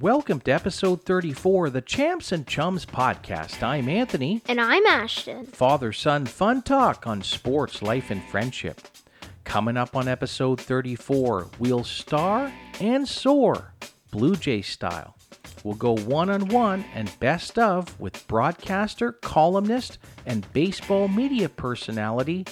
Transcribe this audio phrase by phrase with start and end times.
[0.00, 3.62] Welcome to episode 34 of the Champs and Chums podcast.
[3.62, 4.42] I'm Anthony.
[4.48, 5.46] And I'm Ashton.
[5.46, 8.80] Father son fun talk on sports, life, and friendship.
[9.44, 13.72] Coming up on episode 34, we'll star and soar,
[14.10, 15.16] Blue Jay style.
[15.62, 22.46] We'll go one on one and best of with broadcaster, columnist, and baseball media personality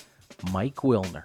[0.53, 1.25] Mike Wilner.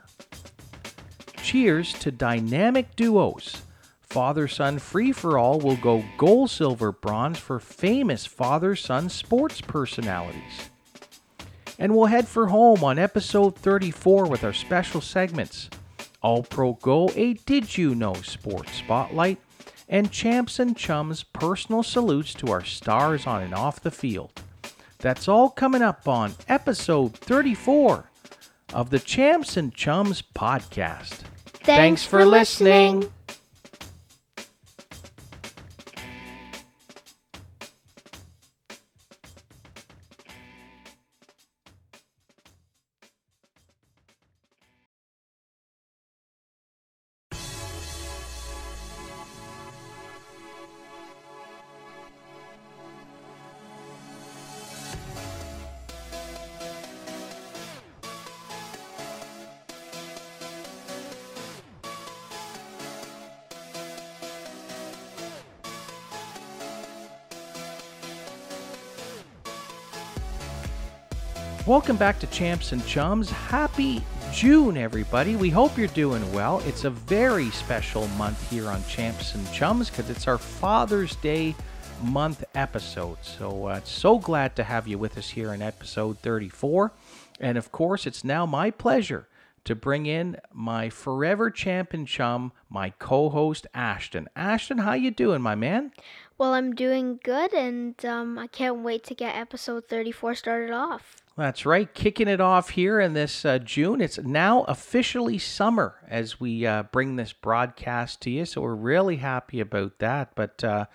[1.44, 3.62] Cheers to dynamic duos.
[4.08, 9.60] Father son free for all will go gold, silver, bronze for famous father son sports
[9.60, 10.70] personalities.
[11.78, 15.70] And we'll head for home on episode 34 with our special segments
[16.22, 19.40] All Pro Go, a Did You Know Sports Spotlight,
[19.90, 24.42] and Champs and Chums personal salutes to our stars on and off the field.
[25.00, 28.10] That's all coming up on episode 34
[28.74, 31.24] of the Champs and Chums podcast.
[31.64, 33.12] Thanks, for listening.
[71.68, 73.30] Welcome back to Champs and Chums.
[73.30, 74.02] Happy
[74.32, 75.36] June, everybody.
[75.36, 76.62] We hope you're doing well.
[76.66, 81.54] It's a very special month here on Champs and Chums because it's our Father's Day
[82.02, 83.18] month episode.
[83.22, 86.94] So, uh, so glad to have you with us here in episode 34.
[87.42, 89.28] And of course, it's now my pleasure
[89.66, 94.30] to bring in my forever champ and chum, my co-host Ashton.
[94.38, 95.92] Ashton, how you doing, my man?
[96.38, 101.18] Well, I'm doing good, and um, I can't wait to get episode 34 started off.
[101.38, 101.94] That's right.
[101.94, 104.02] Kicking it off here in this uh, June.
[104.02, 108.46] It's now officially summer as we uh, bring this broadcast to you.
[108.46, 110.32] So we're really happy about that.
[110.34, 110.86] But, uh,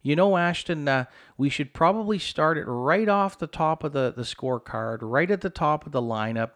[0.00, 1.04] you know, Ashton, uh,
[1.36, 5.42] we should probably start it right off the top of the, the scorecard, right at
[5.42, 6.52] the top of the lineup.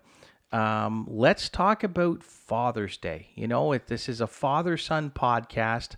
[0.50, 3.28] Um, let's talk about Father's Day.
[3.34, 5.96] You know, if this is a father son podcast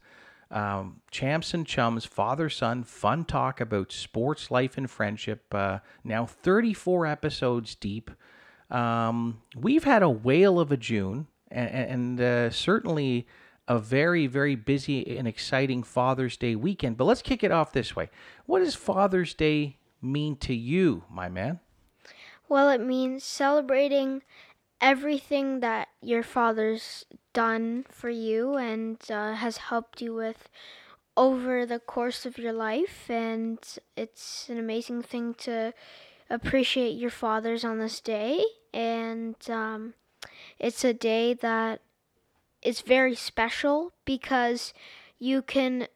[0.51, 5.53] um, Champs and Chums, father son, fun talk about sports, life, and friendship.
[5.53, 8.11] Uh, now 34 episodes deep.
[8.71, 13.27] Um, we've had a whale of a June, and, and uh, certainly
[13.69, 16.97] a very, very busy and exciting Father's Day weekend.
[16.97, 18.09] But let's kick it off this way.
[18.47, 21.61] What does Father's Day mean to you, my man?
[22.49, 24.23] Well, it means celebrating
[24.81, 27.05] everything that your father's
[27.37, 30.49] done for you and uh, has helped you with
[31.19, 33.11] over the course of your life.
[33.11, 33.59] And
[33.95, 35.75] it's an amazing thing to
[36.31, 38.43] appreciate your fathers on this day.
[38.73, 39.93] And um,
[40.59, 41.83] it's a day that
[42.63, 44.73] is very special because
[45.19, 45.89] you can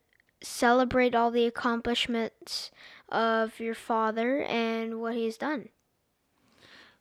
[0.43, 2.71] celebrate all the accomplishments
[3.09, 5.71] of your father and what he's done.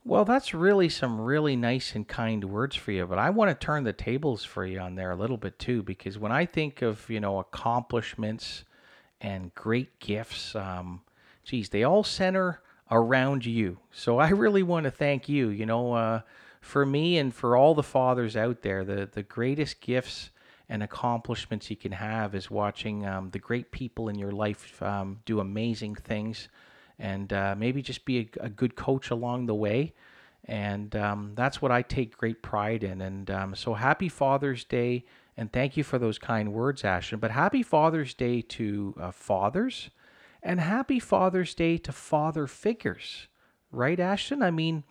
[0.06, 3.66] Well, that's really some really nice and kind words for you, but I want to
[3.66, 6.82] turn the tables for you on there a little bit too, because when I think
[6.82, 8.64] of you know accomplishments
[9.22, 11.02] and great gifts, um,
[11.44, 13.78] geez, they all center around you.
[13.92, 15.50] So I really want to thank you.
[15.50, 16.22] You know, uh,
[16.62, 20.32] for me and for all the fathers out there, the the greatest gifts
[20.70, 25.20] and accomplishments you can have is watching um, the great people in your life um,
[25.26, 26.48] do amazing things
[27.00, 29.94] and uh, maybe just be a, a, good coach along the way.
[30.46, 33.02] And um, that's what I take great pride in.
[33.02, 35.06] And um, so happy Father's Day.
[35.38, 37.20] And thank you for those kind words, Ashton.
[37.20, 39.90] But happy Father's Day to uh, fathers
[40.44, 43.28] and happy Father's Day to father figures.
[43.72, 44.42] Right, Ashton?
[44.42, 44.84] I mean,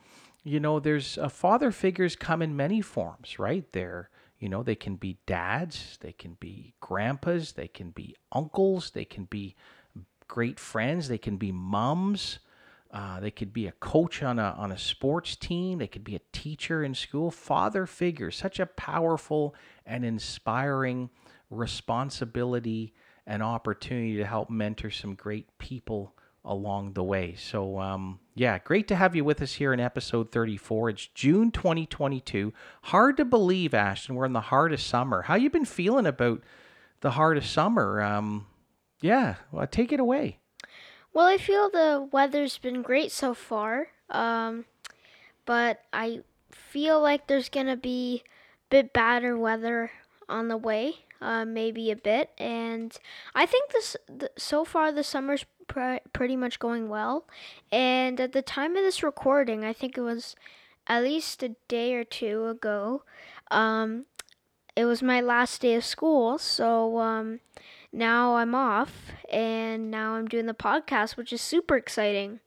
[0.44, 3.64] you know, there's uh, father figures come in many forms, right?
[3.72, 4.08] They're,
[4.38, 9.04] you know, they can be dads, they can be grandpas, they can be uncles, they
[9.04, 9.56] can be
[10.28, 11.08] great friends.
[11.08, 12.38] They can be moms.
[12.90, 15.78] Uh, they could be a coach on a on a sports team.
[15.78, 17.30] They could be a teacher in school.
[17.30, 19.54] Father figure, such a powerful
[19.84, 21.10] and inspiring
[21.50, 22.94] responsibility
[23.26, 26.14] and opportunity to help mentor some great people
[26.44, 27.34] along the way.
[27.36, 30.90] So, um, yeah, great to have you with us here in episode 34.
[30.90, 32.54] It's June 2022.
[32.84, 35.22] Hard to believe, Ashton, we're in the heart of summer.
[35.22, 36.42] How you been feeling about
[37.00, 38.00] the heart of summer?
[38.00, 38.46] Um,
[39.00, 40.39] yeah, well, take it away.
[41.12, 44.67] Well, I feel the weather's been great so far, um,
[45.47, 49.91] but I feel like there's gonna be a bit badder weather
[50.29, 52.31] on the way, uh, maybe a bit.
[52.39, 52.97] And
[53.35, 57.27] I think this the, so far the summer's pr- pretty much going well.
[57.73, 60.37] And at the time of this recording, I think it was
[60.87, 63.03] at least a day or two ago.
[63.50, 64.06] Um,
[64.77, 67.41] it was my last day of school, so um,
[67.93, 72.40] now I'm off, and now I'm doing the podcast, which is super exciting.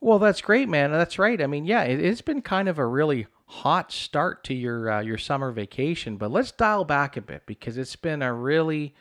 [0.00, 0.90] Well, that's great, man.
[0.90, 1.40] That's right.
[1.40, 5.00] I mean, yeah, it, it's been kind of a really hot start to your uh,
[5.00, 8.94] your summer vacation, but let's dial back a bit because it's been a really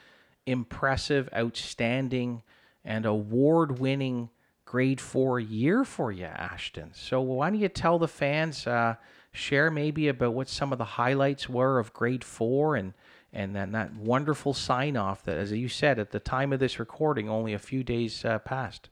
[0.46, 2.44] impressive, outstanding,
[2.84, 4.30] and award-winning
[4.66, 6.92] grade four year for you, Ashton.
[6.94, 8.96] So why don't you tell the fans, uh,
[9.32, 12.94] share maybe about what some of the highlights were of grade four and
[13.34, 16.80] and then that wonderful sign off that, as you said, at the time of this
[16.80, 18.90] recording, only a few days uh, passed.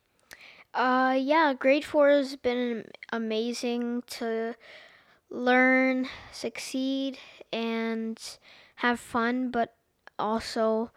[0.74, 4.56] Uh, yeah, grade four has been amazing to
[5.30, 7.18] learn, succeed,
[7.52, 8.38] and
[8.76, 9.76] have fun, but
[10.18, 10.92] also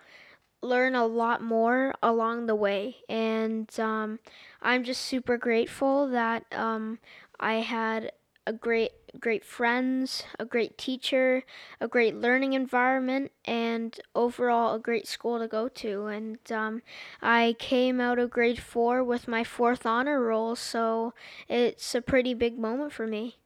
[0.60, 2.96] learn a lot more along the way.
[3.08, 4.20] And um,
[4.60, 6.98] I'm just super grateful that um,
[7.40, 8.12] I had
[8.46, 11.44] a great great friends, a great teacher,
[11.80, 16.06] a great learning environment, and overall a great school to go to.
[16.06, 16.82] And um,
[17.20, 21.14] I came out of grade four with my fourth honor roll, so
[21.48, 23.36] it's a pretty big moment for me.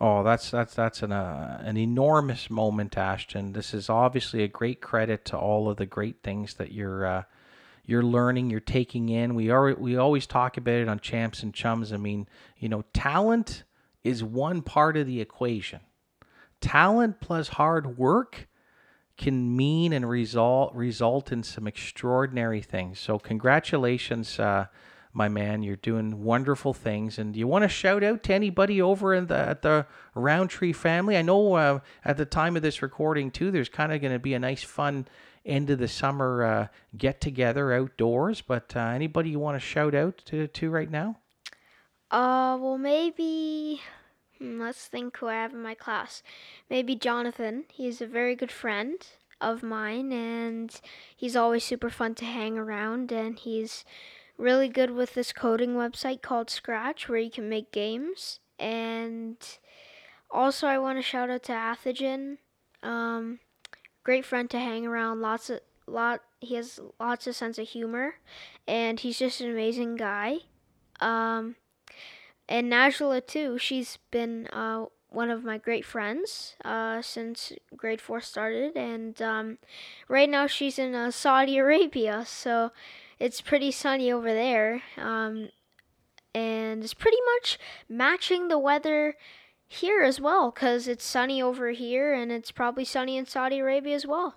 [0.00, 3.52] Oh, that's that's that's an uh, an enormous moment, Ashton.
[3.52, 7.22] This is obviously a great credit to all of the great things that you're uh,
[7.84, 9.34] you're learning, you're taking in.
[9.34, 11.92] We are we always talk about it on Champs and Chums.
[11.92, 13.64] I mean, you know, talent
[14.04, 15.80] is one part of the equation.
[16.60, 18.48] Talent plus hard work
[19.16, 22.98] can mean and result result in some extraordinary things.
[22.98, 24.66] So congratulations, uh,
[25.12, 25.62] my man.
[25.62, 27.18] You're doing wonderful things.
[27.18, 31.16] And you want to shout out to anybody over in the at the Roundtree family?
[31.16, 34.18] I know uh, at the time of this recording too, there's kind of going to
[34.18, 35.06] be a nice fun
[35.44, 38.40] end of the summer uh, get together outdoors.
[38.40, 41.19] But uh, anybody you want to shout out to, to right now?
[42.10, 43.80] Uh, well, maybe.
[44.38, 46.22] Hmm, let's think who I have in my class.
[46.68, 47.64] Maybe Jonathan.
[47.72, 48.96] He's a very good friend
[49.40, 50.80] of mine, and
[51.16, 53.84] he's always super fun to hang around, and he's
[54.36, 58.40] really good with this coding website called Scratch, where you can make games.
[58.58, 59.36] And
[60.30, 62.38] also, I want to shout out to Athagen.
[62.82, 63.40] Um,
[64.04, 65.20] great friend to hang around.
[65.20, 66.22] Lots of lot.
[66.40, 68.16] He has lots of sense of humor,
[68.66, 70.38] and he's just an amazing guy.
[71.00, 71.56] Um,
[72.50, 73.56] and Najla too.
[73.56, 79.58] She's been uh, one of my great friends uh, since grade four started, and um,
[80.08, 82.72] right now she's in uh, Saudi Arabia, so
[83.20, 85.48] it's pretty sunny over there, um,
[86.34, 87.58] and it's pretty much
[87.88, 89.14] matching the weather
[89.68, 93.94] here as well, cause it's sunny over here, and it's probably sunny in Saudi Arabia
[93.94, 94.34] as well.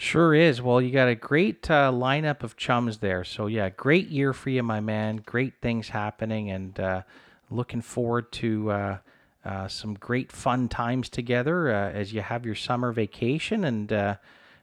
[0.00, 0.62] Sure is.
[0.62, 3.22] Well, you got a great uh, lineup of chums there.
[3.22, 5.18] So, yeah, great year for you, my man.
[5.26, 7.02] Great things happening, and uh,
[7.50, 8.98] looking forward to uh,
[9.44, 13.62] uh some great fun times together uh, as you have your summer vacation.
[13.62, 14.16] And uh,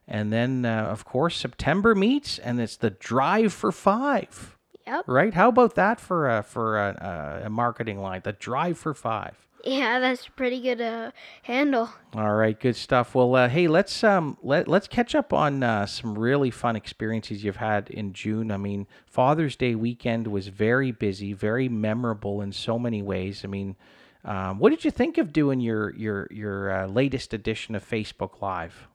[0.07, 4.57] and then, of course, September meets, and it's the drive for five.
[4.87, 5.03] Yep.
[5.05, 5.35] Right?
[5.35, 8.21] How about that for a, for a, a marketing line?
[8.23, 9.46] The drive for five.
[9.63, 11.11] Yeah, that's pretty good uh,
[11.43, 11.89] handle.
[12.13, 13.15] All right, good stuff.
[13.15, 17.43] Well, uh, hey, let's um let let's catch up on uh, some really fun experiences
[17.43, 18.51] you've had in June.
[18.51, 23.43] I mean, Father's Day weekend was very busy, very memorable in so many ways.
[23.43, 23.75] I mean,
[24.23, 28.41] um, what did you think of doing your your your uh, latest edition of Facebook
[28.41, 28.87] Live?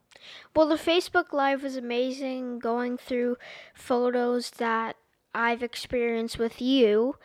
[0.55, 2.61] Well, the Facebook Live was amazing.
[2.61, 3.37] Going through
[3.75, 4.97] photos that
[5.35, 7.17] I've experienced with you,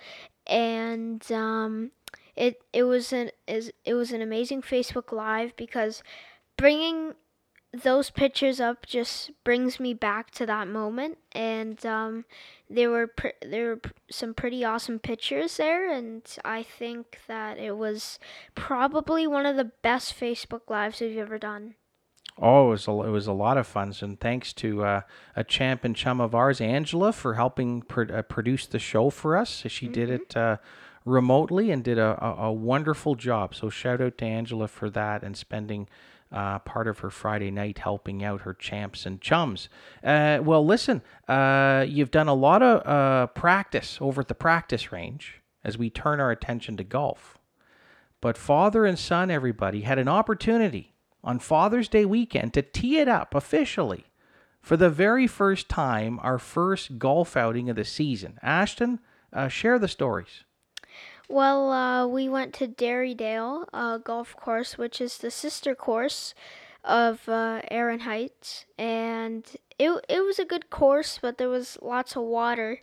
[0.47, 1.91] and um,
[2.37, 6.03] it it was an is it was an amazing Facebook Live because
[6.55, 7.13] bringing
[7.73, 12.25] those pictures up just brings me back to that moment and um,
[12.69, 17.75] there were pr- there were some pretty awesome pictures there and I think that it
[17.75, 18.19] was
[18.55, 21.75] probably one of the best Facebook lives we've ever done.
[22.39, 25.01] Oh, it was a, it was a lot of fun, and thanks to uh,
[25.35, 29.35] a champ and chum of ours, Angela, for helping pr- uh, produce the show for
[29.35, 29.63] us.
[29.67, 29.93] She mm-hmm.
[29.93, 30.57] did it uh,
[31.07, 33.55] remotely and did a, a, a, wonderful job.
[33.55, 35.87] So shout out to Angela for that and spending
[36.31, 39.69] uh, part of her Friday night helping out her champs and chums.
[40.03, 44.91] Uh, well, listen, uh, you've done a lot of uh, practice over at the practice
[44.91, 47.37] range as we turn our attention to golf.
[48.19, 53.07] But father and son, everybody, had an opportunity on Father's Day weekend to tee it
[53.07, 54.05] up officially
[54.61, 58.37] for the very first time, our first golf outing of the season.
[58.41, 58.99] Ashton,
[59.31, 60.43] uh, share the stories.
[61.29, 66.33] Well, uh, we went to Derrydale uh, Golf Course, which is the sister course
[66.83, 69.45] of uh, Aaron Heights, and
[69.77, 72.81] it it was a good course, but there was lots of water,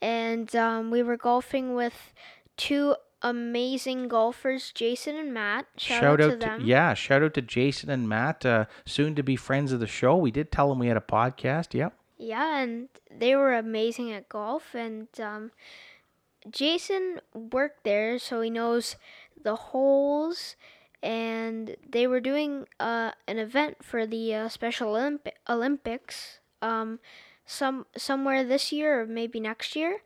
[0.00, 2.12] and um, we were golfing with
[2.56, 5.66] two amazing golfers, Jason and Matt.
[5.76, 6.62] Shout, out, to them.
[6.64, 10.16] yeah, shout out to Jason and Matt, uh, soon to be friends of the show.
[10.16, 11.74] We did tell them we had a podcast.
[11.74, 11.94] Yep.
[12.18, 15.50] Yeah, and they were amazing at golf, and um,
[16.50, 18.96] Jason worked there, so he knows
[19.40, 20.56] the holes.
[21.02, 27.00] And they were doing uh, an event for the uh, Special Olymp- Olympics, um,
[27.44, 30.02] some somewhere this year or maybe next year.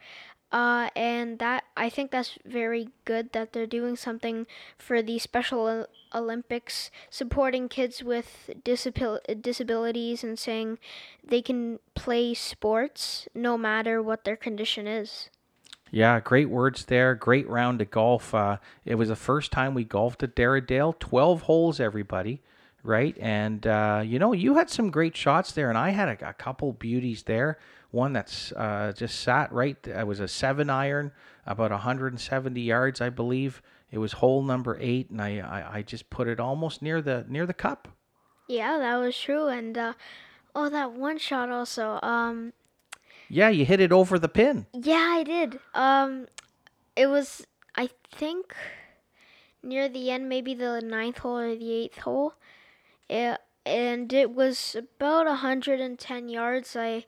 [0.52, 4.47] Uh, and that I think that's very good that they're doing something
[4.78, 10.78] for the Special Olympics, supporting kids with disabil- disabilities and saying
[11.23, 15.31] they can play sports no matter what their condition is.
[15.90, 17.14] Yeah, great words there.
[17.14, 18.35] Great round of golf.
[18.35, 20.99] Uh, it was the first time we golfed at Derrydale.
[20.99, 22.43] 12 holes, everybody,
[22.83, 23.16] right?
[23.21, 26.33] And, uh, you know, you had some great shots there, and I had a, a
[26.33, 27.59] couple beauties there.
[27.93, 29.76] One that's uh, just sat right.
[29.87, 31.12] It was a seven iron,
[31.47, 33.62] about 170 yards, I believe.
[33.90, 37.25] It was hole number eight, and I, I, I just put it almost near the
[37.28, 37.88] near the cup.
[38.49, 39.47] Yeah, that was true.
[39.47, 39.93] And uh,
[40.55, 42.00] oh, that one shot also.
[42.02, 42.52] Um,
[43.28, 44.66] yeah, you hit it over the pin.
[44.73, 45.59] Yeah, I did.
[45.75, 46.26] Um,
[46.95, 48.54] it was I think
[49.62, 52.35] near the end, maybe the ninth hole or the eighth hole.
[53.09, 56.76] It, and it was about 110 yards.
[56.76, 57.04] I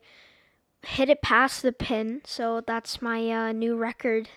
[0.85, 4.29] hit it past the pin, so that's my uh, new record.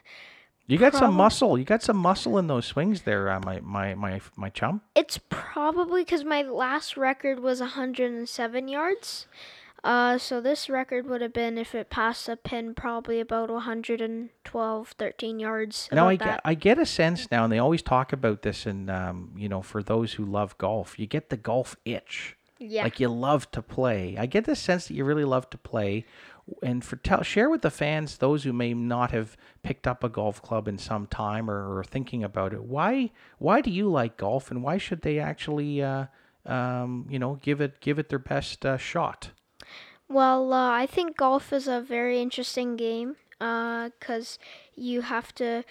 [0.67, 1.57] You got some muscle.
[1.57, 4.81] You got some muscle in those swings there, uh, my my my my chum.
[4.95, 9.27] It's probably because my last record was 107 yards.
[9.83, 14.95] Uh, so this record would have been if it passed a pin probably about 112,
[14.97, 15.89] 13 yards.
[15.91, 18.91] Now I get, I get a sense now, and they always talk about this, and
[18.91, 22.37] um, you know, for those who love golf, you get the golf itch.
[22.59, 22.83] Yeah.
[22.83, 24.15] Like you love to play.
[24.19, 26.05] I get the sense that you really love to play
[26.61, 30.09] and for tell share with the fans those who may not have picked up a
[30.09, 34.17] golf club in some time or, or thinking about it why why do you like
[34.17, 36.05] golf and why should they actually uh,
[36.45, 39.29] um, you know give it give it their best uh, shot
[40.11, 45.63] well uh, i think golf is a very interesting game because uh, you have to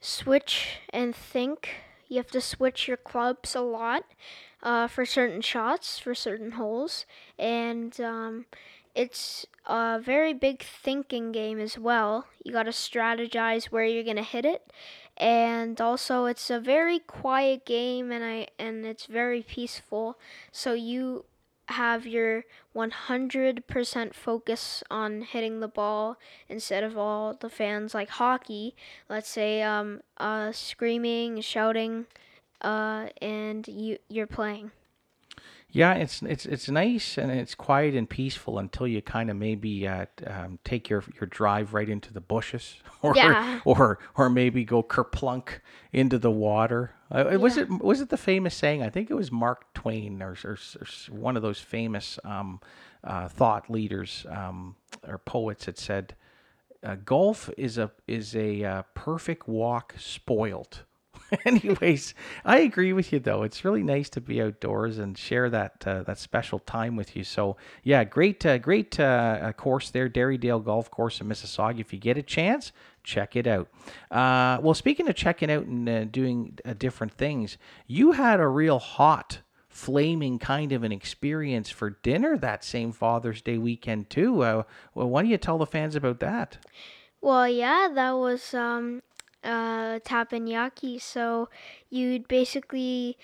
[0.00, 1.70] switch and think
[2.08, 4.04] you have to switch your clubs a lot
[4.62, 7.06] uh, for certain shots for certain holes
[7.38, 8.46] and um,
[8.94, 12.26] it's a very big thinking game as well.
[12.42, 14.72] You got to strategize where you're to hit it.
[15.18, 20.18] And also it's a very quiet game and I and it's very peaceful.
[20.50, 21.26] So you
[21.68, 22.44] have your
[22.74, 26.16] 100% focus on hitting the ball
[26.48, 28.74] instead of all the fans like hockey,
[29.08, 32.06] let's say um uh screaming, shouting
[32.60, 34.70] uh and you you're playing.
[35.76, 39.86] Yeah, it's it's it's nice and it's quiet and peaceful until you kind of maybe
[39.86, 43.60] uh, um, take your your drive right into the bushes, or yeah.
[43.66, 45.60] or or maybe go kerplunk
[45.92, 46.94] into the water.
[47.14, 47.36] Uh, yeah.
[47.36, 48.82] Was it was it the famous saying?
[48.82, 52.60] I think it was Mark Twain or, or, or one of those famous um,
[53.04, 56.16] uh, thought leaders um, or poets that said,
[56.82, 60.84] uh, "Golf is a is a uh, perfect walk spoiled."
[61.44, 62.14] Anyways,
[62.44, 63.42] I agree with you though.
[63.42, 67.24] It's really nice to be outdoors and share that uh, that special time with you.
[67.24, 71.80] So yeah, great uh, great uh, course there, Derrydale Golf Course in Mississauga.
[71.80, 73.68] If you get a chance, check it out.
[74.10, 78.48] Uh, well, speaking of checking out and uh, doing uh, different things, you had a
[78.48, 84.42] real hot flaming kind of an experience for dinner that same Father's Day weekend too.
[84.42, 84.62] Uh,
[84.94, 86.58] well, why don't you tell the fans about that?
[87.20, 89.02] Well, yeah, that was um,
[89.44, 91.00] uh, teppanyaki.
[91.00, 91.48] So
[91.90, 93.16] you'd basically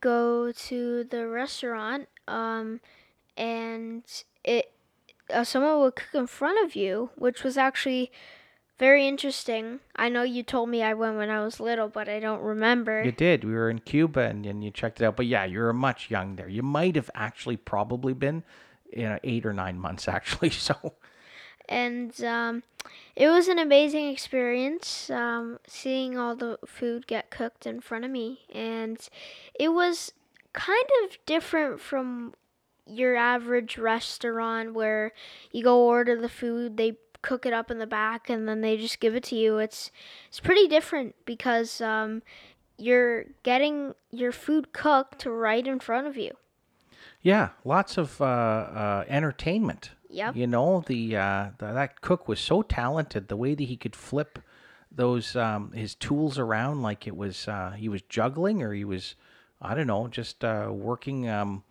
[0.00, 2.80] go to the restaurant, um,
[3.36, 4.02] and
[4.44, 4.72] it
[5.32, 8.10] uh, someone would cook in front of you, which was actually
[8.78, 9.80] very interesting.
[9.96, 13.02] I know you told me I went when I was little, but I don't remember.
[13.02, 13.44] You did.
[13.44, 15.16] We were in Cuba and, and you checked it out.
[15.16, 16.48] But yeah, you were much young there.
[16.48, 18.44] You might have actually probably been
[18.92, 20.50] you know, eight or nine months actually.
[20.50, 20.94] So
[21.68, 22.62] and um,
[23.16, 28.10] it was an amazing experience um, seeing all the food get cooked in front of
[28.10, 29.08] me, and
[29.58, 30.12] it was
[30.52, 32.34] kind of different from
[32.86, 35.12] your average restaurant where
[35.52, 38.76] you go order the food, they cook it up in the back, and then they
[38.76, 39.58] just give it to you.
[39.58, 39.90] It's
[40.28, 42.22] it's pretty different because um,
[42.76, 46.32] you're getting your food cooked right in front of you.
[47.20, 50.36] Yeah, lots of uh, uh, entertainment Yep.
[50.36, 53.28] You know, the, uh, the that cook was so talented.
[53.28, 54.38] The way that he could flip
[54.90, 59.14] those um, his tools around like it was uh, he was juggling or he was
[59.60, 61.62] I don't know just uh, working um,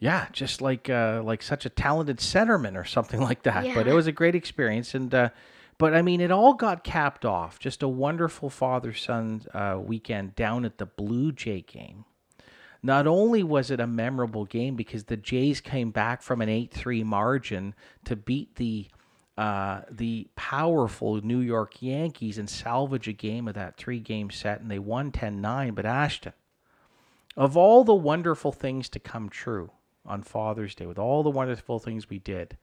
[0.00, 3.74] yeah, just like uh, like such a talented centerman or something like that.
[3.74, 5.30] But it was a great experience, and uh,
[5.76, 7.58] but I mean, it all got capped off.
[7.58, 12.04] Just a wonderful father son uh, weekend down at the Blue Jay game.
[12.82, 16.72] Not only was it a memorable game because the Jays came back from an eight
[16.72, 18.88] three margin to beat the
[19.38, 24.60] uh, the powerful New York Yankees and salvage a game of that three game set,
[24.60, 25.76] and they won 10-9.
[25.76, 26.32] But Ashton,
[27.36, 29.70] of all the wonderful things to come true
[30.04, 32.56] on Father's Day, with all the wonderful things we did,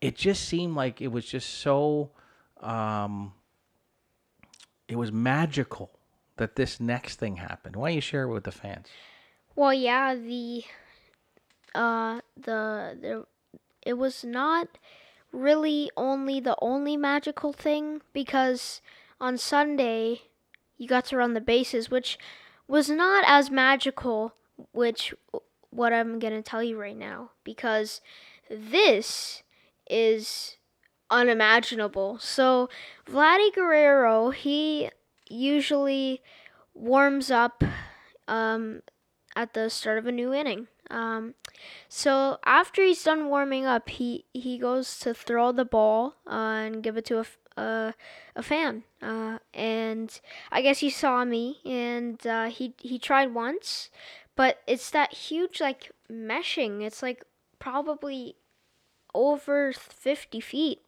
[0.00, 2.10] it just seemed like it was just so,
[2.60, 3.32] um,
[4.88, 5.92] it was magical
[6.36, 7.76] that this next thing happened.
[7.76, 8.88] Why don't you share it with the fans?
[9.58, 10.62] Well, yeah, the
[11.74, 13.26] uh the the
[13.82, 14.68] it was not
[15.32, 18.80] really only the only magical thing because
[19.20, 20.20] on Sunday
[20.76, 22.20] you got to run the bases, which
[22.68, 24.32] was not as magical,
[24.70, 25.12] which
[25.70, 28.00] what I'm going to tell you right now because
[28.48, 29.42] this
[29.90, 30.56] is
[31.10, 32.20] unimaginable.
[32.20, 32.68] So,
[33.10, 34.90] Vladdy Guerrero, he
[35.28, 36.22] usually
[36.74, 37.64] warms up
[38.28, 38.82] um,
[39.36, 40.68] at the start of a new inning.
[40.90, 41.34] Um,
[41.88, 46.32] so after he's done warming up, he, he goes to throw the ball uh,
[46.64, 47.92] and give it to a, uh,
[48.34, 48.84] a fan.
[49.02, 50.20] Uh, and
[50.50, 53.90] I guess he saw me and uh, he he tried once,
[54.36, 56.82] but it's that huge like meshing.
[56.82, 57.22] It's like
[57.58, 58.36] probably
[59.14, 60.82] over 50 feet.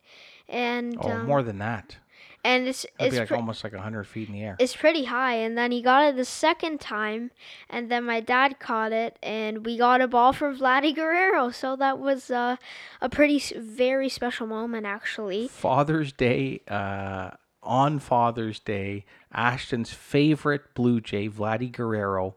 [0.49, 1.99] And Oh, um, more than that.
[2.45, 4.57] And it's That'd it's be like pre- almost like 100 feet in the air.
[4.59, 7.31] it's pretty high and then he got it the second time
[7.69, 11.77] and then my dad caught it and we got a ball for Vladdy Guerrero so
[11.77, 12.57] that was uh,
[13.01, 17.31] a pretty very special moment actually Father's Day, uh,
[17.63, 22.37] on Father's Day, Ashton's favorite Blue Jay, Vladdy Guerrero.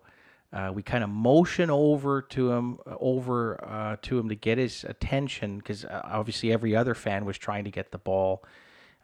[0.51, 4.83] Uh, we kind of motion over to him, over uh, to him to get his
[4.83, 8.43] attention because uh, obviously every other fan was trying to get the ball.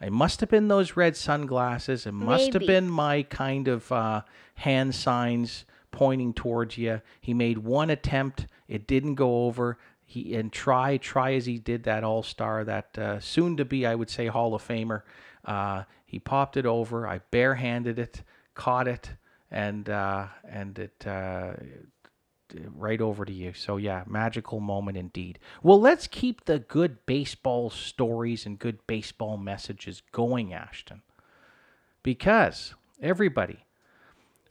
[0.01, 2.05] It must have been those red sunglasses.
[2.05, 4.21] It must have been my kind of uh,
[4.55, 7.01] hand signs pointing towards you.
[7.19, 8.47] He made one attempt.
[8.67, 9.77] It didn't go over.
[10.05, 13.85] He and try try as he did that All Star, that uh, soon to be
[13.85, 15.03] I would say Hall of Famer.
[15.45, 17.07] Uh, he popped it over.
[17.07, 18.23] I barehanded it,
[18.55, 19.11] caught it,
[19.51, 21.53] and uh, and it uh,
[22.75, 23.53] right over to you.
[23.53, 25.39] So yeah, magical moment indeed.
[25.61, 31.01] Well, let's keep the good baseball stories and good baseball messages going, Ashton.
[32.03, 33.65] Because everybody,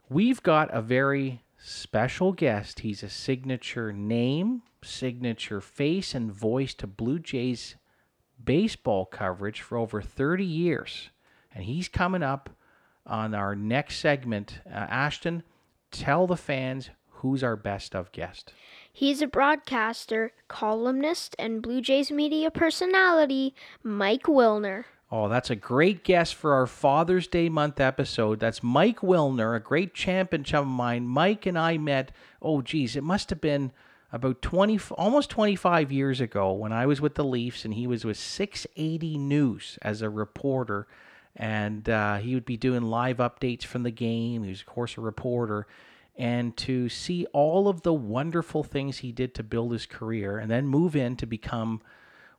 [0.09, 2.79] we've got a very special guest.
[2.79, 7.75] He's a signature name, signature face and voice to Blue Jays
[8.43, 11.09] baseball coverage for over 30 years.
[11.53, 12.49] And he's coming up
[13.05, 14.61] on our next segment.
[14.65, 15.43] Uh, Ashton,
[15.91, 18.53] tell the fans who's our best of guest.
[18.91, 23.53] he's a broadcaster columnist and Blue Jays media personality
[23.83, 28.39] Mike Wilner Oh, that's a great guest for our Father's Day month episode.
[28.39, 31.07] That's Mike Wilner, a great champion chum of mine.
[31.07, 32.11] Mike and I met,
[32.43, 33.71] oh, geez, it must have been
[34.11, 38.05] about 20, almost 25 years ago when I was with the Leafs and he was
[38.05, 40.87] with 680 News as a reporter.
[41.35, 44.43] And uh, he would be doing live updates from the game.
[44.43, 45.65] He was, of course, a reporter.
[46.17, 50.51] And to see all of the wonderful things he did to build his career and
[50.51, 51.81] then move in to become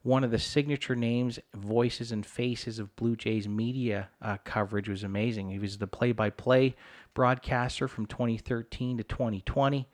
[0.03, 5.05] one of the signature names, voices, and faces of Blue Jays media uh, coverage was
[5.05, 5.51] amazing.
[5.51, 6.75] He was the play by play
[7.13, 9.89] broadcaster from 2013 to 2020.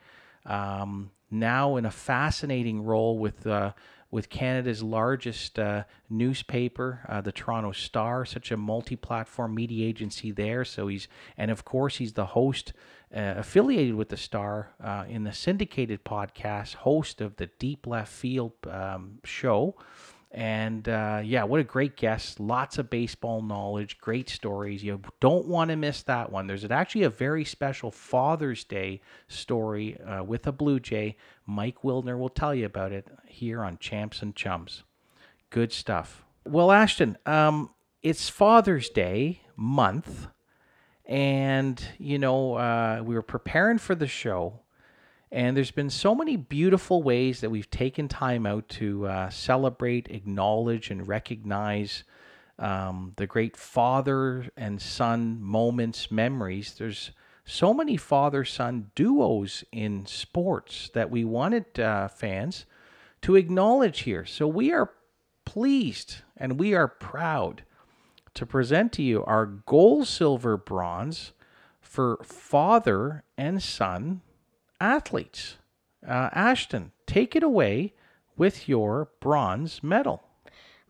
[0.45, 3.45] Um, now in a fascinating role with.
[3.45, 3.73] Uh,
[4.09, 10.63] with Canada's largest uh, newspaper, uh, the Toronto Star, such a multi-platform media agency there.
[10.63, 12.71] So he's, and of course, he's the host
[13.15, 18.11] uh, affiliated with the Star uh, in the syndicated podcast, host of the Deep Left
[18.11, 19.75] Field um, show.
[20.31, 22.39] And uh, yeah, what a great guest.
[22.39, 24.83] Lots of baseball knowledge, great stories.
[24.83, 26.47] You don't want to miss that one.
[26.47, 31.15] There's actually a very special Father's Day story uh, with a Blue Jay.
[31.45, 34.83] Mike Wilner will tell you about it here on Champs and Chums.
[35.49, 36.25] Good stuff.
[36.45, 37.69] Well, Ashton, um,
[38.03, 40.27] it's Father's Day month.
[41.07, 44.59] And, you know, uh, we were preparing for the show.
[45.31, 50.09] And there's been so many beautiful ways that we've taken time out to uh, celebrate,
[50.09, 52.03] acknowledge, and recognize
[52.59, 56.75] um, the great father and son moments, memories.
[56.77, 57.11] There's
[57.45, 62.65] so many father son duos in sports that we wanted uh, fans
[63.21, 64.25] to acknowledge here.
[64.25, 64.91] So we are
[65.45, 67.63] pleased and we are proud
[68.37, 71.33] to present to you our gold, silver, bronze
[71.81, 74.21] for father and son
[74.79, 75.57] athletes.
[76.07, 77.93] Uh, Ashton, take it away
[78.37, 80.23] with your bronze medal.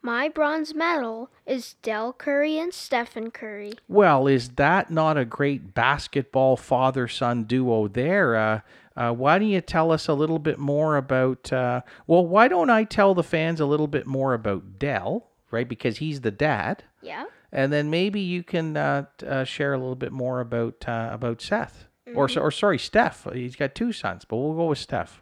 [0.02, 3.74] My bronze medal is Del Curry and Stephen Curry.
[3.88, 8.36] Well, is that not a great basketball father son duo there?
[8.36, 8.60] Uh,
[8.96, 11.52] uh, why don't you tell us a little bit more about?
[11.52, 15.68] Uh, well, why don't I tell the fans a little bit more about Dell, right?
[15.68, 17.26] Because he's the dad, Yeah.
[17.52, 21.42] And then maybe you can uh, uh, share a little bit more about uh, about
[21.42, 23.28] Seth, or or sorry, Steph.
[23.34, 25.22] He's got two sons, but we'll go with Steph.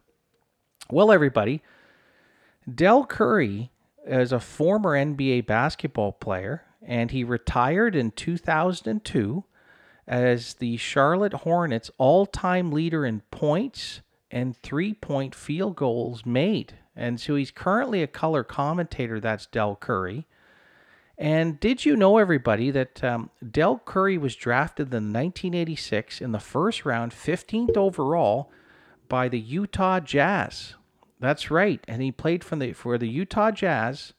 [0.89, 1.61] Well, everybody,
[2.73, 3.71] Dell Curry
[4.05, 9.43] is a former NBA basketball player, and he retired in 2002
[10.07, 16.73] as the Charlotte Hornets all time leader in points and three point field goals made.
[16.95, 19.19] And so he's currently a color commentator.
[19.19, 20.25] That's Dell Curry.
[21.17, 26.39] And did you know, everybody, that um, Del Curry was drafted in 1986 in the
[26.39, 28.51] first round, 15th overall,
[29.07, 30.75] by the Utah Jazz?
[31.19, 31.79] That's right.
[31.87, 34.13] And he played from the, for the Utah Jazz,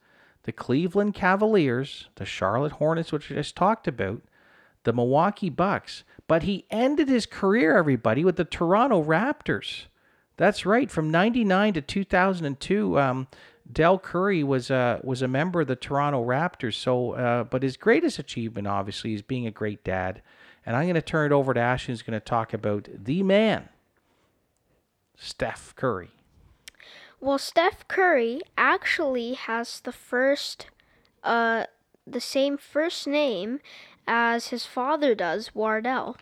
[0.44, 4.22] the Cleveland Cavaliers, the Charlotte Hornets, which I just talked about,
[4.85, 6.02] the Milwaukee Bucks.
[6.26, 9.85] But he ended his career, everybody, with the Toronto Raptors.
[10.37, 10.90] That's right.
[10.90, 13.28] From '99 to 2002, um,
[13.72, 16.74] Del Curry was a was a member of the Toronto Raptors.
[16.74, 20.22] So, uh, but his greatest achievement, obviously, is being a great dad.
[20.64, 23.22] And I'm going to turn it over to Ash, who's going to talk about the
[23.22, 23.68] man,
[25.16, 26.11] Steph Curry.
[27.20, 30.66] Well, Steph Curry actually has the first,
[31.22, 31.64] uh,
[32.07, 33.61] the same first name
[34.07, 36.16] as his father does, Wardell.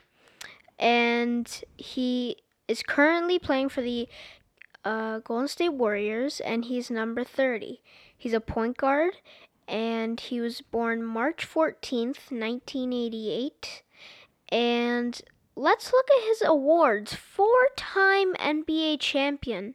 [0.78, 2.37] And he
[2.68, 4.09] is currently playing for the
[4.85, 7.81] uh, Golden State Warriors, and he's number 30.
[8.16, 9.16] He's a point guard,
[9.66, 13.83] and he was born March 14th, 1988.
[14.51, 15.20] And
[15.57, 19.75] let's look at his awards four time NBA champion,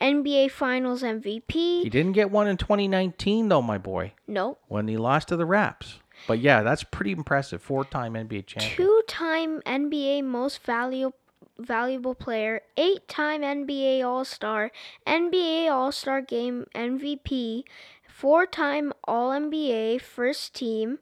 [0.00, 1.50] NBA Finals MVP.
[1.82, 4.60] He didn't get one in 2019, though, my boy, Nope.
[4.68, 5.98] when he lost to the Raps.
[6.28, 7.62] But yeah, that's pretty impressive.
[7.62, 8.76] Four-time NBA champion.
[8.76, 11.16] Two time NBA Most Valuable
[11.60, 14.70] valuable player, eight time NBA All Star,
[15.06, 17.64] NBA All Star Game MVP,
[18.08, 20.98] four time All NBA First Team,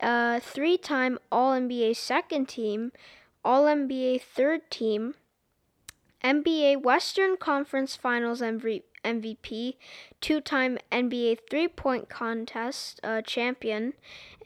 [0.00, 2.92] uh, three time All NBA Second Team,
[3.44, 5.14] All NBA Third Team,
[6.22, 9.74] NBA Western Conference Finals MV- MVP,
[10.20, 13.94] two time NBA three point contest uh, champion,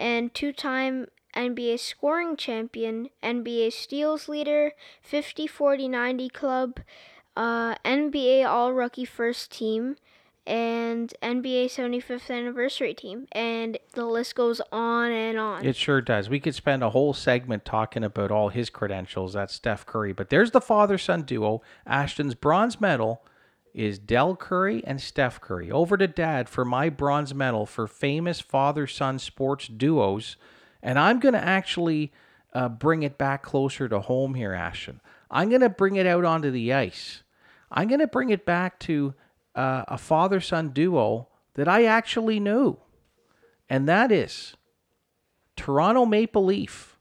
[0.01, 4.73] and two time NBA scoring champion, NBA steals leader,
[5.03, 6.81] 50 40 90 club,
[7.37, 9.97] uh, NBA all rookie first team,
[10.47, 13.27] and NBA 75th anniversary team.
[13.33, 15.65] And the list goes on and on.
[15.65, 16.29] It sure does.
[16.29, 19.35] We could spend a whole segment talking about all his credentials.
[19.35, 20.13] That's Steph Curry.
[20.13, 21.63] But there's the father son duo.
[21.87, 23.23] Ashton's bronze medal
[23.75, 25.71] is Del Curry and Steph Curry.
[25.71, 30.37] Over to dad for my bronze medal for famous father son sports duos.
[30.87, 32.13] And I'm going to actually
[32.55, 35.01] uh, bring it back closer to home here, Ashton.
[35.29, 37.25] I'm going to bring it out onto the ice.
[37.73, 39.13] I'm going to bring it back to
[39.57, 42.79] uh, a father son duo that I actually knew.
[43.69, 44.55] And that is
[45.57, 46.97] Toronto Maple Leaf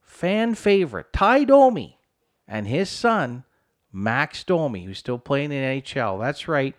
[0.00, 1.98] fan favorite Ty Domi
[2.46, 3.42] and his son
[3.90, 6.20] Max Domi, who's still playing in NHL.
[6.20, 6.76] That's right,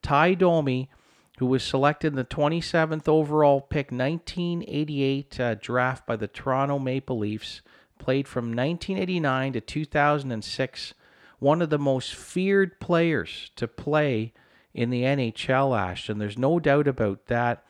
[0.00, 0.88] Ty Domi,
[1.36, 7.18] who was selected in the 27th overall pick, 1988 uh, draft by the Toronto Maple
[7.18, 7.60] Leafs,
[7.98, 10.94] played from 1989 to 2006.
[11.38, 14.32] One of the most feared players to play
[14.72, 16.18] in the NHL, Ashton.
[16.18, 17.64] There's no doubt about that.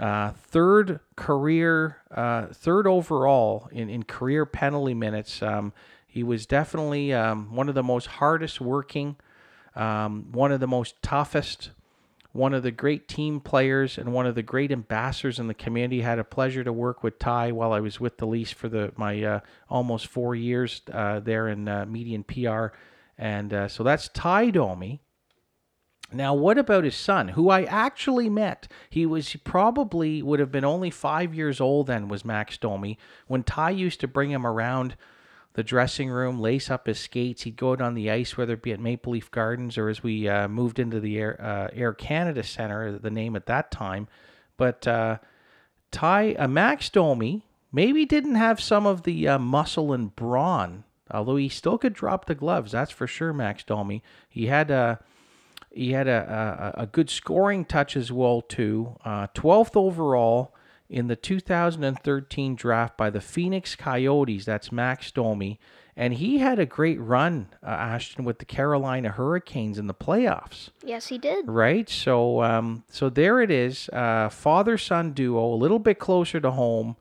[0.00, 5.42] Uh, third career, uh, third overall in, in career penalty minutes.
[5.42, 5.72] Um,
[6.06, 9.16] he was definitely um, one of the most hardest working,
[9.76, 11.70] um, one of the most toughest,
[12.32, 16.00] one of the great team players, and one of the great ambassadors in the community.
[16.00, 18.92] Had a pleasure to work with Ty while I was with the Leafs for the
[18.96, 22.74] my uh, almost four years uh, there in uh, media and PR,
[23.18, 25.00] and uh, so that's Ty Domi.
[26.14, 28.68] Now, what about his son, who I actually met?
[28.90, 32.08] He was he probably would have been only five years old then.
[32.08, 34.96] Was Max Domi when Ty used to bring him around
[35.54, 37.42] the dressing room, lace up his skates.
[37.42, 40.02] He'd go out on the ice, whether it be at Maple Leaf Gardens or as
[40.02, 44.08] we uh, moved into the Air, uh, Air Canada Center, the name at that time.
[44.56, 45.18] But uh,
[45.90, 51.36] Ty uh, Max Domi maybe didn't have some of the uh, muscle and brawn, although
[51.36, 52.72] he still could drop the gloves.
[52.72, 53.32] That's for sure.
[53.32, 54.02] Max Domi.
[54.28, 55.00] He had a
[55.70, 58.96] he had a, a, a good scoring touch as well too.
[59.04, 60.54] Uh, twelfth overall
[60.92, 64.44] in the 2013 draft by the Phoenix Coyotes.
[64.44, 65.58] That's Max Domi.
[65.96, 70.70] and he had a great run, uh, Ashton, with the Carolina Hurricanes in the playoffs.
[70.82, 71.46] Yes, he did.
[71.48, 71.88] Right.
[71.88, 73.90] So, um, so there it is.
[73.90, 76.96] Uh, Father son duo, a little bit closer to home.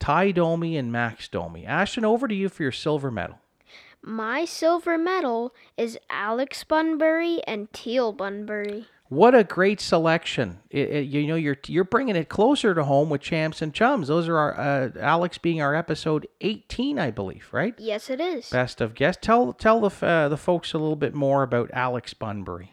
[0.00, 1.64] Ty Domi and Max Domi.
[1.64, 3.38] Ashton, over to you for your silver medal.
[4.02, 8.86] My silver medal is Alex Bunbury and Teal Bunbury.
[9.10, 10.60] What a great selection!
[10.70, 14.06] It, it, you know, you're you're bringing it closer to home with champs and chums.
[14.06, 17.74] Those are our uh, Alex being our episode 18, I believe, right?
[17.76, 18.48] Yes, it is.
[18.50, 19.18] Best of guests.
[19.20, 22.72] Tell tell the uh, the folks a little bit more about Alex Bunbury.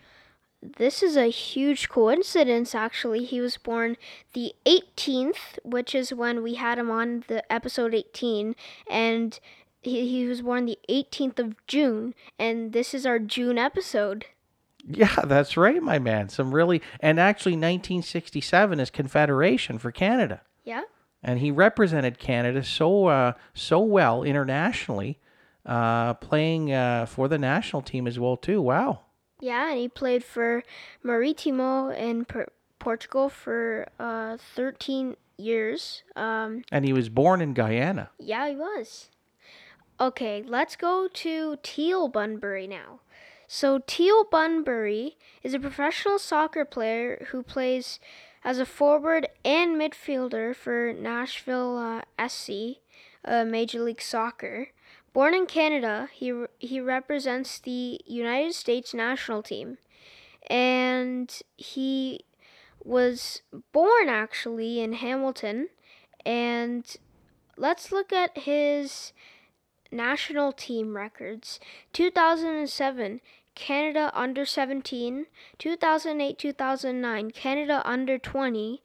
[0.62, 3.26] This is a huge coincidence, actually.
[3.26, 3.98] He was born
[4.34, 8.56] the 18th, which is when we had him on the episode 18,
[8.88, 9.40] and
[9.82, 14.26] he, he was born the 18th of June, and this is our June episode.
[14.90, 16.30] Yeah, that's right, my man.
[16.30, 20.42] Some really, and actually, 1967 is Confederation for Canada.
[20.64, 20.84] Yeah.
[21.22, 25.20] And he represented Canada so uh, so well internationally,
[25.66, 28.62] uh, playing uh, for the national team as well too.
[28.62, 29.02] Wow.
[29.40, 30.64] Yeah, and he played for
[31.04, 32.48] Maritimo in per-
[32.80, 36.04] Portugal for uh, 13 years.
[36.16, 38.10] Um, and he was born in Guyana.
[38.20, 39.10] Yeah, he was.
[40.00, 43.00] Okay, let's go to Teal Bunbury now.
[43.50, 47.98] So, Teal Bunbury is a professional soccer player who plays
[48.44, 52.80] as a forward and midfielder for Nashville uh, SC,
[53.24, 54.70] uh, Major League Soccer.
[55.14, 59.78] Born in Canada, he, he represents the United States national team.
[60.50, 62.26] And he
[62.84, 65.70] was born actually in Hamilton.
[66.26, 66.86] And
[67.56, 69.14] let's look at his
[69.92, 71.60] national team records
[71.94, 73.22] 2007
[73.58, 75.26] Canada under 17,
[75.58, 78.84] 2008 2009 Canada under 20,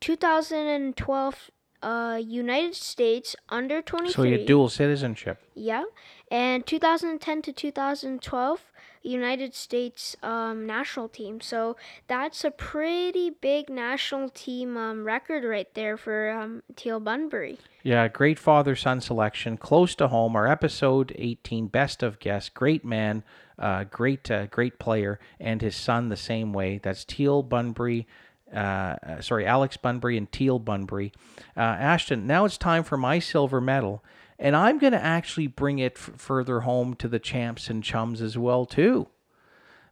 [0.00, 1.50] 2012
[1.82, 4.12] uh, United States under 23.
[4.12, 5.40] So you dual citizenship.
[5.54, 5.84] Yeah.
[6.28, 8.60] And 2010 to 2012
[9.02, 11.40] United States um, national team.
[11.40, 17.58] So that's a pretty big national team um, record right there for um, Teal Bunbury.
[17.82, 20.36] Yeah, great father son selection, close to home.
[20.36, 23.22] Our episode 18, best of guests, great man,
[23.60, 26.78] uh, great uh, great player, and his son the same way.
[26.78, 28.06] That's Teal Bunbury.
[28.52, 31.12] Uh, uh sorry, Alex Bunbury and Teal Bunbury.
[31.56, 34.02] Uh, Ashton, now it's time for my silver medal.
[34.38, 38.22] And I'm going to actually bring it f- further home to the champs and chums
[38.22, 39.08] as well too.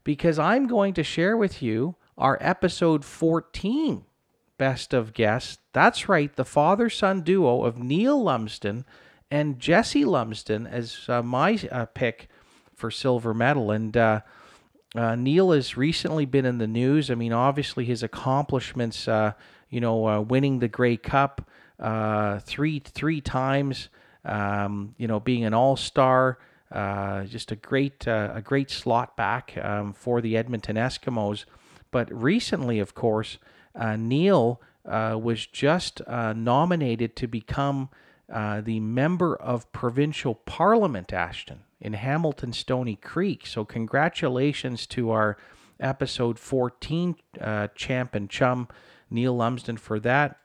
[0.05, 4.07] Because I'm going to share with you our episode 14
[4.57, 5.59] best of guests.
[5.73, 8.85] That's right, the father-son duo of Neil Lumsden
[9.31, 11.57] and Jesse Lumsden as uh, my
[11.95, 12.29] pick
[12.79, 14.21] for silver medal and uh,
[14.95, 17.11] uh, Neil has recently been in the news.
[17.11, 19.33] I mean, obviously his accomplishments, uh,
[19.69, 23.89] you know, uh, winning the Grey Cup uh, three three times,
[24.25, 26.39] um, you know, being an all star,
[26.73, 31.45] uh, just a great a great slot back um, for the Edmonton Eskimos.
[31.91, 33.39] But recently, of course,
[33.77, 37.91] Neil was just nominated to become
[38.29, 43.47] the member of provincial parliament, Ashton, in Hamilton Stoney Creek.
[43.47, 45.37] So congratulations to our
[45.81, 47.17] episode 14
[47.75, 48.69] champ and chum,
[49.11, 50.39] Neil Lumsden, for that.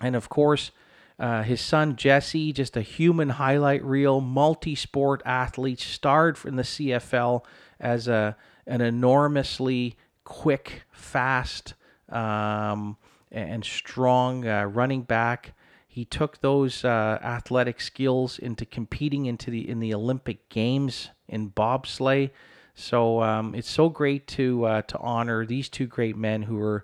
[0.00, 0.70] And of course,
[1.18, 7.44] uh, his son Jesse, just a human highlight reel, multi-sport athlete, starred in the CFL
[7.78, 9.94] as a an enormously
[10.24, 11.74] quick, fast,
[12.08, 12.96] um,
[13.30, 15.54] and strong uh, running back.
[15.94, 21.50] He took those uh, athletic skills into competing into the in the Olympic Games in
[21.50, 22.30] bobsleigh.
[22.74, 26.82] So um, it's so great to uh, to honor these two great men who were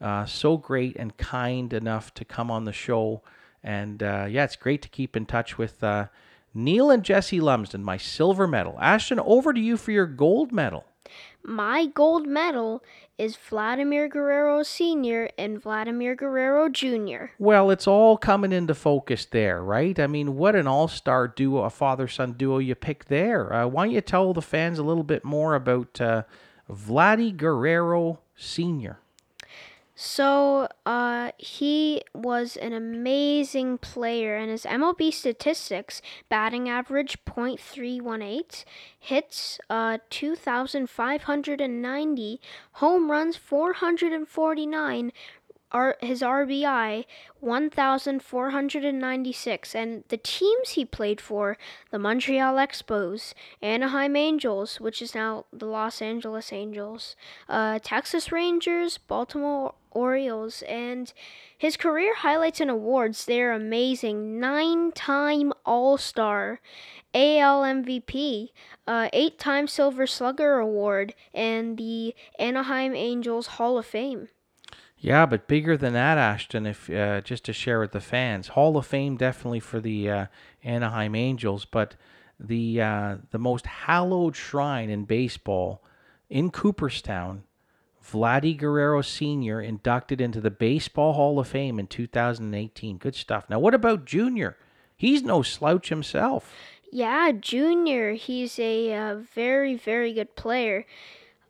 [0.00, 3.22] uh, so great and kind enough to come on the show
[3.64, 6.06] and uh, yeah, it's great to keep in touch with uh,
[6.54, 8.78] Neil and Jesse Lumsden, my silver medal.
[8.80, 10.84] Ashton, over to you for your gold medal.
[11.42, 12.84] My gold medal
[13.22, 15.30] is Vladimir Guerrero Sr.
[15.38, 17.26] and Vladimir Guerrero Jr.
[17.38, 19.96] Well, it's all coming into focus there, right?
[20.00, 23.52] I mean, what an all star duo, a father son duo you picked there.
[23.52, 26.24] Uh, why don't you tell the fans a little bit more about uh,
[26.68, 28.98] Vladdy Guerrero Sr.?
[30.04, 38.64] So, uh, he was an amazing player, and his MLB statistics batting average .318,
[38.98, 42.40] hits uh, 2,590,
[42.72, 45.12] home runs 449,
[45.70, 47.04] R- his RBI
[47.38, 51.56] 1,496, and the teams he played for
[51.92, 57.14] the Montreal Expos, Anaheim Angels, which is now the Los Angeles Angels,
[57.48, 61.12] uh, Texas Rangers, Baltimore Orioles, and
[61.56, 64.40] his career highlights and awards, they're amazing.
[64.40, 66.60] Nine time All Star,
[67.14, 68.48] AL MVP,
[68.86, 74.28] uh, eight time Silver Slugger Award, and the Anaheim Angels Hall of Fame.
[74.98, 76.64] Yeah, but bigger than that, Ashton.
[76.64, 80.26] If uh, just to share with the fans, Hall of Fame definitely for the uh,
[80.62, 81.96] Anaheim Angels, but
[82.38, 85.82] the uh, the most hallowed shrine in baseball
[86.30, 87.42] in Cooperstown,
[88.04, 89.60] Vladdy Guerrero Sr.
[89.60, 92.98] inducted into the Baseball Hall of Fame in 2018.
[92.98, 93.48] Good stuff.
[93.48, 94.56] Now, what about Junior?
[94.96, 96.52] He's no slouch himself.
[96.90, 98.14] Yeah, Junior.
[98.14, 100.86] He's a uh, very, very good player.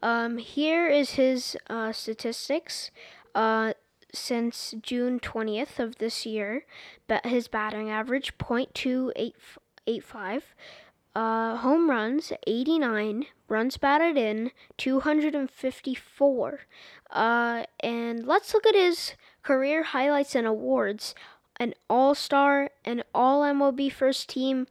[0.02, 2.90] Um, here is his uh, statistics.
[3.34, 3.72] Uh,
[4.12, 6.66] since June 20th of this year,
[7.08, 10.42] but his batting average 0.285,
[11.14, 16.60] uh, home runs 89, runs batted in 254.
[17.10, 21.14] Uh, and let's look at his career highlights and awards.
[21.60, 24.66] An All Star, an All MLB First Team,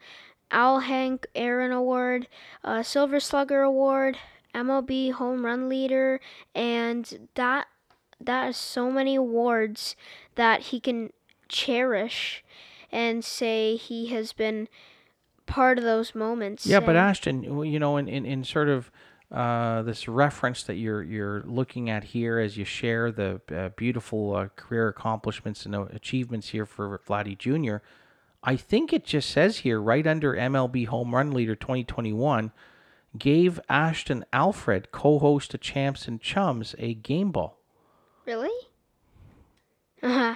[0.50, 2.28] Al Hank Aaron Award,
[2.64, 4.18] a Silver Slugger Award,
[4.54, 6.20] MLB Home Run Leader,
[6.56, 7.68] and that
[8.20, 9.96] that is so many awards
[10.36, 11.12] that he can
[11.48, 12.44] cherish
[12.92, 14.68] and say he has been
[15.52, 16.66] part of those moments.
[16.66, 18.90] Yeah, but Ashton, you know, in, in, in sort of
[19.32, 24.36] uh, this reference that you're you're looking at here as you share the uh, beautiful
[24.36, 27.78] uh, career accomplishments and uh, achievements here for Vladdy Jr.,
[28.44, 32.52] I think it just says here, right under MLB Home Run Leader 2021,
[33.18, 37.60] gave Ashton Alfred, co-host of Champs and Chums, a game ball.
[38.26, 38.50] Really?
[40.04, 40.34] Uh,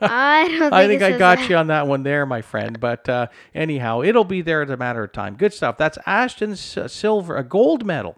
[0.00, 1.50] I don't think I think I got that.
[1.50, 2.78] you on that one there, my friend.
[2.78, 5.36] But uh, anyhow, it'll be there at a matter of time.
[5.36, 5.76] Good stuff.
[5.76, 8.16] That's Ashton's uh, silver, a gold medal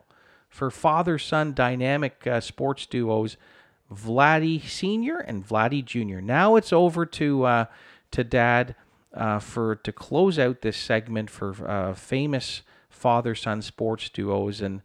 [0.49, 3.37] for father-son dynamic uh, sports duos,
[3.93, 6.21] Vladdy Senior and Vladdy Junior.
[6.21, 7.64] Now it's over to uh,
[8.11, 8.75] to Dad
[9.14, 14.83] uh, for to close out this segment for uh, famous father-son sports duos and.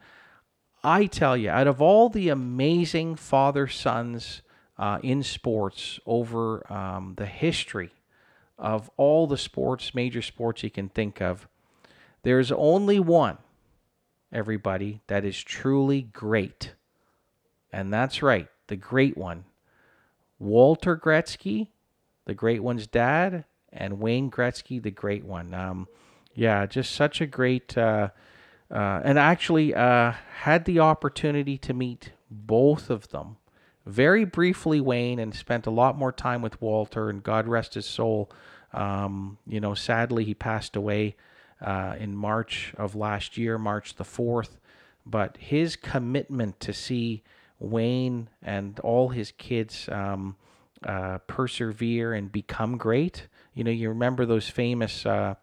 [0.88, 4.44] I tell you, out of all the amazing father sons
[4.78, 7.92] uh, in sports over um, the history
[8.58, 11.48] of all the sports, major sports you can think of,
[12.24, 13.38] there's only one,
[14.32, 16.74] everybody, that is truly great.
[17.72, 19.46] And that's right, the great one.
[20.40, 21.68] Walter Gretzky,
[22.26, 25.54] the great one's dad, and Wayne Gretzky, the great one.
[25.54, 25.88] Um,
[26.34, 27.78] yeah, just such a great.
[27.78, 28.10] Uh,
[28.72, 33.38] uh, and actually uh, had the opportunity to meet both of them
[33.86, 37.10] very briefly, Wayne, and spent a lot more time with Walter.
[37.10, 38.32] And God rest his soul.
[38.74, 41.16] Um, you know, sadly, he passed away
[41.62, 44.58] uh, in March of last year, March the 4th.
[45.06, 47.24] But his commitment to see
[47.60, 50.36] Wayne and all his kids um,
[50.84, 53.28] uh, persevere and become great.
[53.54, 55.36] You know, you remember those famous, uh,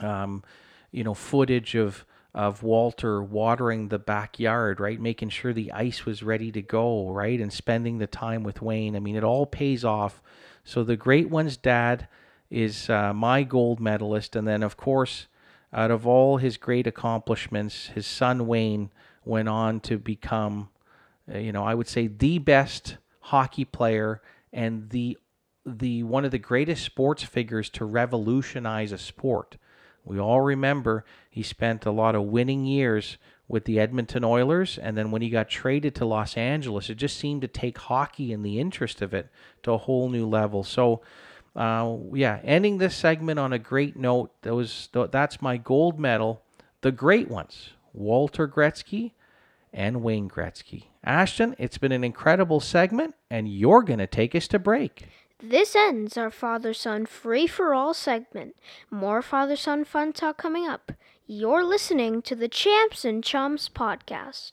[0.00, 0.42] um,
[0.90, 2.04] you know, footage of
[2.34, 5.00] of Walter watering the backyard, right?
[5.00, 7.40] Making sure the ice was ready to go, right?
[7.40, 8.96] And spending the time with Wayne.
[8.96, 10.20] I mean, it all pays off.
[10.64, 12.08] So the great one's dad
[12.50, 14.34] is uh, my gold medalist.
[14.34, 15.28] And then, of course,
[15.72, 18.90] out of all his great accomplishments, his son Wayne
[19.24, 20.70] went on to become,
[21.32, 24.20] uh, you know, I would say the best hockey player
[24.52, 25.18] and the
[25.66, 29.56] the one of the greatest sports figures to revolutionize a sport.
[30.04, 34.96] We all remember he spent a lot of winning years with the Edmonton Oilers, and
[34.96, 38.44] then when he got traded to Los Angeles, it just seemed to take hockey and
[38.44, 39.28] the interest of it
[39.62, 40.64] to a whole new level.
[40.64, 41.02] So,
[41.54, 44.30] uh, yeah, ending this segment on a great note.
[44.42, 46.42] That was that's my gold medal.
[46.80, 49.12] The great ones, Walter Gretzky
[49.72, 50.84] and Wayne Gretzky.
[51.02, 55.08] Ashton, it's been an incredible segment, and you're going to take us to break.
[55.42, 58.56] This ends our father son free for all segment.
[58.90, 60.92] More father son fun talk coming up.
[61.26, 64.52] You're listening to the Champs and Chums podcast.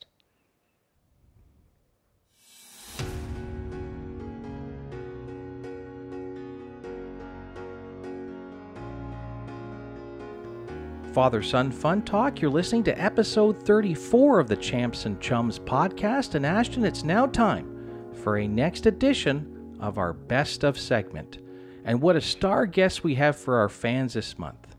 [11.14, 12.42] Father Son Fun Talk.
[12.42, 16.36] You're listening to episode 34 of the Champs and Chums podcast.
[16.36, 21.40] And Ashton, it's now time for a next edition of our Best of segment.
[21.84, 24.76] And what a star guest we have for our fans this month.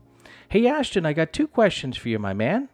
[0.47, 2.69] Hey, Ashton, I got two questions for you, my man.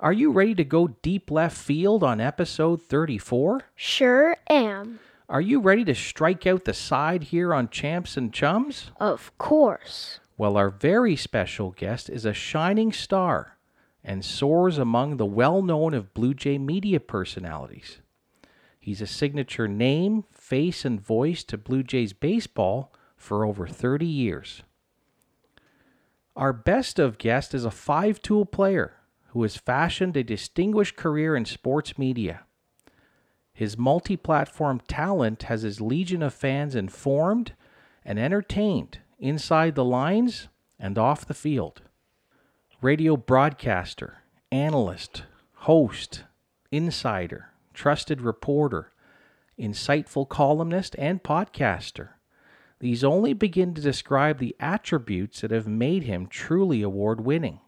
[0.00, 3.62] Are you ready to go deep left field on episode 34?
[3.74, 4.98] Sure am.
[5.28, 8.90] Are you ready to strike out the side here on Champs and Chums?
[8.98, 10.20] Of course.
[10.36, 13.58] Well, our very special guest is a shining star
[14.04, 17.98] and soars among the well known of Blue Jay media personalities.
[18.80, 24.62] He's a signature name, face, and voice to Blue Jays baseball for over 30 years.
[26.34, 28.94] Our best of guest is a five tool player
[29.28, 32.44] who has fashioned a distinguished career in sports media.
[33.52, 37.52] His multi platform talent has his legion of fans informed
[38.04, 41.82] and entertained inside the lines and off the field.
[42.80, 44.18] Radio broadcaster,
[44.50, 45.24] analyst,
[45.56, 46.22] host,
[46.70, 48.92] insider, trusted reporter,
[49.58, 52.10] insightful columnist, and podcaster.
[52.80, 57.60] These only begin to describe the attributes that have made him truly award winning.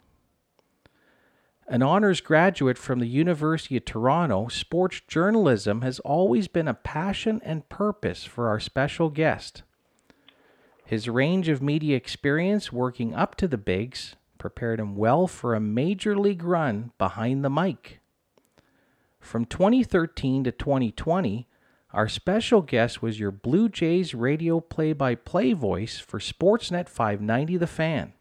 [1.66, 7.40] An honors graduate from the University of Toronto, sports journalism has always been a passion
[7.44, 9.62] and purpose for our special guest.
[10.84, 15.60] His range of media experience working up to the bigs prepared him well for a
[15.60, 18.00] major league run behind the mic.
[19.20, 21.46] From 2013 to 2020,
[21.92, 27.56] our special guest was your Blue Jays radio play by play voice for Sportsnet 590
[27.56, 28.12] The Fan.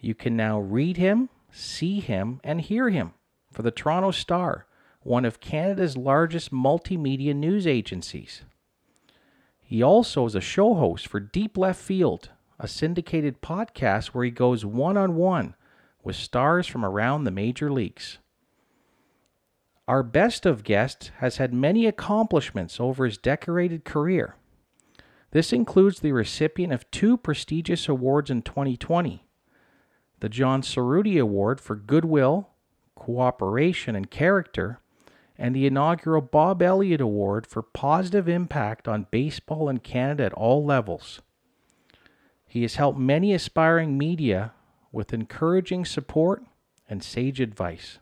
[0.00, 3.14] You can now read him, see him, and hear him
[3.52, 4.66] for the Toronto Star,
[5.02, 8.42] one of Canada's largest multimedia news agencies.
[9.62, 14.30] He also is a show host for Deep Left Field, a syndicated podcast where he
[14.30, 15.54] goes one on one
[16.02, 18.18] with stars from around the major leagues.
[19.88, 24.34] Our best of guests has had many accomplishments over his decorated career.
[25.30, 29.22] This includes the recipient of two prestigious awards in 2020
[30.20, 32.48] the John Cerutti Award for Goodwill,
[32.94, 34.80] Cooperation, and Character,
[35.36, 40.64] and the inaugural Bob Elliott Award for Positive Impact on Baseball in Canada at all
[40.64, 41.20] levels.
[42.46, 44.52] He has helped many aspiring media
[44.90, 46.42] with encouraging support
[46.88, 47.98] and sage advice.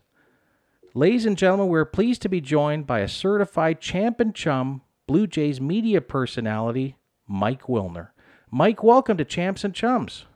[0.97, 5.27] Ladies and gentlemen, we're pleased to be joined by a certified champ and chum Blue
[5.27, 6.95] Jays media personality,
[7.27, 8.11] Mike Wilner.
[8.49, 10.27] Mike, welcome to Champs and Chums.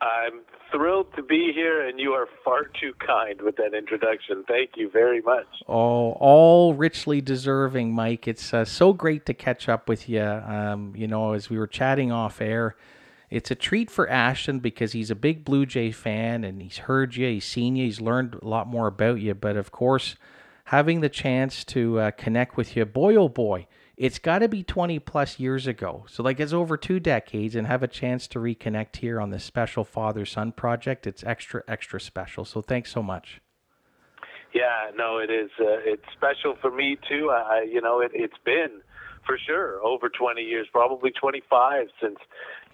[0.00, 0.40] I'm
[0.72, 4.42] thrilled to be here, and you are far too kind with that introduction.
[4.48, 5.46] Thank you very much.
[5.68, 8.26] Oh, all richly deserving, Mike.
[8.26, 10.24] It's uh, so great to catch up with you.
[10.24, 12.74] Um, you know, as we were chatting off air,
[13.34, 17.16] it's a treat for Ashton because he's a big Blue Jay fan and he's heard
[17.16, 19.34] you, he's seen you, he's learned a lot more about you.
[19.34, 20.16] But of course,
[20.66, 23.66] having the chance to uh, connect with you, boy, oh boy
[23.96, 26.04] it's got to be 20 plus years ago.
[26.08, 29.44] So, like, it's over two decades, and have a chance to reconnect here on this
[29.44, 31.06] special father son project.
[31.06, 32.44] It's extra, extra special.
[32.44, 33.40] So, thanks so much.
[34.52, 35.50] Yeah, no, it is.
[35.60, 37.30] Uh, it's special for me too.
[37.30, 38.82] I, you know, it, it's been
[39.26, 42.18] for sure over 20 years, probably 25 since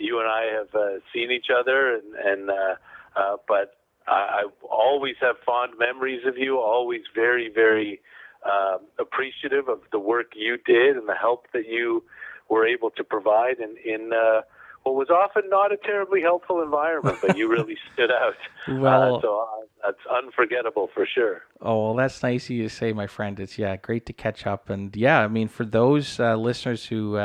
[0.00, 2.74] you and I have uh, seen each other, and, and uh,
[3.16, 3.74] uh, but
[4.06, 6.58] I, I always have fond memories of you.
[6.58, 8.00] Always very, very
[8.44, 12.04] uh, appreciative of the work you did and the help that you
[12.48, 14.40] were able to provide in, in uh,
[14.82, 18.34] what was often not a terribly helpful environment, but you really stood out.
[18.66, 21.42] Well, uh, so uh, that's unforgettable for sure.
[21.60, 23.38] Oh, well, that's nice of you to say, my friend.
[23.38, 27.16] It's yeah, great to catch up, and yeah, I mean, for those uh, listeners who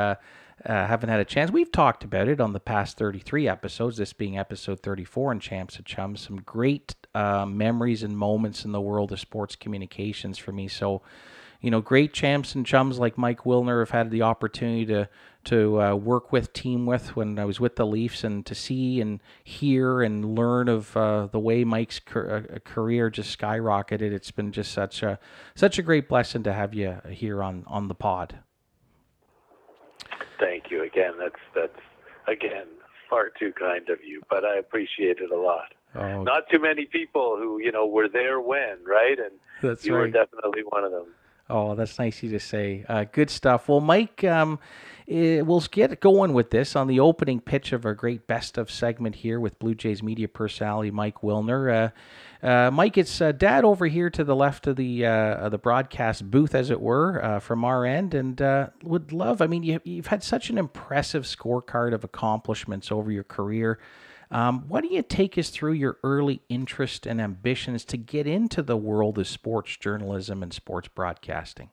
[0.68, 3.97] uh, uh, haven't had a chance, we've talked about it on the past 33 episodes,
[3.97, 6.22] this being episode 34 in Champs and Chums.
[6.22, 10.68] Some great uh, memories and moments in the world of sports communications for me.
[10.68, 11.01] So,
[11.61, 15.09] you know, great champs and chums like Mike Wilner have had the opportunity to
[15.45, 18.99] to uh, work with, team with when I was with the Leafs, and to see
[18.99, 24.11] and hear and learn of uh, the way Mike's cur- uh, career just skyrocketed.
[24.11, 25.20] It's been just such a
[25.55, 28.39] such a great blessing to have you here on on the pod.
[30.39, 31.13] Thank you again.
[31.20, 31.80] That's that's
[32.28, 32.68] again
[33.09, 35.74] far too kind of you, but I appreciate it a lot.
[35.95, 36.24] Oh.
[36.24, 39.18] Not too many people who you know were there when, right?
[39.18, 40.01] And that's you right.
[40.01, 41.07] were definitely one of them.
[41.49, 42.86] Oh, that's nice of you to say.
[42.89, 43.70] Uh, good stuff.
[43.70, 44.59] Well, Mike, um,
[45.08, 49.16] we'll get going with this on the opening pitch of our great best of segment
[49.16, 51.91] here with Blue Jays media personality Mike Wilner.
[52.43, 55.58] Uh, uh, Mike, it's uh, Dad over here to the left of the uh, the
[55.58, 58.39] broadcast booth, as it were, uh, from our end, and
[58.84, 59.41] would love.
[59.41, 63.80] I mean, you, you've had such an impressive scorecard of accomplishments over your career.
[64.32, 68.64] Um, why don't you take us through your early interest and ambitions to get into
[68.64, 71.70] the world of sports journalism and sports broadcasting?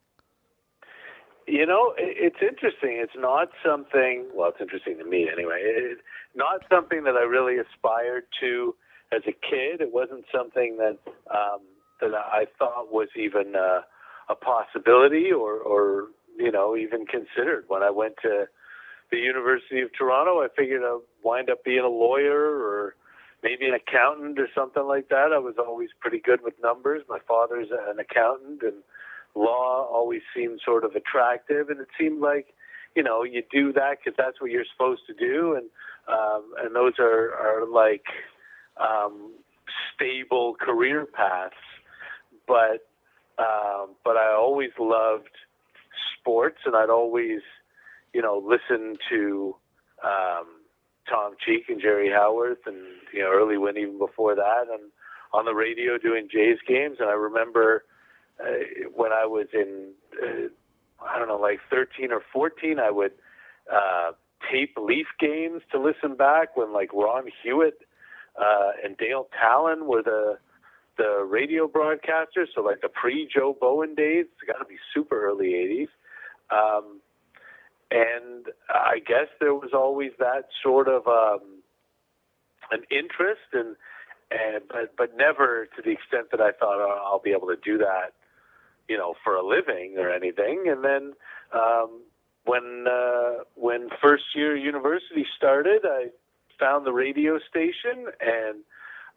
[1.52, 2.96] You know, it's interesting.
[2.96, 5.60] It's not something, well, it's interesting to me anyway.
[5.62, 6.00] It's
[6.34, 8.74] not something that I really aspired to
[9.12, 9.82] as a kid.
[9.82, 10.96] It wasn't something that
[11.30, 11.60] um,
[12.00, 13.82] that I thought was even uh,
[14.30, 18.46] a possibility or, or, you know, even considered when I went to
[19.10, 20.40] the University of Toronto.
[20.40, 22.96] I figured I'd wind up being a lawyer or
[23.42, 25.32] maybe an accountant or something like that.
[25.34, 27.02] I was always pretty good with numbers.
[27.10, 28.82] My father's an accountant, and
[29.34, 32.54] law always seemed sort of attractive, and it seemed like,
[32.94, 35.68] you know, you do that because that's what you're supposed to do, and
[36.08, 38.04] um, and those are are like
[38.80, 39.32] um,
[39.94, 41.54] stable career paths.
[42.46, 42.86] But
[43.38, 45.30] um, but I always loved
[46.18, 47.40] sports, and I'd always,
[48.12, 49.56] you know, listen to
[50.04, 50.46] um,
[51.08, 52.76] Tom Cheek and Jerry Howarth, and
[53.12, 54.90] you know, early when even before that, and
[55.32, 56.98] on the radio doing Jays games.
[57.00, 57.84] And I remember
[58.42, 60.48] uh, when I was in, uh,
[61.04, 63.12] I don't know, like 13 or 14, I would
[63.72, 64.12] uh,
[64.50, 67.72] tape Leaf games to listen back when like Ron Hewat
[68.40, 70.38] uh, and Dale Tallon were the
[70.98, 72.48] the radio broadcasters.
[72.54, 75.88] So like the pre Joe Bowen days, it's got to be super early 80s.
[76.50, 77.00] Um,
[77.90, 81.62] and I guess there was always that sort of um,
[82.70, 83.76] an interest, and
[84.30, 87.56] and but but never to the extent that I thought oh, I'll be able to
[87.62, 88.14] do that,
[88.88, 90.64] you know, for a living or anything.
[90.66, 91.12] And then
[91.52, 92.02] um,
[92.44, 96.08] when uh, when first year university started, I
[96.58, 98.58] found the radio station and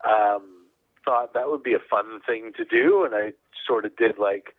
[0.08, 0.66] um,
[1.04, 3.34] thought that would be a fun thing to do, and I
[3.68, 4.56] sort of did like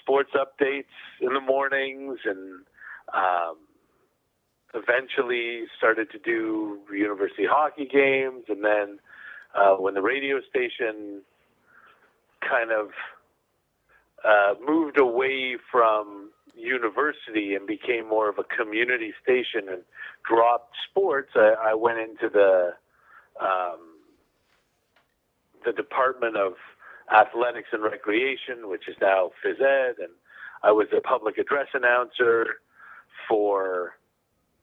[0.00, 2.64] sports updates in the mornings and
[3.14, 3.56] um,
[4.74, 8.44] eventually started to do university hockey games.
[8.48, 8.98] And then
[9.54, 11.22] uh, when the radio station
[12.40, 12.88] kind of
[14.24, 19.82] uh, moved away from university and became more of a community station and
[20.28, 22.70] dropped sports, I, I went into the
[23.40, 23.78] um,
[25.64, 26.54] the Department of
[27.10, 30.12] Athletics and Recreation, which is now phys ed, and
[30.62, 32.46] I was a public address announcer
[33.28, 33.94] for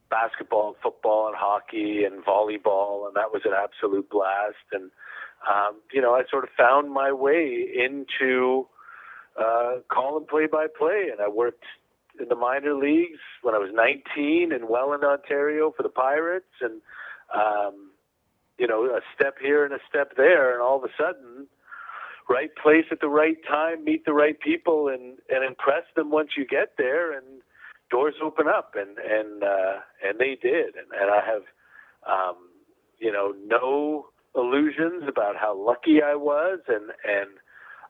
[0.10, 4.56] basketball and football and hockey and volleyball, and that was an absolute blast.
[4.72, 4.92] And
[5.50, 8.68] um, you know, I sort of found my way into
[9.40, 11.64] uh, call and play by play, and I worked
[12.20, 16.82] in the minor leagues when I was 19 in Welland, Ontario, for the Pirates, and
[17.34, 17.92] um,
[18.58, 21.48] you know, a step here and a step there, and all of a sudden.
[22.30, 26.32] Right place at the right time, meet the right people, and and impress them once
[26.38, 27.42] you get there, and
[27.90, 31.42] doors open up, and and uh, and they did, and, and I have,
[32.08, 32.36] um,
[33.00, 37.30] you know, no illusions about how lucky I was, and and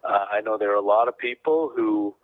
[0.04, 2.16] uh, I know there are a lot of people who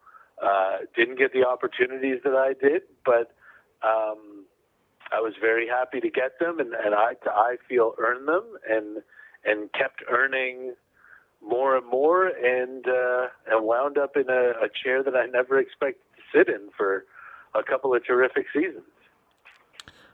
[0.42, 3.36] uh, didn't get the opportunities that I did, but
[3.84, 4.46] um,
[5.12, 9.04] I was very happy to get them, and, and I I feel earned them, and
[9.46, 10.74] and kept earning
[11.46, 15.60] more and more, and uh, and wound up in a, a chair that I never
[15.60, 17.06] expected to sit in for
[17.54, 18.84] a couple of terrific seasons.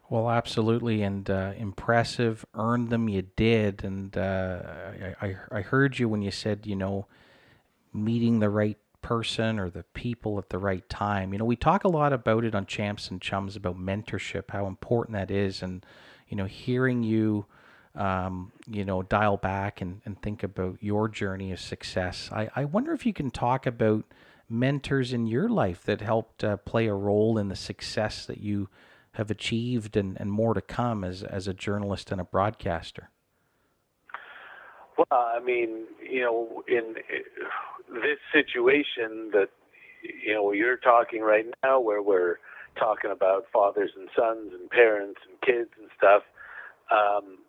[0.09, 2.45] Well, absolutely, and uh, impressive.
[2.53, 4.59] Earned them, you did, and uh,
[5.21, 7.07] I, I, I heard you when you said, you know,
[7.93, 11.33] meeting the right person or the people at the right time.
[11.33, 14.67] You know, we talk a lot about it on Champs and Chums about mentorship, how
[14.67, 15.85] important that is, and
[16.29, 17.45] you know, hearing you,
[17.95, 22.29] um, you know, dial back and, and think about your journey of success.
[22.31, 24.05] I, I wonder if you can talk about
[24.47, 28.69] mentors in your life that helped uh, play a role in the success that you
[29.13, 33.09] have achieved and, and more to come as, as a journalist and a broadcaster?
[34.97, 36.95] Well, I mean, you know, in
[37.93, 39.49] this situation that,
[40.23, 42.37] you know, you're talking right now where we're
[42.77, 46.23] talking about fathers and sons and parents and kids and stuff,
[46.91, 47.39] um,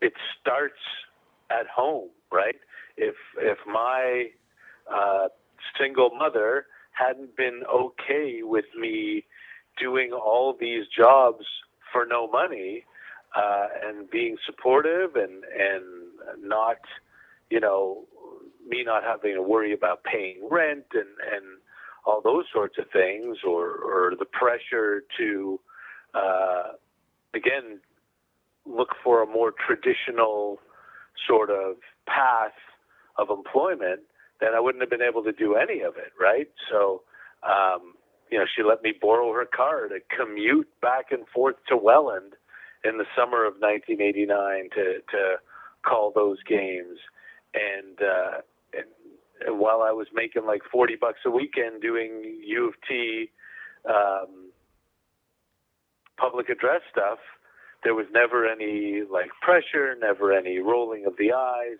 [0.00, 0.80] it starts
[1.50, 2.56] at home, right?
[2.96, 4.26] If, if my
[4.92, 5.28] uh,
[5.80, 9.24] single mother hadn't been okay with me
[9.80, 11.44] doing all these jobs
[11.92, 12.84] for no money
[13.36, 15.84] uh, and being supportive and and
[16.42, 16.78] not
[17.50, 18.04] you know
[18.68, 21.58] me not having to worry about paying rent and and
[22.06, 25.60] all those sorts of things or or the pressure to
[26.14, 26.72] uh,
[27.34, 27.80] again
[28.66, 30.58] look for a more traditional
[31.26, 32.52] sort of path
[33.18, 34.00] of employment
[34.40, 36.48] then I wouldn't have been able to do any of it, right?
[36.70, 37.02] So,
[37.42, 37.94] um,
[38.30, 42.34] you know, she let me borrow her car to commute back and forth to Welland
[42.84, 45.36] in the summer of 1989 to to
[45.84, 46.98] call those games,
[47.54, 48.40] and uh,
[49.46, 53.30] while I was making like 40 bucks a weekend doing U of T
[53.88, 54.50] um,
[56.16, 57.18] public address stuff,
[57.84, 61.78] there was never any like pressure, never any rolling of the eyes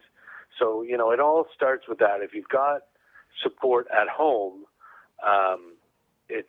[0.58, 2.20] so, you know, it all starts with that.
[2.20, 2.82] If you've got
[3.42, 4.64] support at home,
[5.26, 5.74] um,
[6.28, 6.48] it's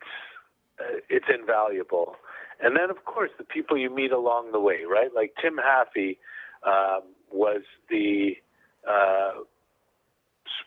[0.80, 2.16] uh, it's invaluable.
[2.62, 5.10] And then, of course, the people you meet along the way, right?
[5.14, 6.18] Like Tim Haffey
[6.66, 8.32] um, was the
[8.88, 9.42] uh,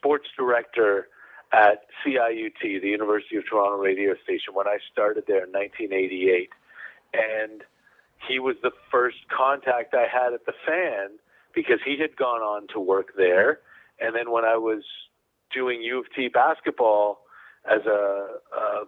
[0.04, 1.08] sports director
[1.54, 6.49] at CIUT, the University of Toronto radio station, when I started there in 1988.
[7.14, 7.64] And
[8.28, 11.20] he was the first contact I had at the fan
[11.56, 13.60] because he had gone on to work there.
[14.01, 14.84] And then when I was
[15.54, 17.20] doing U of T basketball
[17.66, 18.28] as a,
[18.58, 18.84] a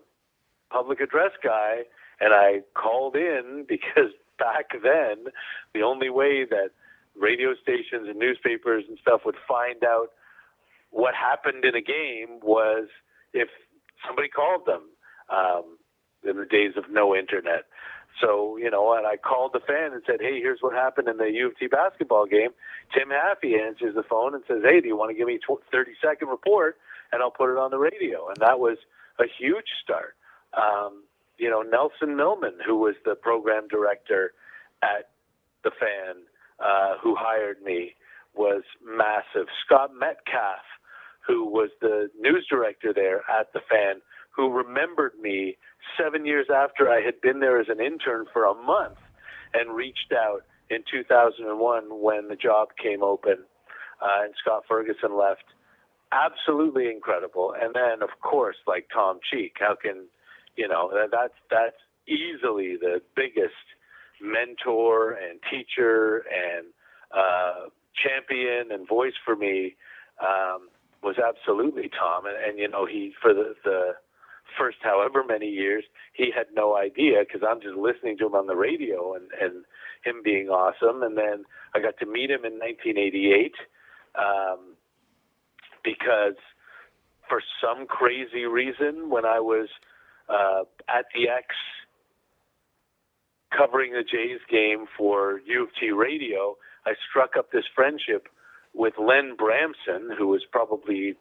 [0.72, 1.84] public address guy,
[2.20, 5.32] and I called in because back then
[5.74, 6.72] the only way that
[7.18, 10.10] radio stations and newspapers and stuff would find out
[10.96, 12.88] what happened in a game was
[13.34, 13.50] if
[14.08, 14.84] somebody called them
[15.30, 15.78] um,
[16.24, 17.66] in the days of no internet.
[18.22, 21.18] So, you know, and I called the fan and said, hey, here's what happened in
[21.18, 22.52] the U of T basketball game.
[22.94, 25.56] Tim Haffey answers the phone and says, hey, do you want to give me a
[25.70, 26.78] 30 second report?
[27.12, 28.30] And I'll put it on the radio.
[28.30, 28.78] And that was
[29.20, 30.16] a huge start.
[30.54, 31.04] Um,
[31.38, 34.32] you know, Nelson Millman, who was the program director
[34.82, 35.10] at
[35.66, 36.24] the fan,
[36.64, 37.96] uh, who hired me,
[38.34, 39.48] was massive.
[39.66, 40.64] Scott Metcalf,
[41.28, 44.02] who was the news director there at the fan,
[44.36, 45.58] who remembered me
[45.98, 48.98] seven years after I had been there as an intern for a month
[49.54, 53.38] and reached out in 2001 when the job came open
[54.02, 55.44] uh, and Scott Ferguson left.
[56.12, 57.54] Absolutely incredible.
[57.60, 60.08] And then, of course, like Tom Cheek, how can,
[60.56, 61.76] you know, that's, that's
[62.08, 63.54] easily the biggest
[64.22, 66.68] mentor and teacher and
[67.16, 69.76] uh, champion and voice for me
[70.22, 70.70] um,
[71.06, 72.26] was absolutely Tom.
[72.26, 73.94] And, and, you know, he, for the, the,
[74.58, 75.84] first however many years,
[76.14, 79.66] he had no idea because I'm just listening to him on the radio and, and
[80.04, 81.04] him being awesome.
[81.04, 83.54] And then I got to meet him in 1988
[84.18, 84.76] um,
[85.84, 86.38] because
[87.28, 89.68] for some crazy reason, when I was
[90.30, 91.48] uh, at the X
[93.56, 98.28] covering the Jays game for U of T radio, I struck up this friendship
[98.76, 101.16] with Len Bramson, who was probably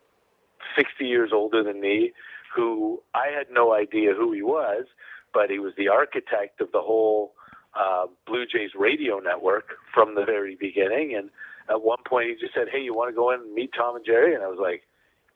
[0.76, 2.12] 60 years older than me,
[2.54, 4.86] who I had no idea who he was,
[5.32, 7.34] but he was the architect of the whole
[7.74, 11.14] uh, Blue Jays radio network from the very beginning.
[11.16, 11.30] And
[11.68, 13.96] at one point, he just said, "Hey, you want to go in and meet Tom
[13.96, 14.82] and Jerry?" And I was like,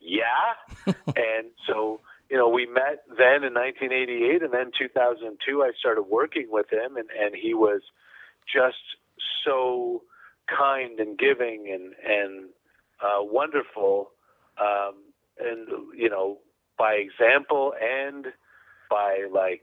[0.00, 0.54] "Yeah."
[1.16, 2.00] and so,
[2.30, 6.96] you know, we met then in 1988, and then 2002, I started working with him,
[6.96, 7.82] and and he was
[8.46, 8.76] just
[9.44, 10.02] so
[10.56, 12.48] kind and giving and and
[13.00, 14.10] uh, wonderful.
[14.60, 14.94] Um,
[15.38, 16.38] and you know
[16.76, 18.26] by example and
[18.90, 19.62] by like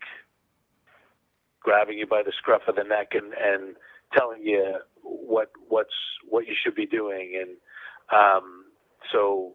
[1.62, 3.76] grabbing you by the scruff of the neck and, and
[4.14, 5.96] telling you what what's
[6.30, 7.58] what you should be doing and
[8.18, 8.66] um,
[9.12, 9.54] so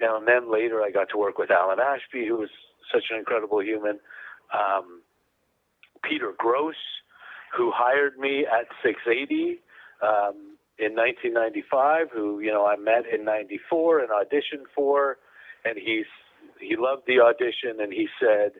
[0.00, 2.50] you know, and then later I got to work with Alan Ashby who was
[2.92, 4.00] such an incredible human
[4.52, 5.02] um,
[6.02, 6.74] Peter Gross
[7.56, 9.60] who hired me at 680
[10.02, 15.18] um, in 1995 who you know I met in 94 and auditioned for
[15.64, 16.06] and he's
[16.60, 18.52] he loved the audition and he said,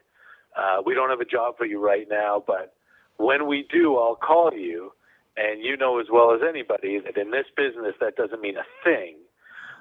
[0.56, 2.74] uh, "We don't have a job for you right now, but
[3.16, 4.92] when we do, I'll call you."
[5.36, 8.64] And you know as well as anybody that in this business that doesn't mean a
[8.84, 9.16] thing,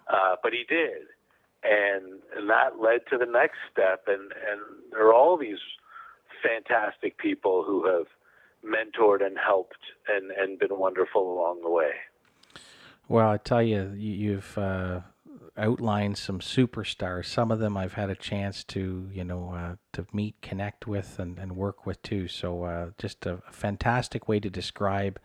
[0.08, 1.08] uh, but he did,
[1.64, 4.04] and and that led to the next step.
[4.08, 4.62] And and
[4.92, 5.62] there are all these
[6.42, 8.08] fantastic people who have
[8.66, 9.78] mentored and helped
[10.08, 11.94] and and been wonderful along the way.
[13.14, 15.02] Well, I tell you, you've uh,
[15.56, 17.28] outlined some superstars.
[17.28, 21.20] Some of them I've had a chance to, you know, uh, to meet, connect with,
[21.20, 22.28] and, and work with too.
[22.28, 25.20] So uh, just a, fantastic way to describe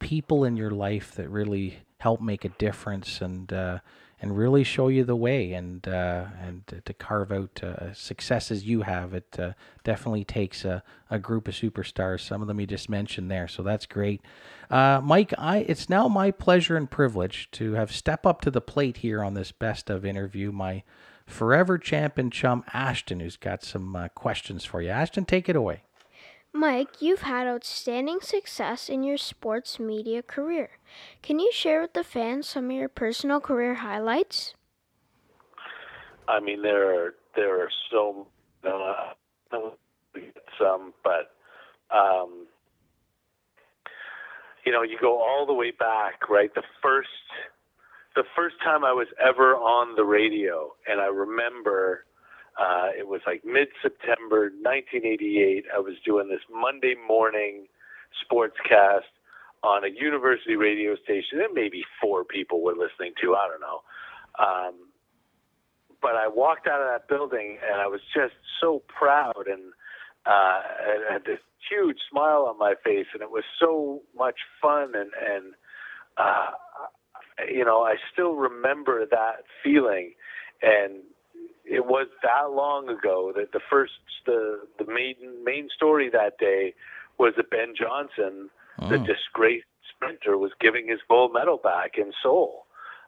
[0.00, 3.78] people in your life that really help make a difference and uh,
[4.22, 8.82] and really show you the way and uh, and to carve out uh, successes you
[8.82, 9.14] have.
[9.14, 9.52] It uh,
[9.82, 12.20] definitely takes a, a group of superstars.
[12.20, 14.20] Some of them you just mentioned there, so that's great.
[14.70, 18.60] Uh, Mike, I it's now my pleasure and privilege to have step up to the
[18.60, 20.52] plate here on this best of interview.
[20.52, 20.82] My
[21.26, 24.90] forever champ and chum Ashton, who's got some uh, questions for you.
[24.90, 25.82] Ashton, take it away.
[26.52, 30.70] Mike, you've had outstanding success in your sports media career.
[31.22, 34.54] Can you share with the fans some of your personal career highlights?
[36.26, 38.26] I mean, there are there are so
[38.64, 39.12] uh,
[40.58, 41.32] some, but
[41.94, 42.46] um,
[44.64, 46.52] you know, you go all the way back, right?
[46.54, 47.08] The first
[48.16, 52.06] the first time I was ever on the radio, and I remember
[52.58, 55.64] uh, it was like mid September 1988.
[55.74, 57.66] I was doing this Monday morning
[58.24, 59.08] sportscast
[59.62, 63.34] on a university radio station that maybe four people were listening to.
[63.34, 63.80] I don't know.
[64.38, 64.74] Um,
[66.02, 69.72] but I walked out of that building and I was just so proud and
[70.26, 74.92] uh, I had this huge smile on my face and it was so much fun
[74.94, 75.54] and and
[76.16, 76.50] uh,
[77.50, 80.14] you know I still remember that feeling
[80.62, 81.02] and
[81.70, 83.92] it was that long ago that the first
[84.26, 86.74] the the main main story that day
[87.16, 88.50] was that Ben Johnson,
[88.88, 92.66] the disgraced sprinter, was giving his gold medal back in Seoul.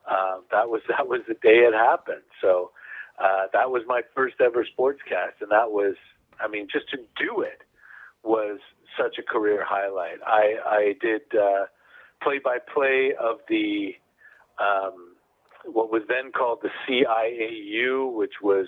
[0.09, 2.23] Uh, that was that was the day it happened.
[2.41, 2.71] So
[3.19, 5.97] uh, that was my first ever sportscast, and that was
[6.41, 7.63] I mean just to do it
[8.23, 8.61] was
[8.97, 10.19] such a career highlight.
[10.25, 11.23] I I did
[12.23, 13.97] play by play of the
[14.59, 15.12] um,
[15.65, 18.67] what was then called the CIAU, which was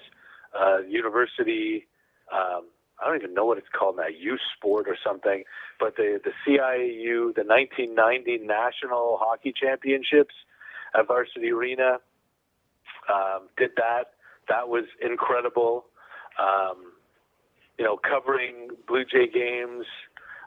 [0.58, 1.86] uh, University.
[2.32, 2.66] Um,
[3.02, 5.44] I don't even know what it's called now, U sport or something.
[5.80, 10.34] But the the CIAU, the 1990 National Hockey Championships
[10.98, 11.98] at Varsity Arena,
[13.12, 14.14] um, did that.
[14.48, 15.86] That was incredible.
[16.38, 16.92] Um,
[17.78, 19.86] you know, covering Blue Jay games.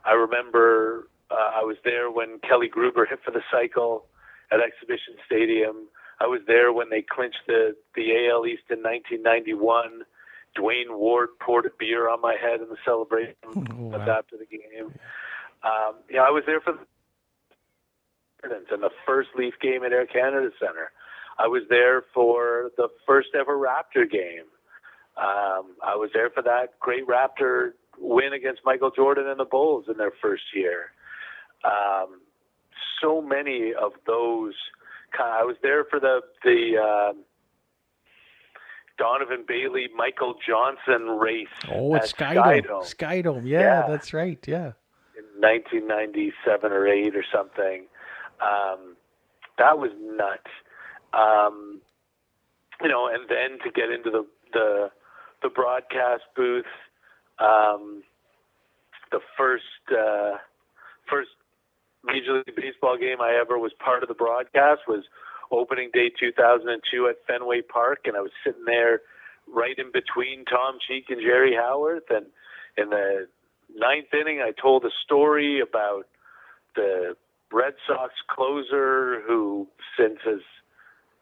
[0.05, 4.05] I remember uh, I was there when Kelly Gruber hit for the cycle
[4.51, 5.87] at Exhibition Stadium.
[6.19, 10.03] I was there when they clinched the, the AL East in 1991.
[10.55, 13.53] Duane Ward poured a beer on my head in the celebration Oh,
[13.97, 13.99] wow.
[14.17, 14.91] after the game.
[15.63, 16.79] Um, you know, I was there for the
[18.43, 20.91] and the first Leaf game at Air Canada Center.
[21.39, 24.45] I was there for the first ever Raptor game.
[25.17, 29.85] Um, I was there for that great Raptor win against Michael Jordan and the Bulls
[29.89, 30.91] in their first year.
[31.65, 32.21] Um,
[33.01, 34.53] so many of those.
[35.17, 37.23] Kind I was there for the the um,
[38.97, 42.65] Donovan Bailey Michael Johnson race Oh, it's at Skydome.
[42.95, 43.41] Skydome.
[43.47, 43.85] Yeah, Yeah.
[43.87, 44.39] that's right.
[44.47, 44.73] Yeah.
[45.17, 47.85] in 1997 or 8 or something.
[48.41, 48.95] Um,
[49.57, 50.51] that was nuts.
[51.13, 51.81] Um,
[52.81, 54.89] you know, and then to get into the the,
[55.43, 56.65] the broadcast booth,
[57.39, 58.01] um,
[59.11, 60.37] the first uh,
[61.09, 61.29] first
[62.07, 65.03] Major League Baseball game I ever was part of the broadcast was
[65.51, 69.01] opening day 2002 at Fenway Park, and I was sitting there
[69.47, 72.25] right in between Tom Cheek and Jerry Howarth, and
[72.77, 73.27] in the
[73.75, 76.07] ninth inning, I told a story about
[76.75, 77.15] the
[77.51, 80.41] Red Sox closer who since has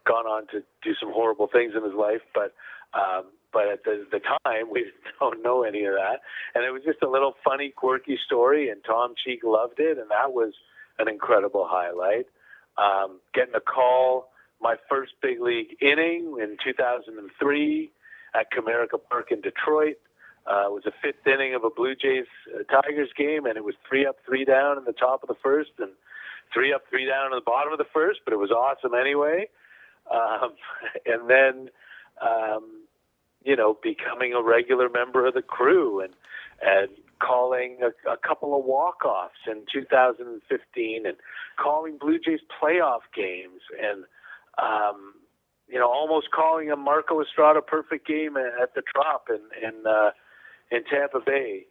[0.06, 2.54] gone on to do some horrible things in his life, but
[2.94, 6.22] um, but at the, the time we don't know any of that,
[6.54, 10.10] and it was just a little funny, quirky story, and Tom Cheek loved it, and
[10.10, 10.54] that was
[11.00, 12.28] an incredible highlight.
[12.78, 14.30] Um, getting a call
[14.62, 17.92] my first big league inning in 2003
[18.34, 19.98] at Comerica Park in Detroit.
[20.48, 23.64] Uh, it was a fifth inning of a Blue Jays uh, Tigers game, and it
[23.64, 25.92] was three up, three down in the top of the first, and
[26.54, 28.20] three up, three down in the bottom of the first.
[28.24, 29.50] But it was awesome anyway.
[30.12, 30.54] Um,
[31.06, 31.70] and then,
[32.22, 32.84] um,
[33.44, 36.14] you know, becoming a regular member of the crew and
[36.62, 36.90] and
[37.20, 41.18] calling a, a couple of walk-offs in 2015, and
[41.58, 44.04] calling Blue Jays playoff games, and
[44.58, 45.14] um,
[45.68, 50.12] you know, almost calling a Marco Estrada perfect game at the Trop in in uh,
[50.72, 51.66] in Tampa Bay.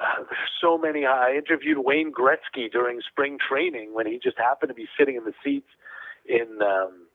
[0.00, 1.06] Uh, there's so many.
[1.06, 5.24] I interviewed Wayne Gretzky during spring training when he just happened to be sitting in
[5.24, 5.68] the seats
[6.26, 7.06] in um,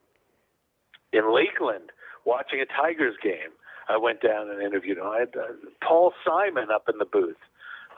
[1.11, 1.91] in Lakeland
[2.25, 3.51] watching a Tigers game.
[3.89, 5.05] I went down and interviewed him.
[5.07, 5.53] I had uh,
[5.85, 7.41] Paul Simon up in the booth,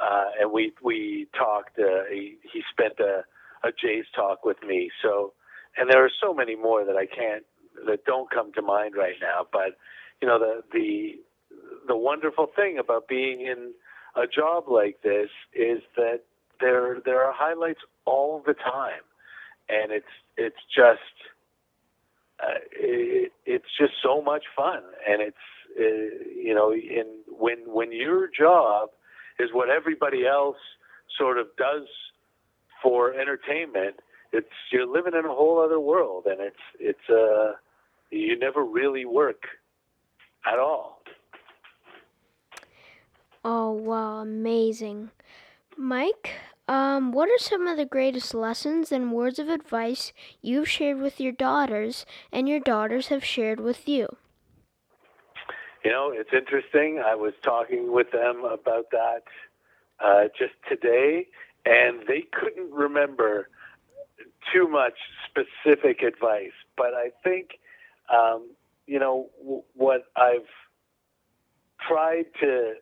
[0.01, 1.79] uh, and we we talked.
[1.79, 3.23] Uh, he he spent a
[3.67, 4.91] a Jays talk with me.
[5.03, 5.33] So,
[5.77, 7.45] and there are so many more that I can't
[7.87, 9.47] that don't come to mind right now.
[9.51, 9.77] But
[10.21, 11.15] you know the the
[11.87, 13.73] the wonderful thing about being in
[14.15, 16.21] a job like this is that
[16.61, 19.03] there there are highlights all the time,
[19.69, 20.05] and it's
[20.37, 20.99] it's just
[22.41, 25.37] uh, it, it's just so much fun, and it's
[25.79, 28.89] uh, you know in when when your job
[29.41, 30.57] is what everybody else
[31.17, 31.87] sort of does
[32.81, 33.95] for entertainment,
[34.31, 37.53] it's you're living in a whole other world, and it's it's uh
[38.09, 39.43] you never really work
[40.45, 41.01] at all.
[43.43, 45.09] Oh, wow, amazing.
[45.75, 46.29] Mike,
[46.67, 51.19] um, what are some of the greatest lessons and words of advice you've shared with
[51.19, 54.15] your daughters and your daughters have shared with you?
[55.83, 57.01] You know, it's interesting.
[57.03, 59.23] I was talking with them about that
[59.99, 61.27] uh, just today,
[61.65, 63.49] and they couldn't remember
[64.53, 64.93] too much
[65.29, 66.51] specific advice.
[66.77, 67.59] But I think,
[68.13, 68.51] um,
[68.87, 70.47] you know, w- what I've
[71.87, 72.73] tried to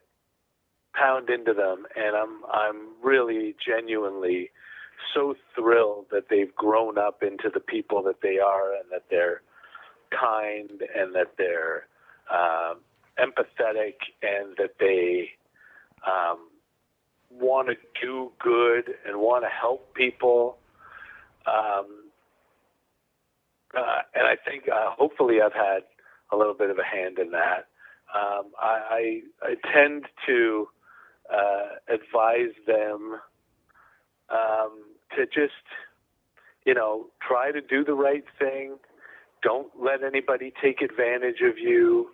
[0.94, 4.50] pound into them, and I'm I'm really genuinely
[5.14, 9.40] so thrilled that they've grown up into the people that they are, and that they're
[10.10, 11.86] kind, and that they're
[12.30, 12.78] um,
[13.18, 15.30] empathetic, and that they
[16.06, 16.48] um,
[17.30, 20.58] want to do good and want to help people.
[21.46, 22.10] Um,
[23.76, 25.82] uh, and I think uh, hopefully I've had
[26.32, 27.66] a little bit of a hand in that.
[28.14, 30.68] um, I, I, I tend to
[31.32, 33.20] uh, advise them
[34.30, 34.72] um,
[35.16, 35.54] to just,
[36.66, 38.76] you know, try to do the right thing.
[39.42, 42.10] Don't let anybody take advantage of you.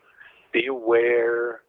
[0.56, 1.60] Be aware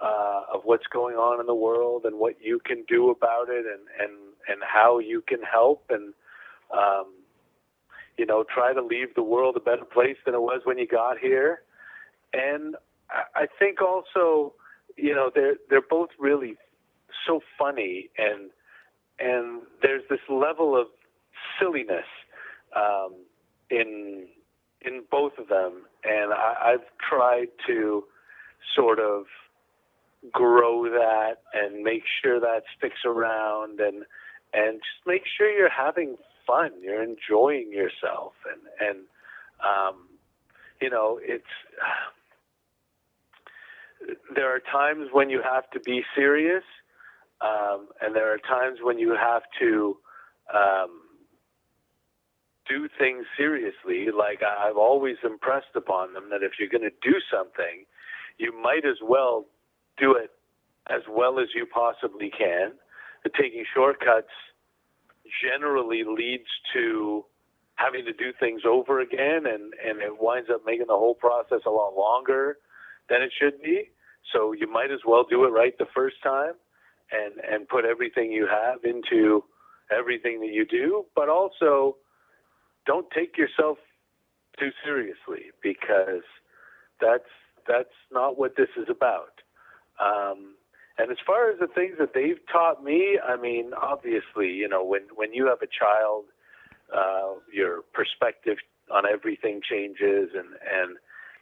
[0.00, 3.64] uh, of what's going on in the world and what you can do about it
[3.74, 4.14] and, and,
[4.48, 5.80] and how you can help.
[5.90, 6.14] And,
[6.72, 7.06] um,
[8.16, 10.86] you know, try to leave the world a better place than it was when you
[10.86, 11.62] got here.
[12.32, 12.76] And
[13.10, 14.54] I think also,
[14.96, 16.56] you know, they're they're both really
[17.26, 18.50] so funny and
[19.18, 20.88] and there's this level of
[21.58, 22.06] silliness
[22.74, 23.14] um,
[23.70, 24.26] in
[24.82, 25.72] in both of them,
[26.04, 28.04] and I, I've tried to
[28.74, 29.24] sort of
[30.32, 34.04] grow that and make sure that sticks around and
[34.52, 38.98] and just make sure you're having fun, you're enjoying yourself, and and
[39.64, 40.08] um,
[40.80, 41.44] you know it's.
[44.34, 46.62] there are times when you have to be serious,
[47.40, 49.96] um, and there are times when you have to
[50.54, 51.00] um,
[52.68, 54.08] do things seriously.
[54.16, 57.84] Like I've always impressed upon them that if you're going to do something,
[58.38, 59.46] you might as well
[59.98, 60.30] do it
[60.88, 62.72] as well as you possibly can.
[63.36, 64.30] Taking shortcuts
[65.42, 67.24] generally leads to
[67.74, 71.60] having to do things over again, and, and it winds up making the whole process
[71.66, 72.58] a lot longer
[73.10, 73.90] than it should be.
[74.32, 76.52] So you might as well do it right the first time
[77.12, 79.44] and, and put everything you have into
[79.96, 81.96] everything that you do, but also
[82.86, 83.78] don't take yourself
[84.58, 86.22] too seriously because
[87.00, 87.28] that's
[87.68, 89.40] that's not what this is about.
[90.00, 90.54] Um,
[90.98, 94.84] and as far as the things that they've taught me, I mean, obviously, you know,
[94.84, 96.24] when when you have a child,
[96.94, 98.56] uh, your perspective
[98.90, 100.96] on everything changes, and and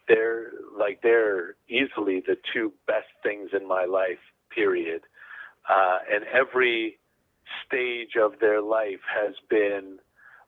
[0.07, 4.19] they're like they're easily the two best things in my life.
[4.53, 5.01] Period.
[5.69, 6.99] Uh, and every
[7.65, 9.97] stage of their life has been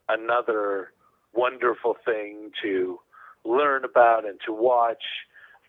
[0.10, 0.92] another
[1.34, 3.00] wonderful thing to
[3.46, 5.04] learn about and to watch.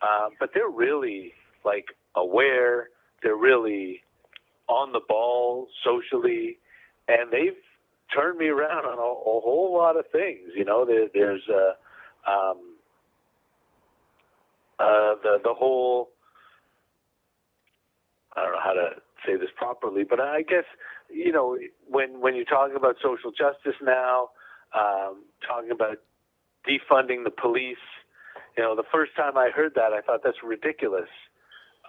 [0.02, 1.32] Uh, but they're really
[1.64, 1.86] like
[2.16, 2.88] aware.
[3.22, 4.02] They're really
[4.68, 6.58] on the ball socially,
[7.08, 7.56] and they've
[8.14, 10.50] turned me around on a, a whole lot of things.
[10.54, 12.76] You know, there, there's a um,
[14.78, 16.10] uh, the the whole
[18.36, 18.90] I don't know how to
[19.26, 20.64] say this properly, but I guess
[21.10, 24.30] you know when when you're talking about social justice now,
[24.74, 25.98] um, talking about
[26.68, 27.76] defunding the police,
[28.58, 31.08] you know, the first time I heard that, I thought that's ridiculous.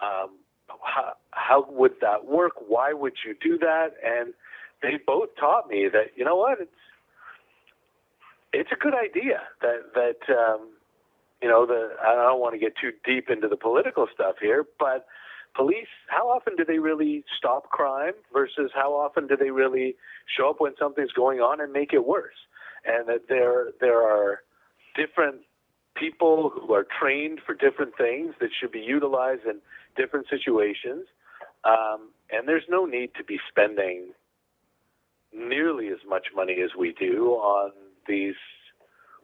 [0.00, 0.38] Um,
[0.82, 2.52] how, how would that work?
[2.68, 3.88] Why would you do that?
[4.04, 4.32] And
[4.80, 6.70] they both taught me that you know what it's
[8.52, 10.68] it's a good idea that that um,
[11.42, 14.64] you know, the I don't want to get too deep into the political stuff here,
[14.78, 15.06] but
[15.56, 19.96] police, how often do they really stop crime versus how often do they really
[20.36, 22.38] show up when something's going on and make it worse?
[22.84, 24.40] And that there there are
[24.94, 25.40] different
[25.96, 29.60] people who are trained for different things that should be utilized in
[29.96, 31.06] different situations.
[31.64, 34.12] Um, and there's no need to be spending
[35.32, 37.72] nearly as much money as we do on
[38.08, 38.34] these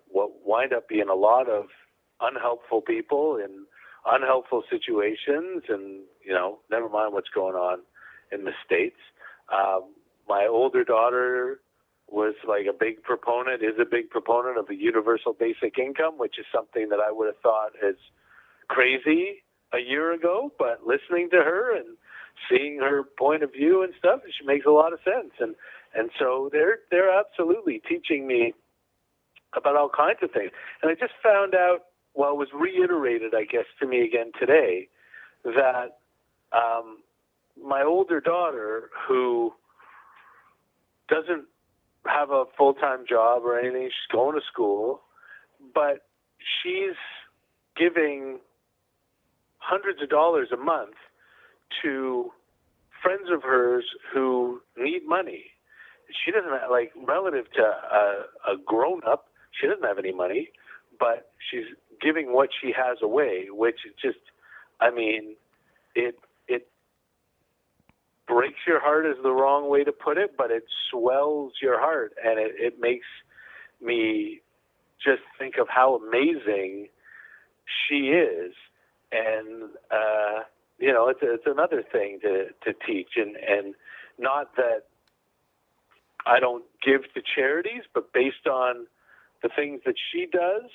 [0.09, 1.67] what wind up being a lot of
[2.21, 3.67] unhelpful people in
[4.07, 7.81] unhelpful situations, and you know, never mind what's going on
[8.31, 8.97] in the states.
[9.53, 9.95] Um,
[10.29, 11.61] my older daughter
[12.09, 16.39] was like a big proponent, is a big proponent of a universal basic income, which
[16.39, 17.97] is something that I would have thought is
[18.69, 19.43] crazy
[19.73, 20.53] a year ago.
[20.59, 21.97] But listening to her and
[22.49, 25.33] seeing her point of view and stuff, she makes a lot of sense.
[25.41, 25.55] And
[25.95, 28.55] and so they're they're absolutely teaching me
[29.57, 30.53] about all kinds of things.
[30.83, 31.87] And I just found out
[32.17, 34.89] well, it was reiterated, I guess, to me again today
[35.45, 35.99] that
[36.53, 36.99] um,
[37.63, 39.53] my older daughter, who
[41.09, 41.45] doesn't
[42.09, 45.03] have a full time job or anything, she's going to school,
[45.75, 46.07] but
[46.63, 46.97] she's
[47.77, 48.39] giving
[49.59, 50.95] hundreds of dollars a month
[51.83, 52.31] to
[53.03, 55.45] friends of hers who need money.
[56.25, 59.27] She doesn't have, like relative to a, a grown up.
[59.61, 60.51] She doesn't have any money,
[60.99, 61.65] but she's
[62.01, 64.19] giving what she has away, which is just,
[64.81, 65.37] I mean,
[65.95, 66.17] it it
[68.27, 72.13] breaks your heart is the wrong way to put it, but it swells your heart,
[72.25, 73.07] and it, it makes
[73.81, 74.41] me
[75.05, 76.89] just think of how amazing
[77.89, 78.53] she is,
[79.13, 80.41] and uh,
[80.79, 83.75] you know, it's it's another thing to to teach, and and
[84.19, 84.85] not that
[86.27, 88.87] I don't give to charities, but based on
[89.43, 90.71] the things that she does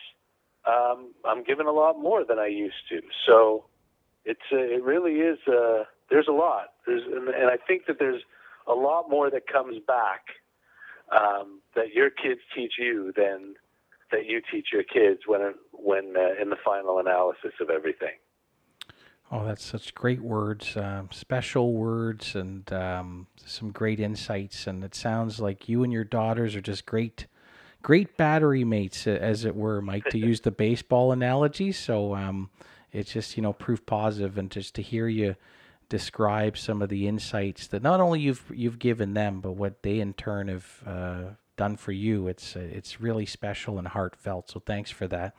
[0.68, 3.02] um, I'm giving a lot more than I used to.
[3.26, 3.66] So
[4.26, 5.40] it's uh, it really is.
[5.48, 6.74] Uh, there's a lot.
[6.86, 8.22] There's and, and I think that there's
[8.68, 10.22] a lot more that comes back
[11.12, 13.56] um, that your kids teach you than
[14.12, 18.16] that you teach your kids when when uh, in the final analysis of everything.
[19.34, 24.68] Oh, that's such great words, um, special words, and um, some great insights.
[24.68, 27.28] And it sounds like you and your daughters are just great,
[27.82, 31.72] great battery mates, as it were, Mike, to use the baseball analogy.
[31.72, 32.50] So um,
[32.92, 35.38] it's just you know proof positive, and just to hear you
[35.92, 40.00] describe some of the insights that not only you've you've given them, but what they
[40.00, 41.22] in turn have uh,
[41.58, 42.30] done for you.
[42.30, 44.50] It's it's really special and heartfelt.
[44.50, 45.36] So thanks for that.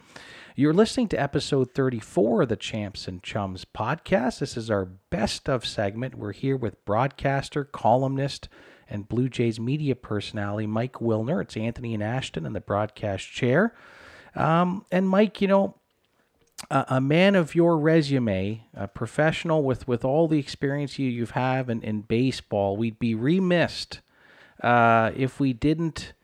[0.54, 4.40] You're listening to episode 34 of the Champs and Chums podcast.
[4.40, 6.16] This is our best of segment.
[6.16, 8.50] We're here with broadcaster, columnist,
[8.90, 11.40] and Blue Jays media personality Mike Wilner.
[11.40, 13.74] It's Anthony and Ashton in the broadcast chair.
[14.34, 15.76] Um, and Mike, you know,
[16.72, 21.32] a, a, man of your resume, a professional with, with all the experience you, you've
[21.32, 23.86] had in, in baseball, we'd be remiss
[24.62, 26.14] uh, if we didn't,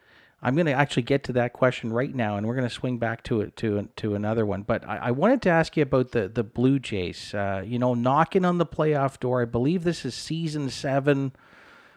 [0.40, 2.98] I'm going to actually get to that question right now, and we're going to swing
[2.98, 4.62] back to it to to another one.
[4.62, 7.34] But I, I wanted to ask you about the the Blue Jays.
[7.34, 9.42] Uh, you know, knocking on the playoff door.
[9.42, 11.32] I believe this is season seven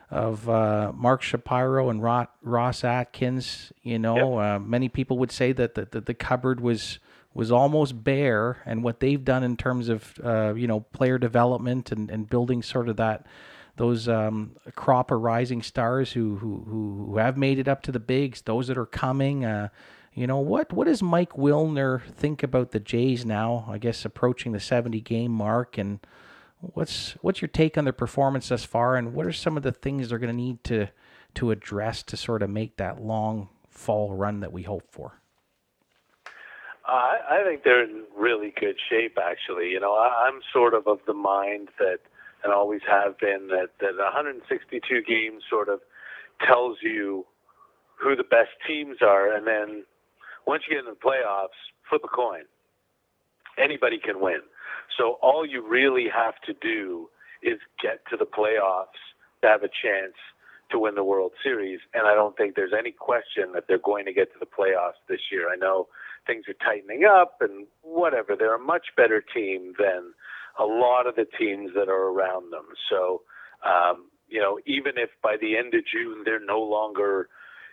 [0.09, 3.71] of uh, Mark Shapiro and Ross Atkins.
[3.83, 4.55] You know, yep.
[4.55, 6.97] uh, many people would say that the, the, the, cupboard was
[7.33, 11.91] was almost bare, and what they've done in terms of uh, you know player development
[11.91, 13.25] and, and building sort of that
[13.77, 17.99] those um, crop of rising stars who, who who have made it up to the
[17.99, 19.45] bigs, those that are coming.
[19.45, 19.69] Uh,
[20.13, 20.73] you know what?
[20.73, 23.65] What does Mike Wilner think about the Jays now?
[23.69, 25.99] I guess approaching the seventy game mark, and
[26.59, 28.97] what's what's your take on their performance thus far?
[28.97, 30.87] And what are some of the things they're going to need to
[31.35, 35.20] to address to sort of make that long fall run that we hope for?
[36.91, 39.69] Uh, I think they're in really good shape, actually.
[39.69, 41.99] You know, I'm sort of of the mind that
[42.43, 45.79] and always have been that, that 162 games sort of
[46.45, 47.25] tells you
[47.95, 49.85] who the best teams are, and then
[50.45, 51.55] once you get in the playoffs,
[51.87, 52.43] flip a coin.
[53.57, 54.41] Anybody can win.
[54.97, 57.09] So all you really have to do
[57.43, 58.99] is get to the playoffs
[59.43, 60.15] to have a chance
[60.71, 61.79] to win the World Series.
[61.93, 64.99] And I don't think there's any question that they're going to get to the playoffs
[65.07, 65.49] this year.
[65.51, 65.87] I know
[66.27, 68.35] things are tightening up and whatever.
[68.37, 70.13] They're a much better team than
[70.59, 72.65] a lot of the teams that are around them.
[72.89, 73.21] So,
[73.65, 77.29] um, you know, even if by the end of June they're no longer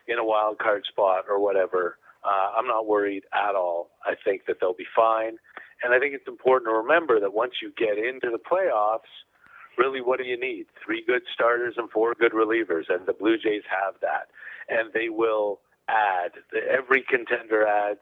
[0.06, 3.90] in a wild card spot or whatever, uh, I'm not worried at all.
[4.04, 5.38] I think that they'll be fine.
[5.82, 9.12] And I think it's important to remember that once you get into the playoffs,
[9.76, 10.66] really what do you need?
[10.84, 12.84] Three good starters and four good relievers.
[12.88, 14.26] And the Blue Jays have that.
[14.68, 16.32] And they will add,
[16.68, 18.00] every contender adds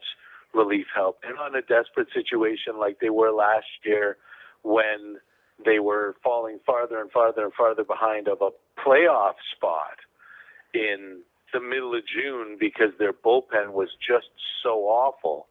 [0.54, 1.18] relief help.
[1.22, 4.16] And on a desperate situation like they were last year,
[4.62, 5.18] when
[5.64, 9.98] they were falling farther and farther and farther behind of a playoff spot
[10.74, 11.20] in
[11.52, 14.28] the middle of June because their bullpen was just
[14.62, 15.46] so awful.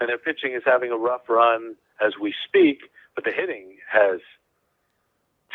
[0.00, 4.20] And their pitching is having a rough run as we speak, but the hitting has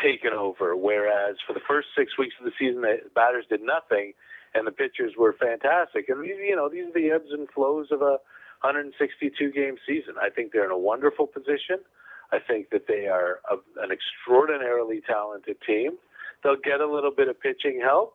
[0.02, 0.76] taken over.
[0.76, 4.12] Whereas for the first six weeks of the season, the batters did nothing
[4.54, 6.08] and the pitchers were fantastic.
[6.08, 8.18] And, you know, these are the ebbs and flows of a
[8.62, 10.14] 162 game season.
[10.20, 11.78] I think they're in a wonderful position.
[12.32, 15.92] I think that they are a, an extraordinarily talented team.
[16.42, 18.14] They'll get a little bit of pitching help,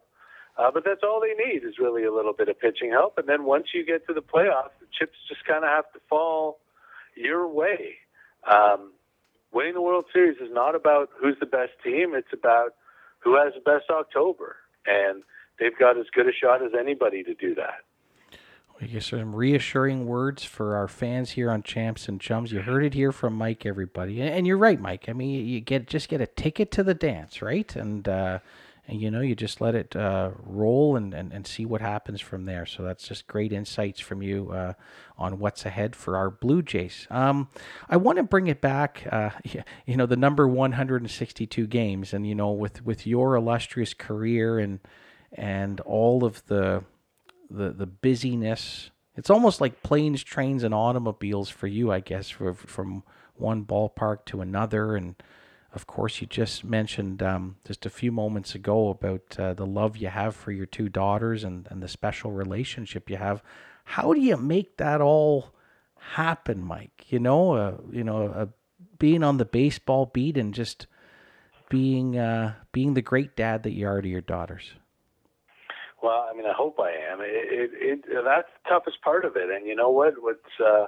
[0.57, 3.17] uh, but that's all they need is really a little bit of pitching help.
[3.17, 5.99] And then once you get to the playoffs, the chips just kind of have to
[6.09, 6.59] fall
[7.15, 7.95] your way.
[8.49, 8.91] Um,
[9.51, 12.75] winning the World Series is not about who's the best team; it's about
[13.19, 15.23] who has the best October, and
[15.59, 17.81] they've got as good a shot as anybody to do that.
[18.83, 22.51] I guess some reassuring words for our fans here on Champs and Chums.
[22.51, 25.07] You heard it here from Mike, everybody, and you're right, Mike.
[25.07, 27.73] I mean, you get just get a ticket to the dance, right?
[27.77, 28.39] And uh,
[28.85, 32.19] and you know, you just let it uh, roll and, and, and see what happens
[32.19, 32.65] from there.
[32.65, 34.73] So that's just great insights from you uh,
[35.17, 37.07] on what's ahead for our Blue Jays.
[37.09, 37.47] Um,
[37.89, 39.29] I want to bring it back, uh,
[39.85, 44.81] you know, the number 162 games, and you know, with with your illustrious career and
[45.31, 46.83] and all of the
[47.53, 48.89] the the busyness.
[49.15, 53.03] It's almost like planes, trains, and automobiles for you, I guess, for, from
[53.35, 54.95] one ballpark to another.
[54.95, 55.15] And
[55.71, 59.97] of course, you just mentioned um, just a few moments ago about uh, the love
[59.97, 63.43] you have for your two daughters and, and the special relationship you have.
[63.85, 65.53] How do you make that all
[65.95, 67.05] happen, Mike?
[67.09, 68.45] You know, uh, you know, uh,
[68.97, 70.87] being on the baseball beat and just
[71.69, 74.73] being uh, being the great dad that you are to your daughters.
[76.03, 77.21] Well, I mean, I hope I am.
[77.21, 79.49] It, it, it that's the toughest part of it.
[79.49, 80.15] And you know what?
[80.19, 80.87] What's uh,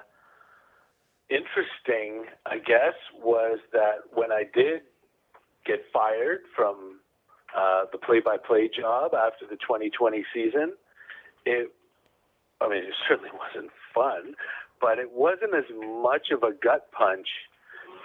[1.30, 4.82] interesting, I guess, was that when I did
[5.66, 7.00] get fired from
[7.58, 10.74] uh, the play-by-play job after the 2020 season,
[11.46, 11.72] it,
[12.60, 14.36] I mean, it certainly wasn't fun,
[14.82, 15.64] but it wasn't as
[16.04, 17.28] much of a gut punch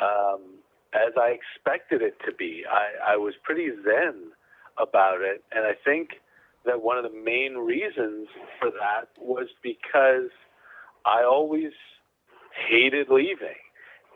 [0.00, 0.62] um,
[0.94, 2.62] as I expected it to be.
[2.70, 4.30] I, I was pretty zen
[4.78, 6.20] about it, and I think
[6.64, 10.30] that one of the main reasons for that was because
[11.06, 11.72] I always
[12.68, 13.61] hated leaving.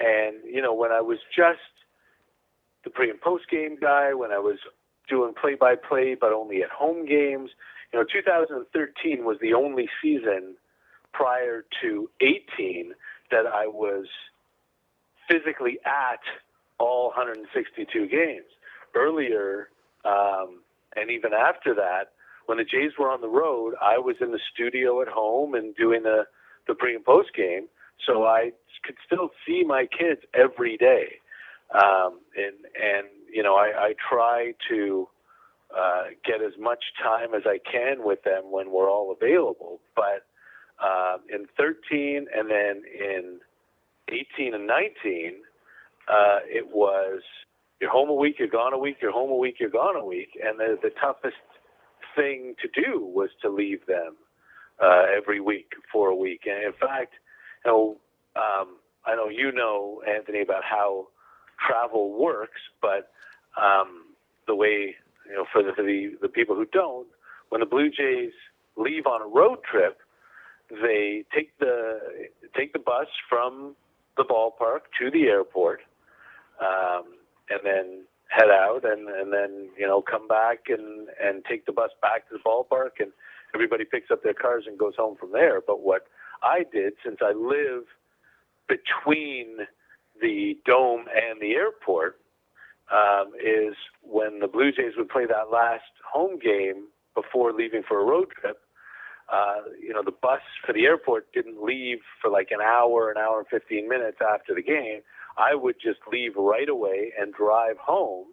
[0.01, 1.61] And, you know, when I was just
[2.85, 4.59] the pre and post game guy, when I was
[5.09, 7.51] doing play by play, but only at home games,
[7.93, 10.57] you know, 2013 was the only season
[11.13, 12.93] prior to 18
[13.31, 14.07] that I was
[15.31, 16.21] physically at
[16.79, 18.47] all 162 games.
[18.95, 19.69] Earlier,
[20.05, 20.61] um,
[20.97, 22.13] and even after that,
[22.47, 25.75] when the Jays were on the road, I was in the studio at home and
[25.77, 26.25] doing the
[26.67, 27.67] the pre and post game,
[28.07, 28.53] so I
[28.85, 31.21] could still see my kids every day.
[31.75, 35.09] Um, and and you know, I, I try to
[35.77, 39.81] uh, get as much time as I can with them when we're all available.
[39.97, 40.25] But
[40.83, 43.41] uh, in 13 and then in
[44.09, 45.35] 18 and 19,
[46.09, 47.23] uh, it was
[47.81, 50.05] you're home a week, you're gone a week, you're home a week, you're gone a
[50.05, 51.37] week, and the, the toughest
[52.17, 54.17] thing to do was to leave them
[54.83, 56.43] uh, every week for a week.
[56.47, 57.15] And in fact,
[57.65, 57.97] you know,
[58.37, 61.09] um, I know you know Anthony about how
[61.67, 63.11] travel works, but
[63.61, 64.07] um,
[64.47, 64.97] the way
[65.27, 67.07] you know for the, the the people who don't,
[67.51, 68.33] when the Blue Jays
[68.77, 69.99] leave on a road trip,
[70.71, 73.77] they take the take the bus from
[74.17, 75.81] the ballpark to the airport,
[76.61, 77.05] um,
[77.51, 78.05] and then
[78.35, 82.29] head out and and then you know come back and and take the bus back
[82.29, 83.13] to the ballpark and
[83.55, 86.03] everybody picks up their cars and goes home from there but what
[86.43, 87.85] i did since i live
[88.69, 89.59] between
[90.23, 92.19] the dome and the airport
[92.93, 98.01] um, is when the blue jays would play that last home game before leaving for
[98.01, 98.59] a road trip
[99.33, 103.19] uh, you know, the bus for the airport didn't leave for like an hour, an
[103.19, 105.01] hour and 15 minutes after the game.
[105.37, 108.27] I would just leave right away and drive home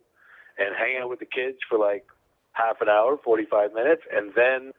[0.58, 2.06] and hang out with the kids for like
[2.54, 4.72] half an hour, 45 minutes, and then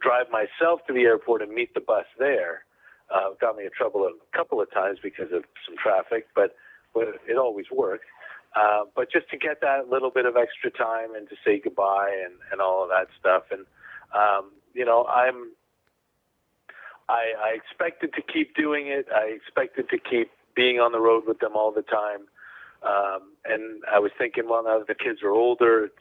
[0.00, 2.64] drive myself to the airport and meet the bus there.
[3.12, 6.54] Uh, got me in trouble a couple of times because of some traffic, but
[6.94, 8.04] it always worked.
[8.56, 12.10] Uh, but just to get that little bit of extra time and to say goodbye
[12.24, 13.44] and, and all of that stuff.
[13.50, 13.66] And,
[14.14, 15.52] um, you know, I'm,
[17.08, 19.06] I, I expected to keep doing it.
[19.14, 22.26] I expected to keep being on the road with them all the time.
[22.82, 25.92] Um, and I was thinking, well, now that the kids are older, it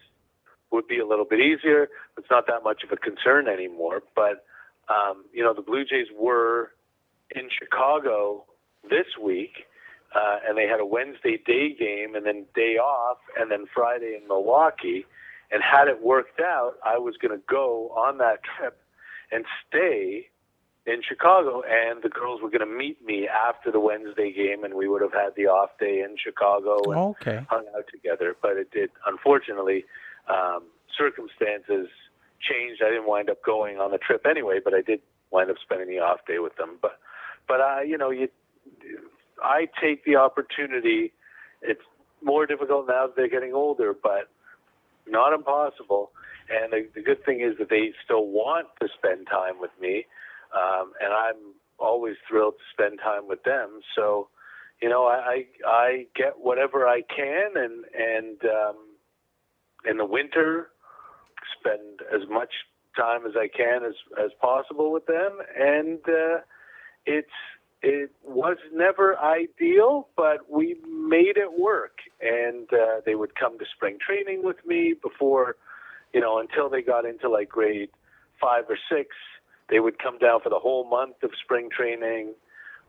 [0.72, 1.90] would be a little bit easier.
[2.18, 4.02] It's not that much of a concern anymore.
[4.16, 4.46] But,
[4.90, 6.72] um, you know, the Blue Jays were
[7.36, 8.46] in Chicago
[8.90, 9.66] this week,
[10.16, 14.18] uh, and they had a Wednesday day game and then day off, and then Friday
[14.20, 15.06] in Milwaukee.
[15.52, 18.80] And had it worked out, I was going to go on that trip
[19.32, 20.30] and stay
[20.86, 24.76] in Chicago, and the girls were going to meet me after the Wednesday game, and
[24.76, 27.46] we would have had the off day in Chicago and okay.
[27.50, 28.36] hung out together.
[28.40, 29.86] But it did, unfortunately,
[30.30, 30.64] um,
[30.96, 31.88] circumstances
[32.40, 32.84] changed.
[32.86, 35.90] I didn't wind up going on the trip anyway, but I did wind up spending
[35.90, 36.78] the off day with them.
[36.82, 37.00] But,
[37.48, 38.28] but I, you know, you,
[39.44, 41.14] I take the opportunity.
[41.64, 41.82] It's
[42.22, 44.30] more difficult now that they're getting older, but
[45.08, 46.12] not impossible.
[46.48, 50.06] And the, the good thing is that they still want to spend time with me
[50.56, 53.82] um, and I'm always thrilled to spend time with them.
[53.96, 54.30] So,
[54.82, 58.76] you know, I I get whatever I can, and and um,
[59.90, 60.70] in the winter,
[61.60, 62.52] spend as much
[62.98, 66.40] time as I can as as possible with them, and uh,
[67.06, 67.30] it's
[67.82, 72.00] it was never ideal, but we made it work.
[72.20, 75.58] And uh, they would come to spring training with me before,
[76.14, 77.90] you know, until they got into like grade
[78.42, 79.10] five or six
[79.70, 82.34] they would come down for the whole month of spring training,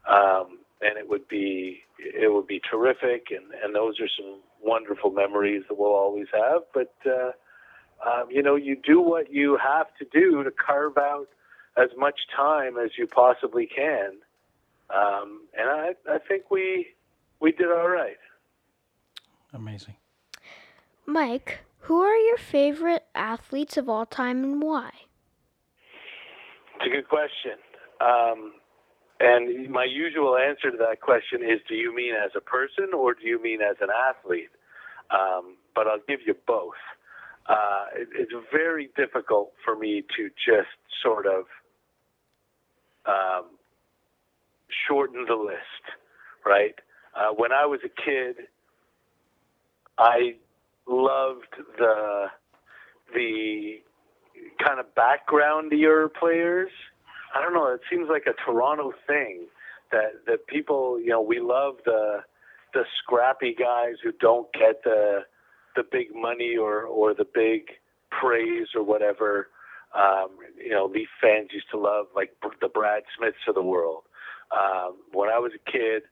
[0.08, 3.28] um, and it would be it would be terrific.
[3.30, 6.62] And and those are some wonderful memories that we'll always have.
[6.74, 7.32] But uh,
[8.06, 11.28] um, you know, you do what you have to do to carve out
[11.76, 14.12] as much time as you possibly can.
[14.90, 16.88] Um, and I, I think we
[17.40, 18.18] we did all right.
[19.52, 19.96] Amazing.
[21.06, 24.90] Mike, who are your favorite athletes of all time and why?
[26.76, 27.58] It's a good question.
[28.00, 28.52] Um,
[29.20, 33.14] and my usual answer to that question is do you mean as a person or
[33.14, 34.50] do you mean as an athlete?
[35.10, 36.74] Um, but I'll give you both.
[37.48, 40.68] Uh, it, it's very difficult for me to just
[41.02, 41.44] sort of
[43.06, 43.46] um,
[44.88, 45.84] shorten the list,
[46.44, 46.74] right?
[47.16, 48.46] Uh, when I was a kid,
[49.98, 50.34] I
[50.88, 52.26] loved the
[53.14, 53.76] the
[54.64, 56.70] kind of backgroundier players.
[57.34, 57.68] I don't know.
[57.72, 59.46] It seems like a Toronto thing
[59.92, 62.20] that that people, you know, we love the
[62.74, 65.20] the scrappy guys who don't get the
[65.76, 67.68] the big money or or the big
[68.10, 69.48] praise or whatever.
[69.94, 72.30] Um, you know, Leaf fans used to love like
[72.60, 74.02] the Brad Smiths of the world.
[74.52, 76.02] Um, when I was a kid,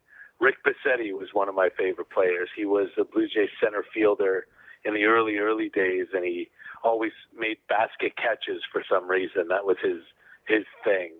[0.40, 2.48] Rick Bosetti was one of my favorite players.
[2.56, 4.46] He was a Blue Jays center fielder
[4.84, 6.50] in the early early days, and he
[6.84, 9.48] always made basket catches for some reason.
[9.48, 10.02] That was his
[10.46, 11.12] his thing.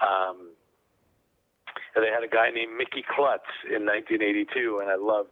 [0.00, 0.52] Um,
[1.94, 5.30] and they had a guy named Mickey Klutts in 1982, and I loved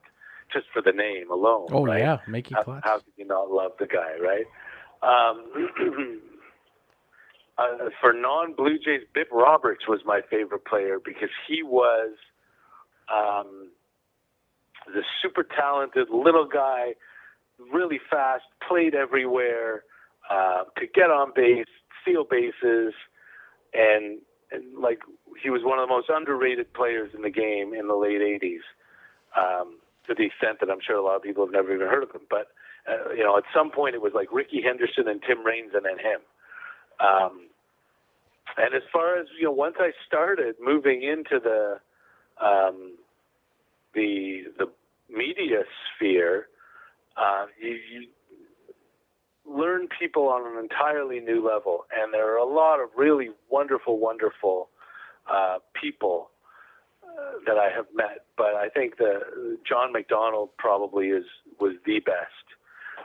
[0.53, 1.69] just for the name alone.
[1.70, 2.01] Oh right?
[2.01, 2.81] yeah, Mickey how, Klutts.
[2.85, 4.47] How could you not love the guy, right?
[5.03, 5.44] Um,
[7.59, 12.15] uh, for non-Blue Jays, Bip Roberts was my favorite player because he was
[13.12, 13.70] um,
[14.86, 16.94] the super talented little guy,
[17.73, 19.85] really fast, played everywhere,
[20.31, 21.66] uh, could get on base,
[22.03, 22.95] steal bases,
[23.74, 24.19] and
[24.53, 25.01] and like
[25.43, 28.65] he was one of the most underrated players in the game in the late '80s.
[29.37, 32.05] Um, to the extent that I'm sure a lot of people have never even heard
[32.05, 32.49] of him, but
[32.89, 35.85] uh, you know, at some point it was like Rickey Henderson and Tim Raines and
[35.85, 36.20] then him.
[37.01, 37.49] Um,
[38.57, 41.81] and as far as you know, once I started moving into the
[42.43, 42.97] um,
[43.95, 44.66] the the
[45.11, 45.62] media
[45.95, 46.49] sphere,
[47.16, 48.06] uh, you, you
[49.47, 53.98] learn people on an entirely new level, and there are a lot of really wonderful,
[53.98, 54.68] wonderful
[55.30, 56.30] uh, people
[57.02, 58.24] uh, that I have met.
[58.36, 61.24] But I think the John McDonald probably is
[61.60, 62.47] was the best.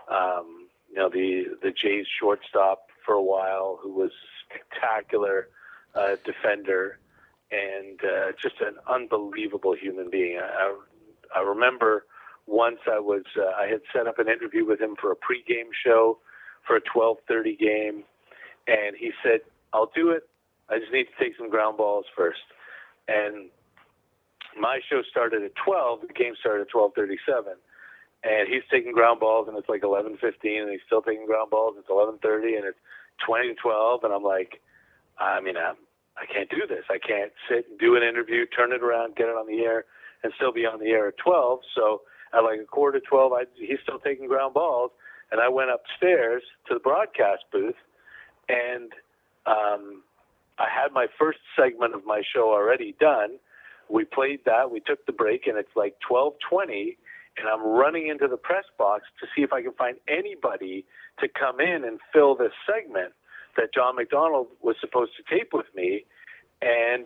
[0.09, 4.11] Um, you know, the the Jays shortstop for a while, who was
[4.45, 5.47] spectacular
[5.95, 6.99] uh, defender
[7.51, 10.37] and uh, just an unbelievable human being.
[10.37, 10.73] I,
[11.35, 12.05] I, I remember
[12.51, 15.71] once I was uh, I had set up an interview with him for a pregame
[15.85, 16.19] show
[16.67, 18.03] for a 12:30 game,
[18.67, 19.39] and he said,
[19.73, 20.27] "I'll do it.
[20.69, 22.43] I just need to take some ground balls first.
[23.07, 23.49] And
[24.59, 26.01] my show started at 12.
[26.07, 27.55] The game started at 12:37,
[28.23, 31.75] and he's taking ground balls, and it's like 11:15, and he's still taking ground balls.
[31.79, 32.79] It's 11:30, and it's
[33.25, 34.61] 20 to 12, and I'm like,
[35.17, 35.77] I mean, I'm,
[36.17, 36.83] I can't do this.
[36.89, 39.85] I can't sit and do an interview, turn it around, get it on the air,
[40.23, 41.59] and still be on the air at 12.
[41.75, 42.01] So
[42.33, 44.91] at like a quarter to 12, I, he's still taking ground balls,
[45.31, 47.75] and I went upstairs to the broadcast booth,
[48.49, 48.91] and
[49.45, 50.03] um,
[50.59, 53.37] I had my first segment of my show already done.
[53.89, 54.71] We played that.
[54.71, 56.97] We took the break, and it's like 12:20,
[57.37, 60.85] and I'm running into the press box to see if I can find anybody
[61.19, 63.13] to come in and fill this segment
[63.57, 66.05] that John McDonald was supposed to tape with me,
[66.61, 67.05] and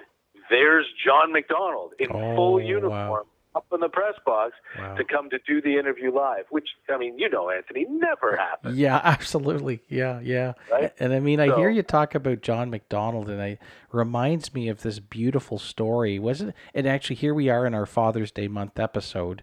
[0.50, 3.26] there's John McDonald in Oh, full wow.
[3.56, 4.96] Up in the press box Wow.
[4.96, 6.46] to come to do the interview live.
[6.50, 8.76] Which I mean, you know, Anthony, never happened.
[8.78, 9.82] Yeah, absolutely.
[9.88, 10.54] Yeah, yeah.
[10.72, 10.94] Right?
[11.00, 13.60] And I mean, I hear you talk about John McDonald, and it
[13.92, 16.20] reminds me of this beautiful story.
[16.20, 19.42] Wasn't and actually here we are in our Father's Day month episode.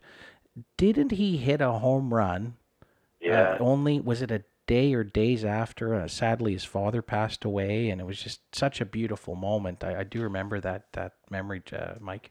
[0.76, 2.54] Didn't he hit a home run?
[3.20, 3.52] Yeah.
[3.52, 5.94] Uh, only was it a day or days after?
[5.94, 9.82] Uh, sadly, his father passed away, and it was just such a beautiful moment.
[9.82, 12.30] I, I do remember that that memory, uh, Mike.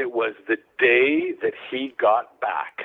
[0.00, 2.78] It was the day that he got back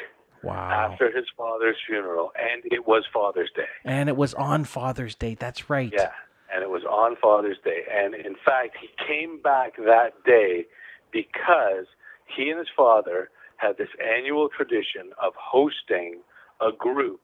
[0.43, 0.69] Wow.
[0.91, 3.67] after his father's funeral, and it was Father's Day.
[3.85, 5.35] and it was on Father's Day.
[5.35, 5.91] That's right.
[5.93, 6.11] Yeah,
[6.53, 7.83] and it was on Father's Day.
[7.89, 10.65] And in fact, he came back that day
[11.11, 11.85] because
[12.25, 16.19] he and his father had this annual tradition of hosting
[16.59, 17.21] a group,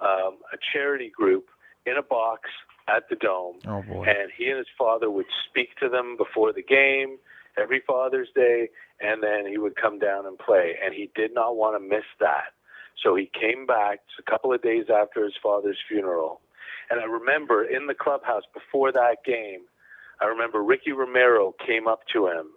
[0.00, 1.48] um, a charity group,
[1.84, 2.48] in a box
[2.86, 3.56] at the Dome.
[3.66, 4.04] Oh boy.
[4.06, 7.18] And he and his father would speak to them before the game
[7.58, 8.68] every Father's Day,
[9.00, 10.74] and then he would come down and play.
[10.84, 12.54] And he did not want to miss that.
[13.02, 16.40] So he came back a couple of days after his father's funeral.
[16.90, 19.62] And I remember in the clubhouse before that game,
[20.20, 22.50] I remember Ricky Romero came up to him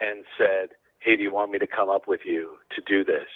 [0.00, 0.70] and said,
[1.00, 3.28] Hey, do you want me to come up with you to do this?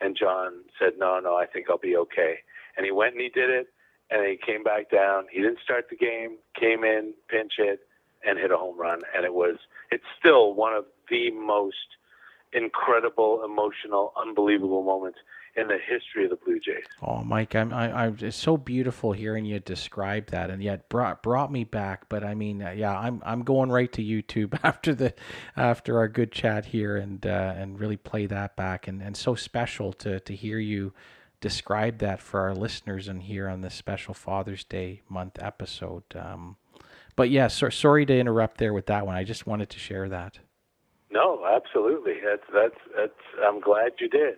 [0.00, 2.36] And John said, No, no, I think I'll be okay.
[2.76, 3.68] And he went and he did it,
[4.10, 5.24] and he came back down.
[5.32, 7.80] He didn't start the game, came in, pinch hit,
[8.26, 9.00] and hit a home run.
[9.14, 9.56] And it was,
[9.90, 11.76] it's still one of the most
[12.52, 15.18] incredible, emotional, unbelievable moments
[15.54, 16.84] in the history of the Blue Jays.
[17.02, 21.22] Oh, Mike, I'm, I, I'm it's so beautiful hearing you describe that, and yet brought
[21.22, 22.08] brought me back.
[22.08, 25.14] But I mean, uh, yeah, I'm I'm going right to YouTube after the
[25.56, 29.34] after our good chat here, and uh, and really play that back, and and so
[29.34, 30.94] special to to hear you
[31.40, 36.04] describe that for our listeners and here on this special Father's Day month episode.
[36.14, 36.56] Um,
[37.16, 39.16] but yeah, so, sorry to interrupt there with that one.
[39.16, 40.38] I just wanted to share that.
[41.10, 42.14] No, absolutely.
[42.24, 43.20] That's that's that's.
[43.46, 44.36] I'm glad you did.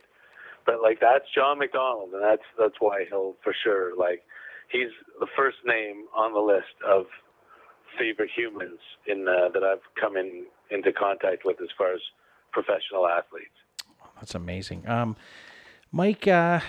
[0.66, 4.22] But like that's John McDonald, and that's that's why he'll for sure like
[4.70, 4.90] he's
[5.20, 7.06] the first name on the list of
[7.98, 12.01] favorite humans in uh, that I've come in into contact with as far as
[12.52, 13.55] professional athletes.
[14.16, 14.88] That's amazing.
[14.88, 15.16] Um,
[15.92, 16.60] Mike, uh, uh,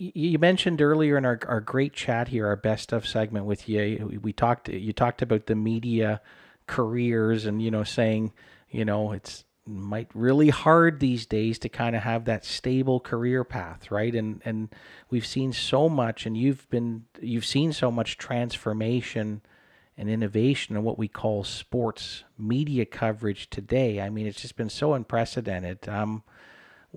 [0.00, 4.18] you mentioned earlier in our, our great chat here, our best of segment with you,
[4.22, 6.22] we talked, you talked about the media
[6.66, 8.32] careers and, you know, saying,
[8.70, 13.44] you know, it's might really hard these days to kind of have that stable career
[13.44, 14.14] path, right?
[14.14, 14.70] And, and
[15.10, 19.42] we've seen so much and you've been, you've seen so much transformation
[19.98, 24.00] and innovation in what we call sports media coverage today.
[24.00, 25.86] I mean, it's just been so unprecedented.
[25.88, 26.22] Um,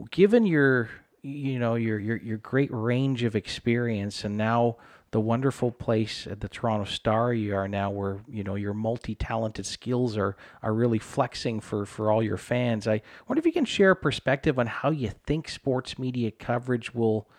[0.10, 0.90] given your
[1.24, 4.76] you know your your your great range of experience and now
[5.12, 9.66] the wonderful place at the Toronto Star you are now where you know your multi-talented
[9.66, 12.88] skills are are really flexing for for all your fans.
[12.88, 16.94] I wonder if you can share a perspective on how you think sports media coverage
[16.94, 17.30] will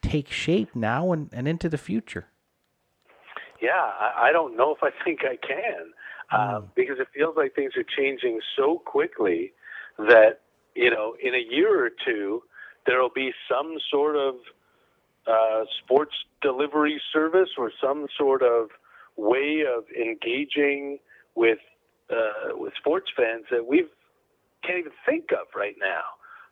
[0.00, 2.26] take shape now and, and into the future.
[3.60, 5.92] Yeah, I, I don't know if I think I can
[6.32, 6.68] mm.
[6.74, 9.52] because it feels like things are changing so quickly
[9.98, 10.40] that
[10.74, 12.42] you know in a year or two
[12.86, 14.36] there will be some sort of
[15.26, 18.68] uh, sports delivery service or some sort of
[19.16, 20.98] way of engaging
[21.34, 21.58] with
[22.10, 23.84] uh, with sports fans that we
[24.62, 26.04] can't even think of right now.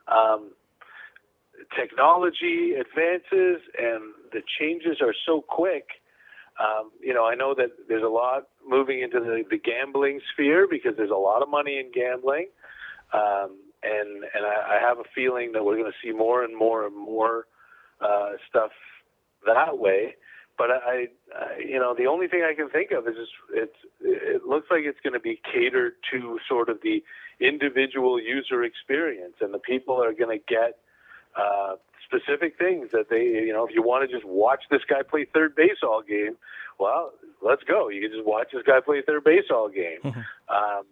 [0.09, 0.51] Um,
[1.79, 5.87] technology advances and the changes are so quick.
[6.59, 10.67] Um, you know, I know that there's a lot moving into the, the gambling sphere
[10.71, 12.49] because there's a lot of money in gambling.
[13.13, 16.57] Um, and and I, I have a feeling that we're going to see more and
[16.57, 17.47] more and more
[18.01, 18.71] uh, stuff
[19.47, 20.17] that way.
[20.57, 23.77] But I, I, you know, the only thing I can think of is just, it's
[24.01, 27.03] it looks like it's going to be catered to sort of the
[27.41, 30.79] individual user experience, and the people are going to get
[31.35, 31.75] uh,
[32.07, 35.27] specific things that they, you know, if you want to just watch this guy play
[35.35, 36.37] third base all game,
[36.79, 37.13] well,
[37.43, 37.89] let's go.
[37.89, 39.99] You can just watch this guy play third base all game.
[40.49, 40.85] um,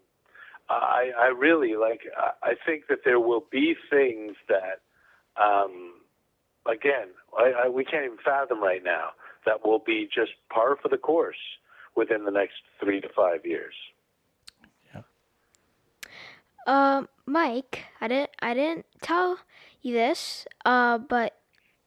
[0.68, 2.00] I, I really like.
[2.42, 4.80] I think that there will be things that,
[5.42, 5.94] um,
[6.66, 9.10] again, I, I, we can't even fathom right now
[9.44, 11.36] that will be just par for the course
[11.96, 13.74] within the next three to five years.
[14.94, 15.02] Yeah.
[16.66, 18.30] Uh, Mike, I didn't.
[18.40, 19.38] I didn't tell
[19.82, 20.46] you this.
[20.64, 21.36] Uh, but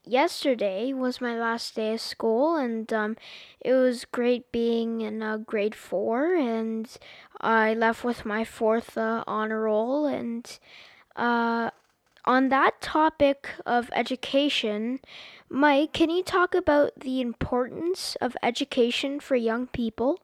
[0.08, 3.18] yesterday was my last day of school, and um,
[3.60, 6.90] it was great being in uh, grade four, and
[7.42, 10.06] I left with my fourth uh, honor roll.
[10.06, 10.60] And
[11.16, 11.72] uh,
[12.26, 15.00] on that topic of education,
[15.50, 20.20] Mike, can you talk about the importance of education for young people?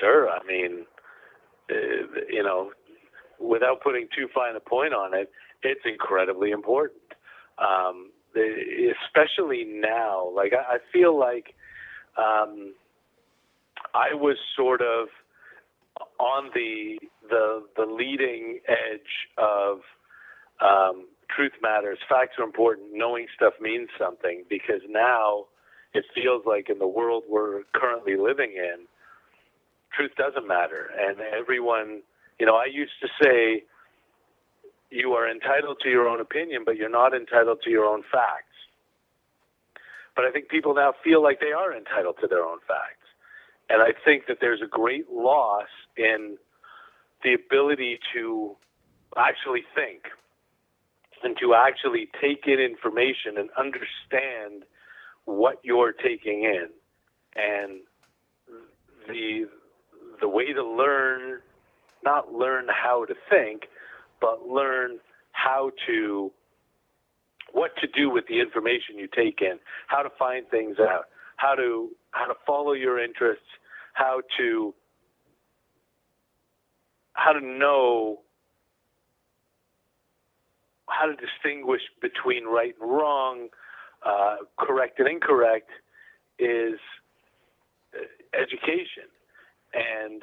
[0.00, 0.28] Sure.
[0.28, 0.86] I mean,
[1.70, 2.70] uh, you know,
[3.40, 5.30] without putting too fine a point on it,
[5.62, 7.00] it's incredibly important
[7.60, 10.30] um, especially now.
[10.34, 11.54] Like I, I feel like
[12.16, 12.74] um,
[13.94, 15.08] I was sort of
[16.18, 16.98] on the
[17.28, 19.80] the the leading edge of
[20.60, 21.98] um, truth matters.
[22.08, 22.88] Facts are important.
[22.92, 25.44] Knowing stuff means something because now
[25.94, 28.86] it feels like in the world we're currently living in,
[29.96, 32.02] truth doesn't matter, and everyone.
[32.38, 33.64] You know, I used to say
[34.90, 38.44] you are entitled to your own opinion, but you're not entitled to your own facts.
[40.16, 43.06] But I think people now feel like they are entitled to their own facts.
[43.70, 46.38] And I think that there's a great loss in
[47.22, 48.56] the ability to
[49.16, 50.04] actually think
[51.22, 54.64] and to actually take in information and understand
[55.24, 56.68] what you're taking in.
[57.36, 57.80] And
[59.06, 59.48] the
[60.20, 61.40] the way to learn
[62.04, 63.68] not learn how to think,
[64.20, 64.98] but learn
[65.32, 66.32] how to
[67.52, 71.04] what to do with the information you take in, how to find things out,
[71.36, 73.46] how to how to follow your interests,
[73.94, 74.74] how to
[77.14, 78.20] how to know
[80.88, 83.48] how to distinguish between right and wrong,
[84.04, 85.70] uh, correct and incorrect
[86.38, 86.78] is
[87.94, 89.08] uh, education.
[89.74, 90.22] And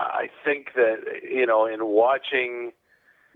[0.00, 0.96] I think that
[1.28, 2.72] you know, in watching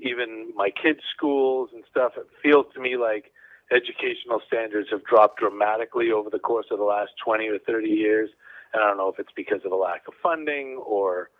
[0.01, 3.33] even my kids' schools and stuff, it feels to me like
[3.71, 8.31] educational standards have dropped dramatically over the course of the last 20 or 30 years.
[8.73, 11.31] And I don't know if it's because of a lack of funding or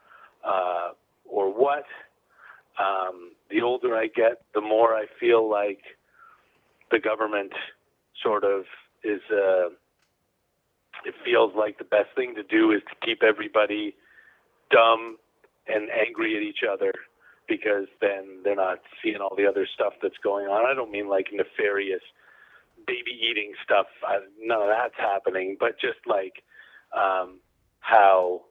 [0.45, 0.91] uh,
[1.25, 1.85] or what.
[2.79, 5.81] Um, the older I get, the more I feel like
[6.91, 7.53] the government
[8.23, 8.65] sort of
[9.03, 9.21] is.
[9.31, 9.71] Uh,
[11.05, 13.95] it feels like the best thing to do is to keep everybody
[14.71, 15.17] dumb
[15.67, 16.93] and angry at each other
[17.49, 20.67] because then they're not seeing all the other stuff that's going on.
[20.67, 22.03] I don't mean like nefarious
[22.87, 23.87] baby eating stuff.
[24.07, 26.43] I, none of that's happening, but just like
[26.97, 27.41] um,
[27.81, 28.43] how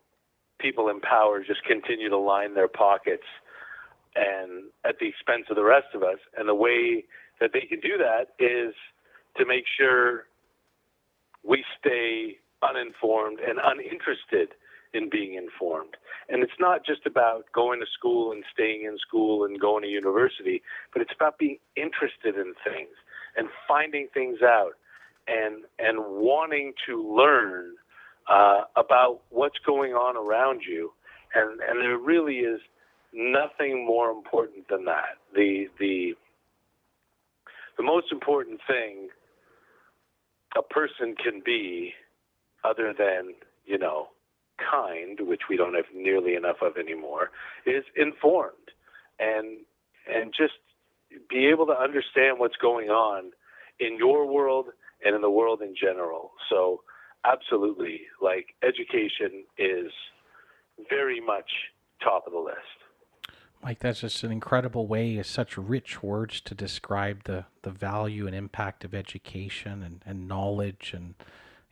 [0.60, 3.26] people in power just continue to line their pockets
[4.16, 6.20] and at the expense of the rest of us.
[6.38, 7.06] And the way
[7.40, 8.74] that they can do that is
[9.38, 10.26] to make sure
[11.44, 14.56] we stay uninformed and uninterested
[14.94, 15.98] in being informed.
[16.30, 19.90] And it's not just about going to school and staying in school and going to
[19.90, 20.62] university,
[20.92, 22.96] but it's about being interested in things
[23.36, 24.74] and finding things out
[25.28, 27.74] and and wanting to learn
[28.30, 30.92] uh, about what's going on around you.
[31.34, 32.62] And and there really is
[33.14, 35.18] nothing more important than that.
[35.34, 36.14] The the
[37.78, 39.10] the most important thing
[40.56, 41.94] a person can be
[42.64, 43.34] other than,
[43.66, 44.08] you know,
[44.58, 47.32] kind, which we don't have nearly enough of anymore,
[47.66, 48.72] is informed
[49.20, 49.60] and
[50.08, 50.54] and just
[51.30, 53.32] be able to understand what's going on
[53.80, 54.68] in your world
[55.06, 56.32] and in the world in general.
[56.50, 56.82] So
[57.26, 59.92] absolutely, like education is
[60.90, 61.50] very much
[62.04, 62.58] top of the list.
[63.64, 68.28] Mike, that's just an incredible way, Is such rich words to describe the, the value
[68.28, 71.16] and impact of education and, and knowledge and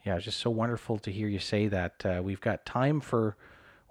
[0.05, 2.05] yeah, it's just so wonderful to hear you say that.
[2.05, 3.35] Uh, we've got time for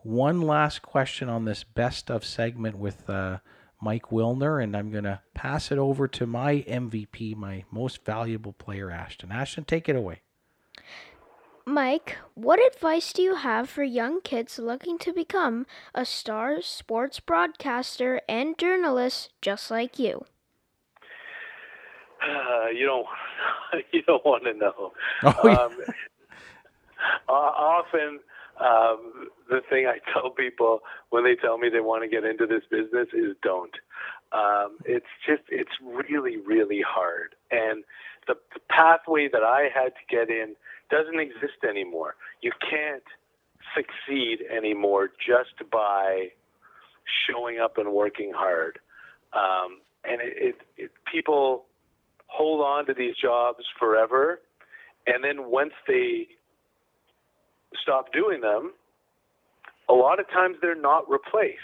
[0.02, 3.38] one last question on this best of segment with uh,
[3.80, 8.52] Mike Wilner, and I'm going to pass it over to my MVP, my most valuable
[8.52, 9.30] player, Ashton.
[9.30, 10.20] Ashton, take it away.
[11.64, 17.20] Mike, what advice do you have for young kids looking to become a star sports
[17.20, 20.24] broadcaster and journalist just like you?
[22.22, 23.06] Uh, you don't
[23.92, 24.92] you don't want to know.
[25.22, 25.52] Oh, yeah.
[25.54, 25.72] um,
[27.28, 28.20] often,
[28.60, 32.46] um, the thing I tell people when they tell me they want to get into
[32.46, 33.74] this business is don't.
[34.32, 37.84] Um, it's just it's really really hard, and
[38.26, 40.54] the, the pathway that I had to get in
[40.90, 42.16] doesn't exist anymore.
[42.42, 43.02] You can't
[43.74, 46.28] succeed anymore just by
[47.26, 48.78] showing up and working hard.
[49.32, 51.64] Um, and it, it, it, people
[52.30, 54.40] hold on to these jobs forever,
[55.06, 56.28] and then once they
[57.82, 58.72] stop doing them,
[59.88, 61.58] a lot of times they're not replaced.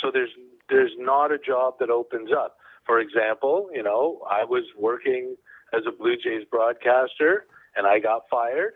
[0.00, 0.30] So there's
[0.68, 2.56] there's not a job that opens up.
[2.86, 5.36] For example, you know, I was working
[5.72, 7.46] as a Blue Jays broadcaster
[7.76, 8.74] and I got fired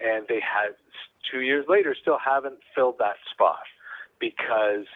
[0.00, 0.74] and they had
[1.32, 3.66] 2 years later still haven't filled that spot
[4.20, 4.86] because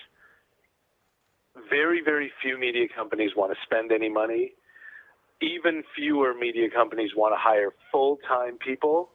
[1.68, 4.52] very very few media companies want to spend any money
[5.42, 9.10] even fewer media companies want to hire full time people.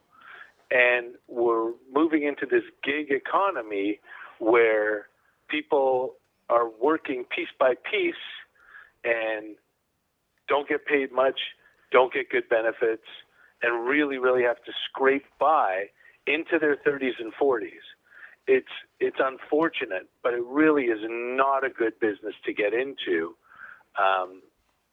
[0.69, 3.99] And we're moving into this gig economy
[4.39, 5.07] where
[5.49, 6.15] people
[6.49, 8.15] are working piece by piece
[9.03, 9.55] and
[10.49, 11.39] don't get paid much,
[11.91, 13.07] don't get good benefits,
[13.61, 15.85] and really, really have to scrape by
[16.25, 17.69] into their 30s and 40s.
[18.47, 18.67] It's
[18.99, 23.35] it's unfortunate, but it really is not a good business to get into.
[23.99, 24.41] Um,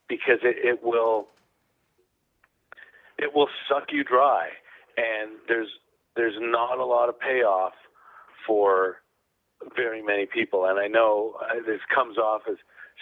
[0.08, 1.28] because it, it will
[3.18, 4.48] it will suck you dry,
[4.96, 5.68] and there's
[6.16, 7.72] there's not a lot of payoff
[8.46, 8.96] for
[9.76, 10.66] very many people.
[10.66, 12.56] And I know uh, this comes off as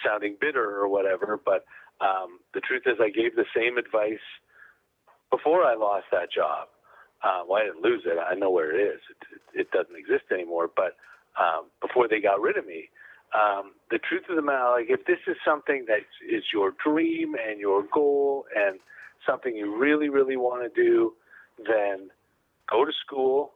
[0.05, 1.65] sounding bitter or whatever, but
[2.01, 4.23] um, the truth is, I gave the same advice
[5.29, 6.67] before I lost that job.
[7.23, 8.17] Uh, well, I didn't lose it.
[8.19, 8.99] I know where it is.
[9.09, 10.69] It, it, it doesn't exist anymore.
[10.75, 10.97] But
[11.39, 12.89] um, before they got rid of me,
[13.33, 17.35] um, the truth of the matter, like if this is something that is your dream
[17.35, 18.79] and your goal and
[19.25, 21.13] something you really, really want to do,
[21.57, 22.09] then
[22.69, 23.53] go to school,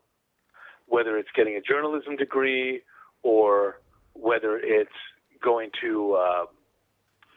[0.88, 2.82] whether it's getting a journalism degree
[3.24, 3.80] or
[4.14, 4.90] whether it's
[5.44, 6.46] going to uh,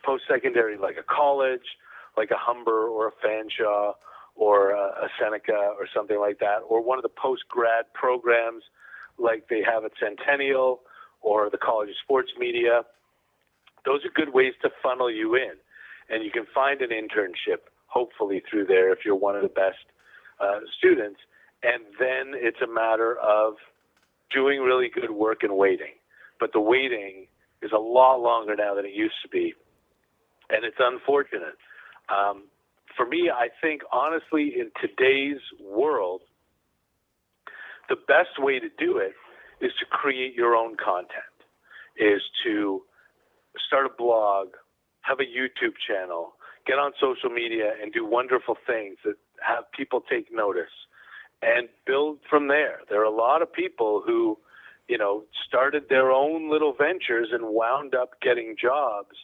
[0.04, 1.76] post secondary like a college,
[2.16, 3.92] like a Humber or a Fanshawe
[4.34, 8.62] or a, a Seneca or something like that, or one of the post grad programs
[9.18, 10.80] like they have at Centennial
[11.20, 12.82] or the College of Sports Media.
[13.84, 15.52] Those are good ways to funnel you in.
[16.08, 19.78] And you can find an internship, hopefully, through there if you're one of the best
[20.40, 21.20] uh, students.
[21.62, 23.54] And then it's a matter of
[24.32, 25.94] doing really good work and waiting.
[26.38, 27.26] But the waiting
[27.62, 29.54] is a lot longer now than it used to be.
[30.48, 31.56] And it's unfortunate.
[32.08, 32.44] Um,
[32.96, 36.22] for me, I think, honestly, in today's world,
[37.88, 39.12] the best way to do it
[39.60, 41.36] is to create your own content,
[41.96, 42.82] is to
[43.66, 44.48] start a blog,
[45.02, 46.32] have a YouTube channel,
[46.66, 49.16] get on social media and do wonderful things that
[49.46, 50.70] have people take notice
[51.42, 52.80] and build from there.
[52.88, 54.38] There are a lot of people who,
[54.88, 59.16] you know, started their own little ventures and wound up getting jobs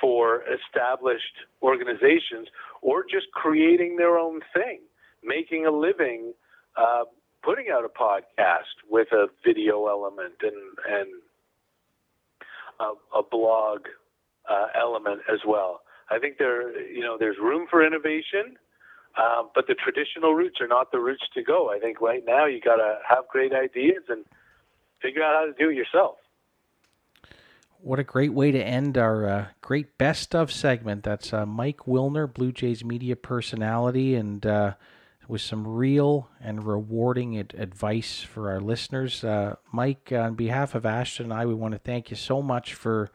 [0.00, 2.48] for established organizations
[2.82, 4.80] or just creating their own thing,
[5.24, 6.32] making a living,
[6.76, 7.04] uh,
[7.46, 10.52] putting out a podcast with a video element and,
[10.90, 11.08] and
[12.80, 13.82] a, a blog
[14.50, 15.82] uh, element as well.
[16.10, 18.56] I think there, you know, there's room for innovation,
[19.16, 21.70] um, but the traditional routes are not the routes to go.
[21.70, 24.24] I think right now you got to have great ideas and
[25.00, 26.16] figure out how to do it yourself.
[27.78, 31.04] What a great way to end our uh, great best of segment.
[31.04, 34.74] That's uh, Mike Wilner, Blue Jays media personality, and uh,
[35.28, 39.24] with some real and rewarding ad- advice for our listeners.
[39.24, 42.74] Uh, Mike, on behalf of Ashton and I, we want to thank you so much
[42.74, 43.10] for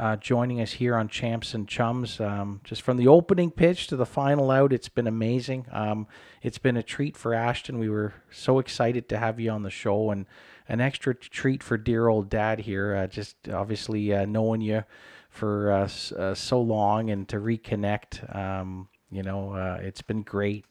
[0.00, 2.20] uh, joining us here on Champs and Chums.
[2.20, 5.66] Um, just from the opening pitch to the final out, it's been amazing.
[5.70, 6.06] Um,
[6.42, 7.78] it's been a treat for Ashton.
[7.78, 10.24] We were so excited to have you on the show and
[10.68, 12.94] an extra treat for dear old dad here.
[12.94, 14.84] Uh, just obviously uh, knowing you
[15.28, 18.34] for uh, uh, so long and to reconnect.
[18.34, 20.64] Um, you know, it's been great.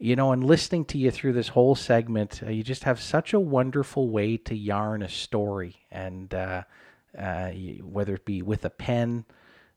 [0.00, 3.38] You know, and listening to you through this whole segment, you just have such a
[3.38, 6.62] wonderful way to yarn a story and uh,
[7.82, 9.26] whether it be with a pen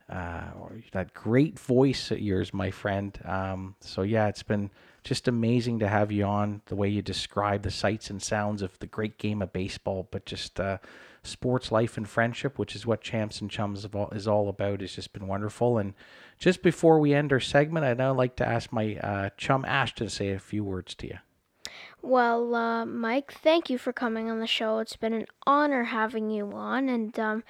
[0.10, 3.20] uh, or that great voice of yours, my friend.
[3.26, 4.70] Um, so yeah, it's been
[5.04, 6.62] just amazing to have you on.
[6.68, 10.26] The way you describe the sights and sounds of the great game of baseball, but
[10.26, 10.78] just uh,
[11.24, 14.82] sports life and friendship, which is what Champs and Chums is all about.
[14.82, 15.78] It's just been wonderful.
[15.78, 15.94] And
[16.38, 20.08] just before we end our segment, I'd now like to ask my uh, chum Ashton
[20.08, 21.18] to say a few words to you.
[22.02, 24.80] Well, uh, Mike, thank you for coming on the show.
[24.80, 27.44] It's been an honor having you on, and um,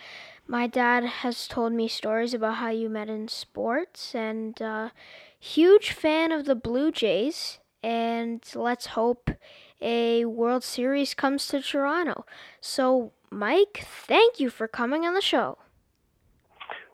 [0.48, 4.90] my dad has told me stories about how you met in sports, and uh,
[5.40, 7.60] huge fan of the Blue Jays.
[7.82, 9.32] And let's hope
[9.82, 12.26] a World Series comes to Toronto.
[12.62, 15.58] So, Mike, thank you for coming on the show.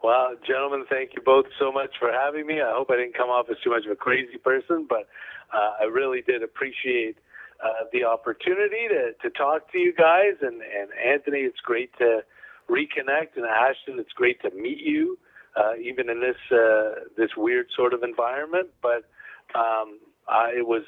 [0.01, 2.61] Well, gentlemen, thank you both so much for having me.
[2.61, 5.07] I hope I didn't come off as too much of a crazy person, but
[5.53, 7.17] uh, I really did appreciate
[7.63, 10.35] uh, the opportunity to, to talk to you guys.
[10.41, 12.21] And, and Anthony, it's great to
[12.69, 13.35] reconnect.
[13.35, 15.17] And Ashton, it's great to meet you,
[15.57, 18.69] uh, even in this uh, this weird sort of environment.
[18.81, 19.09] But
[19.53, 19.99] um,
[20.29, 20.83] I, it was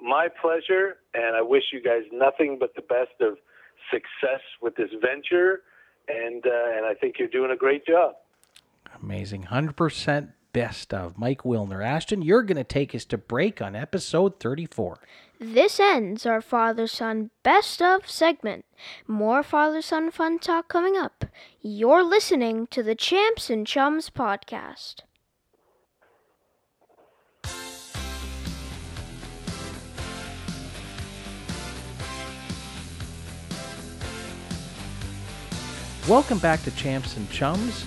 [0.00, 3.38] my pleasure, and I wish you guys nothing but the best of
[3.90, 5.62] success with this venture.
[6.08, 8.14] And uh, and I think you're doing a great job.
[9.02, 11.84] Amazing, hundred percent best of Mike Wilner.
[11.84, 14.98] Ashton, you're going to take us to break on episode 34.
[15.38, 18.64] This ends our father son best of segment.
[19.06, 21.26] More father son fun talk coming up.
[21.60, 25.02] You're listening to the Champs and Chums podcast.
[36.08, 37.84] Welcome back to Champs and Chums.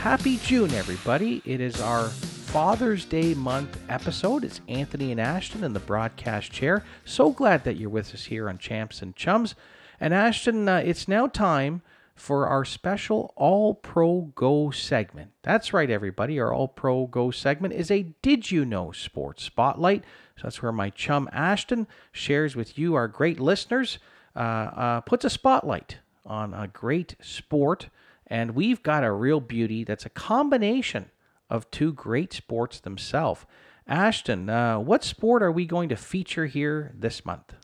[0.00, 1.40] Happy June, everybody.
[1.44, 4.42] It is our Father's Day month episode.
[4.42, 6.82] It's Anthony and Ashton in the broadcast chair.
[7.04, 9.54] So glad that you're with us here on Champs and Chums.
[10.00, 11.82] And Ashton, uh, it's now time
[12.16, 15.30] for our special All Pro Go segment.
[15.42, 16.40] That's right, everybody.
[16.40, 20.02] Our All Pro Go segment is a Did You Know Sports Spotlight.
[20.34, 24.00] So that's where my chum Ashton shares with you, our great listeners,
[24.34, 25.98] uh, uh, puts a spotlight
[26.30, 27.88] on a great sport.
[28.26, 31.10] And we've got a real beauty that's a combination
[31.50, 33.44] of two great sports themselves.
[33.88, 37.54] Ashton, uh, what sport are we going to feature here this month?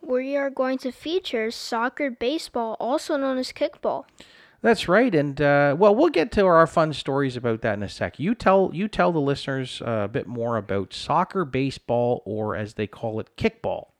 [0.00, 4.04] We are going to feature soccer baseball, also known as kickball.
[4.60, 7.88] That's right, and uh, well, we'll get to our fun stories about that in a
[7.88, 8.18] sec.
[8.18, 12.74] You tell you tell the listeners uh, a bit more about soccer baseball, or as
[12.74, 13.90] they call it, kickball.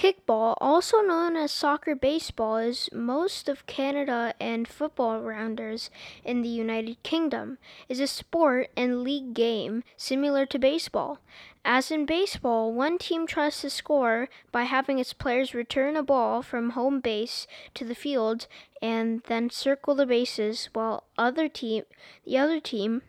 [0.00, 5.90] Kickball, also known as soccer baseball, is most of Canada and football rounders
[6.24, 11.18] in the United Kingdom, is a sport and league game similar to baseball.
[11.66, 16.40] As in baseball, one team tries to score by having its players return a ball
[16.40, 18.46] from home base to the field
[18.80, 21.84] and then circle the bases while other team
[22.24, 23.02] the other team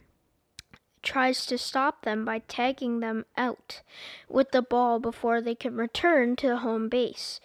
[1.03, 3.81] tries to stop them by tagging them out
[4.29, 7.39] with the ball before they can return to the home base.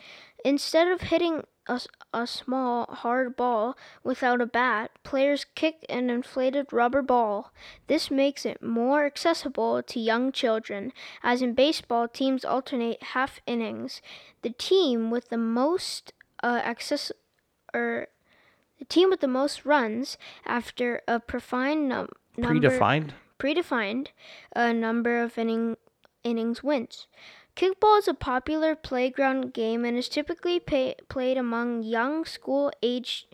[0.44, 1.80] Instead of hitting a,
[2.12, 7.52] a small, hard ball without a bat, players kick an inflated rubber ball.
[7.86, 10.92] This makes it more accessible to young children,
[11.22, 14.00] as in baseball, teams alternate half innings.
[14.42, 16.12] The team with the most
[16.42, 17.10] uh, access
[17.74, 18.08] or
[18.78, 24.08] the team with the most runs after a predefined num- number predefined predefined
[24.54, 25.76] a number of inning,
[26.24, 27.06] innings wins.
[27.56, 33.26] Kickball is a popular playground game and is typically pay, played among young school age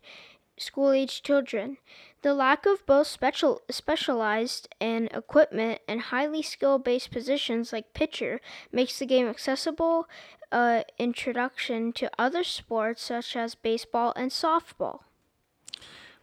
[0.56, 1.78] school age children.
[2.22, 8.40] The lack of both special specialized and equipment and highly skill based positions like pitcher
[8.70, 10.08] makes the game accessible
[10.52, 15.00] uh, introduction to other sports such as baseball and softball.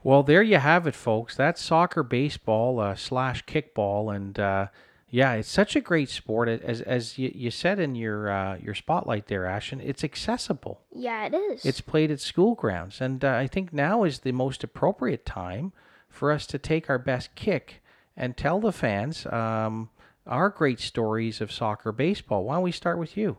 [0.04, 1.36] Well, there you have it, folks.
[1.36, 4.68] That's soccer, baseball uh, slash kickball, and uh,
[5.10, 6.48] yeah, it's such a great sport.
[6.48, 10.82] As as you, you said in your uh, your spotlight there, Ashton, it's accessible.
[10.94, 11.66] Yeah, it is.
[11.66, 15.74] It's played at school grounds, and uh, I think now is the most appropriate time
[16.08, 17.82] for us to take our best kick
[18.16, 19.90] and tell the fans um,
[20.26, 22.46] our great stories of soccer, baseball.
[22.46, 23.38] Why don't we start with you?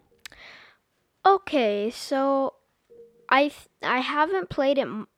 [1.24, 2.54] Okay, so
[3.28, 5.08] I th- I haven't played it m-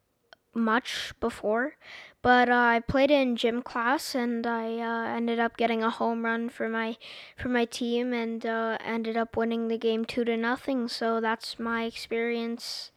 [0.55, 1.77] much before,
[2.23, 6.24] but uh, I played in gym class, and I uh, ended up getting a home
[6.24, 6.97] run for my
[7.37, 10.89] for my team, and uh, ended up winning the game two to nothing.
[10.89, 12.93] So that's my experience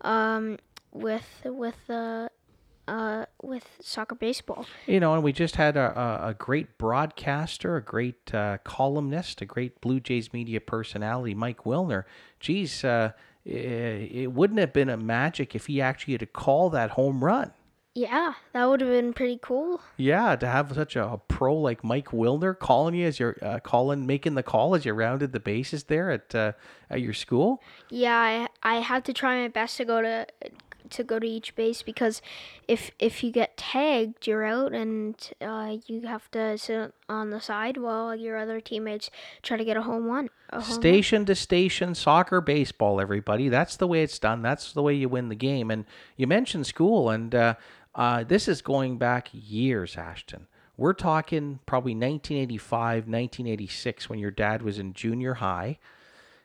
[0.00, 0.58] um,
[0.92, 2.28] with with uh,
[2.88, 4.66] uh, with soccer baseball.
[4.86, 9.44] You know, and we just had a, a, great broadcaster, a great uh, columnist, a
[9.44, 12.04] great Blue Jays media personality, Mike Wilner.
[12.40, 13.12] Geez, uh,
[13.44, 17.24] it, it wouldn't have been a magic if he actually had to call that home
[17.24, 17.52] run.
[17.94, 19.82] Yeah, that would have been pretty cool.
[19.98, 23.60] Yeah, to have such a, a pro like Mike Wilner calling you as you're uh,
[23.60, 26.52] calling, making the call as you rounded the bases there at uh,
[26.88, 27.62] at your school.
[27.90, 30.26] Yeah, I I had to try my best to go to
[30.92, 32.22] to go to each base because
[32.68, 37.40] if if you get tagged, you're out, and uh, you have to sit on the
[37.40, 39.10] side while your other teammates
[39.42, 40.30] try to get a home run.
[40.50, 40.74] A home.
[40.74, 43.48] Station to station, soccer, baseball, everybody.
[43.48, 44.42] That's the way it's done.
[44.42, 45.70] That's the way you win the game.
[45.70, 45.84] And
[46.16, 47.54] you mentioned school, and uh,
[47.94, 50.46] uh, this is going back years, Ashton.
[50.76, 55.78] We're talking probably 1985, 1986, when your dad was in junior high.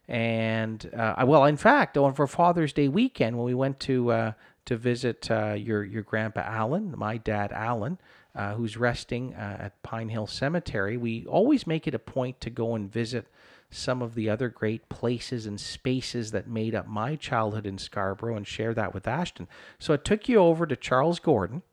[0.08, 4.32] And uh, well, in fact, on for Father's Day weekend, when we went to uh,
[4.66, 8.00] to visit uh, your your grandpa Alan, my dad Alan,
[8.34, 12.50] uh, who's resting uh, at Pine Hill Cemetery, we always make it a point to
[12.50, 13.28] go and visit
[13.70, 18.38] some of the other great places and spaces that made up my childhood in Scarborough
[18.38, 19.48] and share that with Ashton.
[19.78, 21.64] So I took you over to Charles Gordon,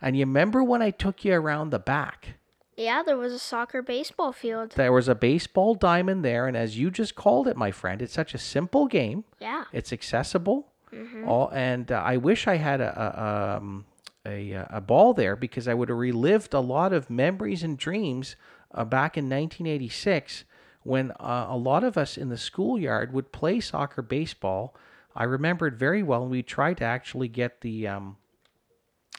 [0.00, 2.36] and you remember when I took you around the back?
[2.76, 4.72] Yeah, there was a soccer baseball field.
[4.72, 8.12] There was a baseball diamond there, and as you just called it, my friend, it's
[8.12, 9.24] such a simple game.
[9.40, 9.64] Yeah.
[9.72, 10.68] It's accessible.
[10.92, 11.28] Mm-hmm.
[11.28, 13.86] All and uh, I wish I had a a, um,
[14.24, 18.36] a a ball there because I would have relived a lot of memories and dreams
[18.72, 20.44] uh, back in 1986
[20.84, 24.76] when uh, a lot of us in the schoolyard would play soccer baseball.
[25.14, 28.16] I remember it very well, and we tried to actually get the um,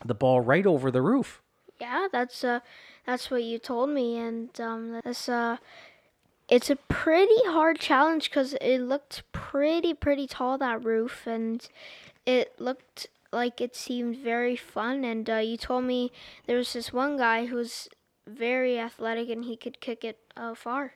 [0.06, 1.42] the ball right over the roof.
[1.80, 2.62] Yeah, that's uh
[3.08, 5.58] that's what you told me and um that's uh
[6.48, 11.68] it's a pretty hard challenge cuz it looked pretty pretty tall that roof and
[12.28, 16.12] it looked like it seemed very fun and uh, you told me
[16.46, 17.90] there was this one guy who was
[18.28, 20.94] very athletic and he could kick it uh, far.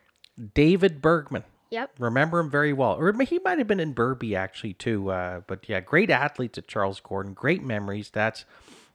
[0.54, 1.44] David Bergman.
[1.70, 1.92] Yep.
[2.00, 2.96] Remember him very well.
[2.96, 5.10] Or he might have been in Burby actually too.
[5.10, 7.34] Uh, but yeah, great athletes at Charles Gordon.
[7.34, 8.10] Great memories.
[8.10, 8.44] That's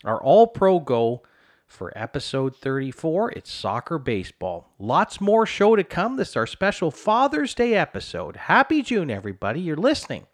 [0.04, 1.22] our All Pro Go
[1.66, 3.32] for episode 34.
[3.32, 4.72] It's soccer baseball.
[4.78, 6.16] Lots more show to come.
[6.16, 8.36] This is our special Father's Day episode.
[8.36, 9.60] Happy June, everybody.
[9.60, 10.26] You're listening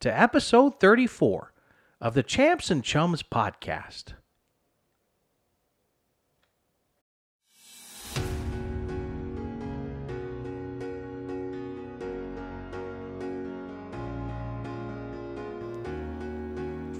[0.00, 1.52] to episode 34
[2.00, 4.14] of the Champs and Chums podcast.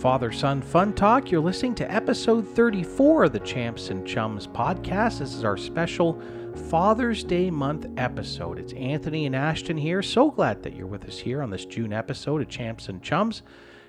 [0.00, 1.30] Father Son Fun Talk.
[1.30, 5.18] You're listening to episode 34 of the Champs and Chums podcast.
[5.18, 6.18] This is our special
[6.70, 8.58] Father's Day month episode.
[8.58, 10.00] It's Anthony and Ashton here.
[10.00, 13.42] So glad that you're with us here on this June episode of Champs and Chums.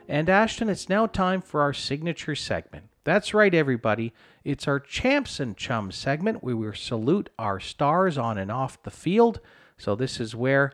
[0.09, 2.89] And Ashton, it's now time for our signature segment.
[3.05, 4.11] That's right, everybody.
[4.43, 8.91] It's our Champs and Chums segment where we salute our stars on and off the
[8.91, 9.39] field.
[9.77, 10.73] So this is where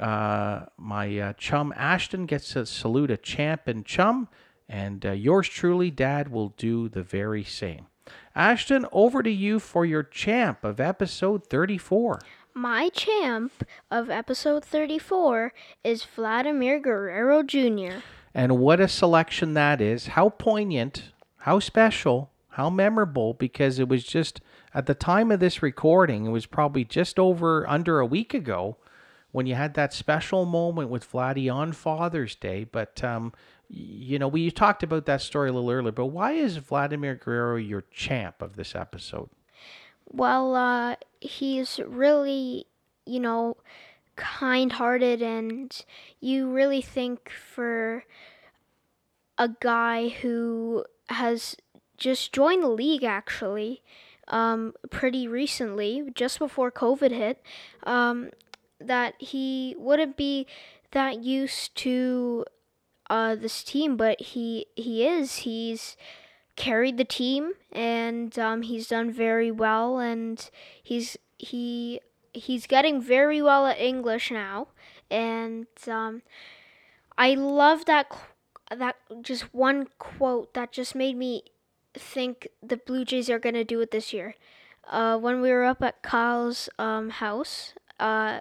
[0.00, 4.28] uh, my uh, chum Ashton gets to salute a champ and chum,
[4.68, 7.86] and uh, yours truly, Dad, will do the very same.
[8.34, 12.20] Ashton, over to you for your champ of episode 34.
[12.54, 15.52] My champ of episode 34
[15.84, 18.00] is Vladimir Guerrero Jr.
[18.34, 20.08] And what a selection that is.
[20.08, 24.40] How poignant, how special, how memorable, because it was just
[24.74, 28.76] at the time of this recording, it was probably just over under a week ago
[29.30, 32.64] when you had that special moment with Vladdy on Father's Day.
[32.64, 33.32] But, um,
[33.68, 37.56] you know, we talked about that story a little earlier, but why is Vladimir Guerrero
[37.56, 39.28] your champ of this episode?
[40.10, 42.66] Well, uh, he's really,
[43.04, 43.58] you know,
[44.16, 45.84] kind-hearted and
[46.20, 48.04] you really think for
[49.36, 51.56] a guy who has
[51.96, 53.82] just joined the league actually
[54.28, 57.42] um, pretty recently, just before COVID hit,
[57.84, 58.30] um,
[58.80, 60.46] that he wouldn't be
[60.92, 62.44] that used to
[63.10, 65.36] uh, this team, but he he is.
[65.36, 65.96] He's
[66.56, 70.50] carried the team and um, he's done very well, and
[70.82, 72.00] he's he
[72.32, 74.68] he's getting very well at English now,
[75.10, 76.22] and um,
[77.16, 78.06] I love that
[78.74, 81.42] that just one quote that just made me
[81.94, 84.34] think the Blue Jays are gonna do it this year.
[84.88, 88.40] Uh, when we were up at Kyle's um, house, uh,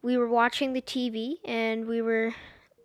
[0.00, 2.34] we were watching the TV and we were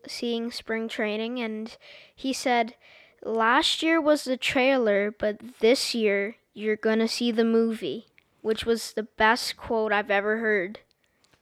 [0.08, 1.76] seeing spring training, and
[2.16, 2.76] he said,
[3.24, 8.08] "Last year was the trailer, but this year you're gonna see the movie,"
[8.42, 10.80] which was the best quote I've ever heard.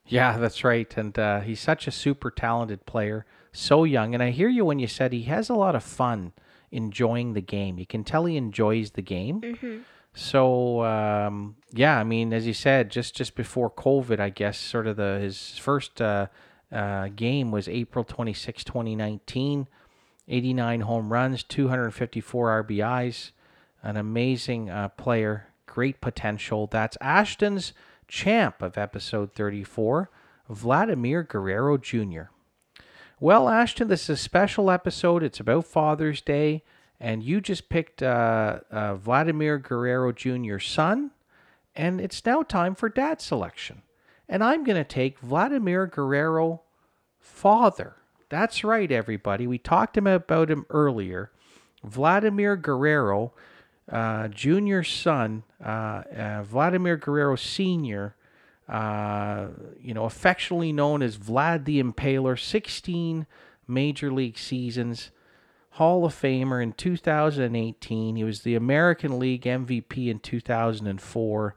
[0.06, 0.92] Yeah, that's right.
[0.98, 4.14] And uh, he's such a super talented player, so young.
[4.14, 6.34] And I hear you when you said he has a lot of fun
[6.72, 7.78] enjoying the game.
[7.78, 9.42] You can tell he enjoys the game.
[9.42, 9.78] Mm-hmm.
[10.14, 14.88] So um, yeah, I mean, as you said, just just before COVID, I guess sort
[14.88, 16.28] of the his first uh,
[16.72, 19.68] uh, game was April 26, 2019.
[20.28, 23.32] 89 home runs, 254 RBIs,
[23.84, 26.68] an amazing uh, player, great potential.
[26.68, 27.74] That's Ashton's
[28.08, 30.10] champ of episode 34,
[30.50, 32.24] Vladimir Guerrero Jr.
[33.20, 35.22] Well, Ashton, this is a special episode.
[35.22, 36.64] It's about Father's Day,
[37.00, 41.12] and you just picked uh, uh, Vladimir Guerrero Jr.'s son,
[41.76, 43.82] and it's now time for dad selection.
[44.32, 46.62] And I'm going to take Vladimir Guerrero
[47.20, 47.98] father.
[48.30, 49.46] That's right, everybody.
[49.46, 51.32] We talked about him earlier.
[51.84, 53.34] Vladimir Guerrero,
[53.92, 58.16] uh, Jr.'s son, uh, uh, Vladimir Guerrero Sr.,
[58.70, 59.48] uh,
[59.82, 63.28] you know, affectionately known as Vlad the Impaler, 16
[63.68, 65.12] major league seasons,
[65.72, 68.16] Hall of Famer in 2018.
[68.16, 71.56] He was the American League MVP in 2004.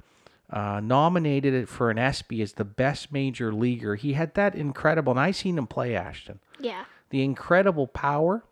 [0.55, 3.97] Uh, nominated it for an ESPY as the best major leaguer.
[3.97, 6.39] He had that incredible, and I seen him play Ashton.
[6.61, 6.85] Yeah.
[7.11, 8.45] The incredible power,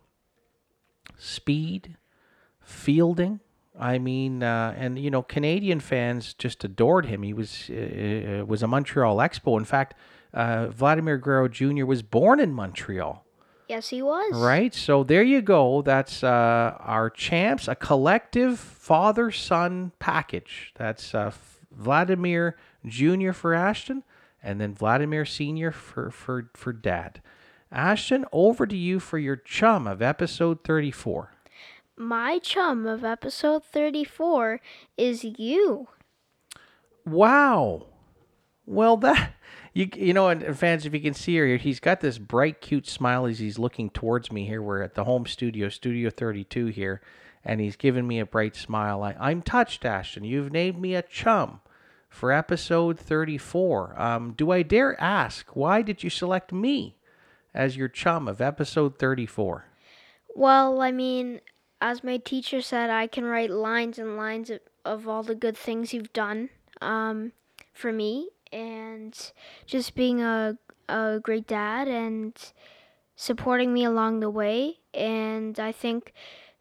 [1.17, 1.95] speed,
[2.59, 3.39] fielding,
[3.79, 7.23] I mean, uh, and you know, Canadian fans just adored him.
[7.23, 9.57] He was uh, uh, was a Montreal Expo.
[9.57, 9.95] In fact,
[10.33, 11.85] uh, Vladimir Guerrero Jr.
[11.85, 13.25] was born in Montreal.
[13.67, 14.35] Yes, he was.
[14.35, 14.73] Right.
[14.73, 15.81] So there you go.
[15.81, 20.73] That's uh, our champs, a collective father son package.
[20.75, 21.31] That's uh,
[21.75, 22.55] Vladimir
[22.85, 23.31] Jr.
[23.31, 24.03] for Ashton,
[24.41, 25.71] and then Vladimir Sr.
[25.71, 27.21] for for for Dad.
[27.71, 31.31] Ashton, over to you for your chum of episode thirty four
[31.95, 34.59] my chum of episode 34
[34.97, 35.87] is you.
[37.05, 37.87] Wow.
[38.65, 39.33] Well, that
[39.73, 42.61] you you know, and, fans, if you can see her here, he's got this bright,
[42.61, 44.45] cute smile as he's looking towards me.
[44.45, 47.01] Here, we're at the home studio, Studio Thirty Two here,
[47.43, 49.03] and he's giving me a bright smile.
[49.03, 50.23] I, I'm touched, Ashton.
[50.23, 51.59] You've named me a chum
[52.13, 53.99] for episode thirty four.
[53.99, 56.95] Um, do I dare ask why did you select me
[57.53, 59.65] as your chum of episode thirty four?
[60.35, 61.41] Well, I mean,
[61.81, 65.57] as my teacher said, I can write lines and lines of, of all the good
[65.57, 66.49] things you've done
[66.81, 67.31] um,
[67.73, 69.17] for me, and
[69.65, 70.57] just being a
[70.87, 72.33] a great dad and
[73.15, 74.77] supporting me along the way.
[74.93, 76.13] And I think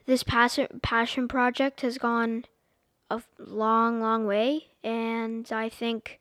[0.07, 2.47] this passion passion project has gone
[3.11, 6.21] a long, long way, and I think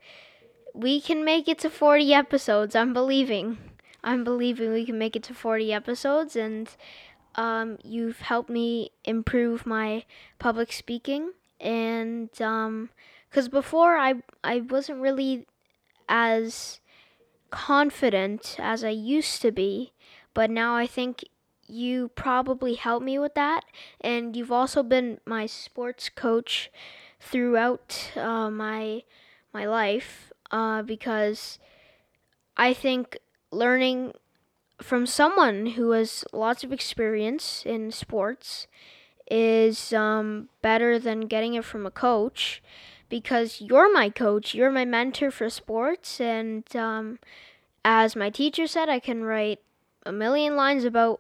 [0.74, 2.76] we can make it to 40 episodes.
[2.76, 3.58] I'm believing.
[4.04, 6.70] I'm believing we can make it to 40 episodes, and
[7.36, 10.06] um, you've helped me improve my
[10.40, 12.42] public speaking, and because
[13.46, 15.46] um, before I I wasn't really
[16.10, 16.80] as
[17.52, 19.94] confident as I used to be,
[20.34, 21.24] but now I think
[21.68, 23.66] you probably helped me with that,
[24.02, 26.72] and you've also been my sports coach
[27.22, 29.04] throughout uh, my
[29.54, 31.60] my life uh, because
[32.58, 33.18] I think
[33.52, 34.14] learning
[34.82, 38.68] from someone who has lots of experience in sports
[39.30, 42.62] is um, better than getting it from a coach
[43.08, 47.20] because you're my coach, you're my mentor for sports, and um,
[47.84, 49.60] as my teacher said, I can write
[50.06, 51.20] a million lines about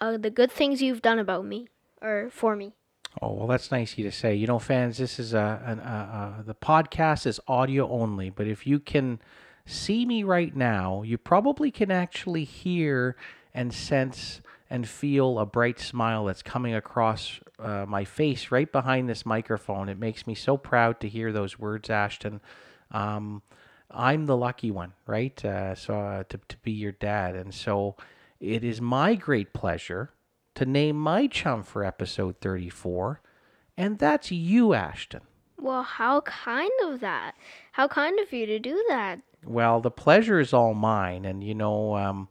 [0.00, 1.68] uh, the good things you've done about me
[2.00, 2.72] or for me.
[3.20, 4.34] Oh well, that's nice of you to say.
[4.34, 8.46] You know, fans, this is a, an, a, a the podcast is audio only, but
[8.46, 9.20] if you can
[9.66, 13.16] see me right now, you probably can actually hear
[13.52, 19.08] and sense and feel a bright smile that's coming across uh, my face right behind
[19.08, 19.88] this microphone.
[19.88, 22.40] It makes me so proud to hear those words, Ashton.
[22.92, 23.42] Um,
[23.90, 25.44] I'm the lucky one, right?
[25.44, 27.96] Uh, so uh, to to be your dad, and so
[28.38, 30.10] it is my great pleasure
[30.54, 33.20] to name my chum for episode 34,
[33.76, 35.22] and that's you, Ashton.
[35.58, 37.34] Well, how kind of that.
[37.72, 39.20] How kind of you to do that.
[39.44, 42.28] Well, the pleasure is all mine, and you know, um,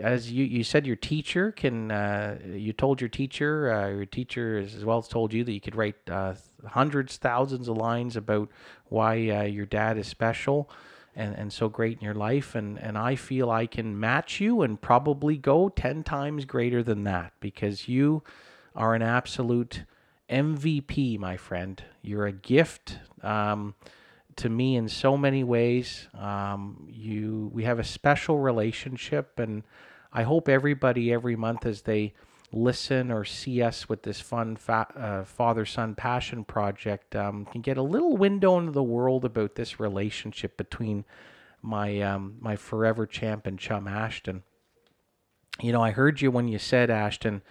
[0.00, 1.90] as you, you said, your teacher can.
[1.90, 5.60] Uh, you told your teacher, uh, your teacher as well as told you that you
[5.60, 6.34] could write uh,
[6.66, 8.48] hundreds, thousands of lines about
[8.86, 10.70] why uh, your dad is special
[11.16, 14.62] and, and so great in your life, and and I feel I can match you
[14.62, 18.22] and probably go ten times greater than that because you
[18.74, 19.84] are an absolute
[20.28, 21.82] MVP, my friend.
[22.02, 22.98] You're a gift.
[23.22, 23.74] Um,
[24.36, 26.08] to me in so many ways.
[26.18, 29.62] Um, you, we have a special relationship, and
[30.12, 32.14] I hope everybody every month as they
[32.54, 37.76] listen or see us with this fun fa- uh, father-son passion project um, can get
[37.76, 41.04] a little window into the world about this relationship between
[41.60, 44.42] my um, my forever champ and chum Ashton.
[45.60, 47.42] You know, I heard you when you said Ashton.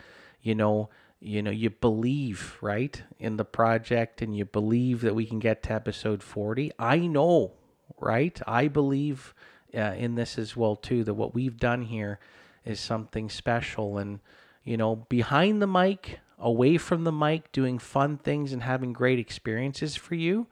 [0.42, 0.90] You know,
[1.20, 5.64] you know, you believe right in the project, and you believe that we can get
[5.64, 6.72] to episode forty.
[6.78, 7.54] I know,
[8.00, 8.40] right?
[8.48, 9.34] I believe
[9.76, 11.04] uh, in this as well too.
[11.04, 12.20] That what we've done here
[12.64, 14.20] is something special, and
[14.64, 19.20] you know, behind the mic, away from the mic, doing fun things and having great
[19.20, 20.48] experiences for you,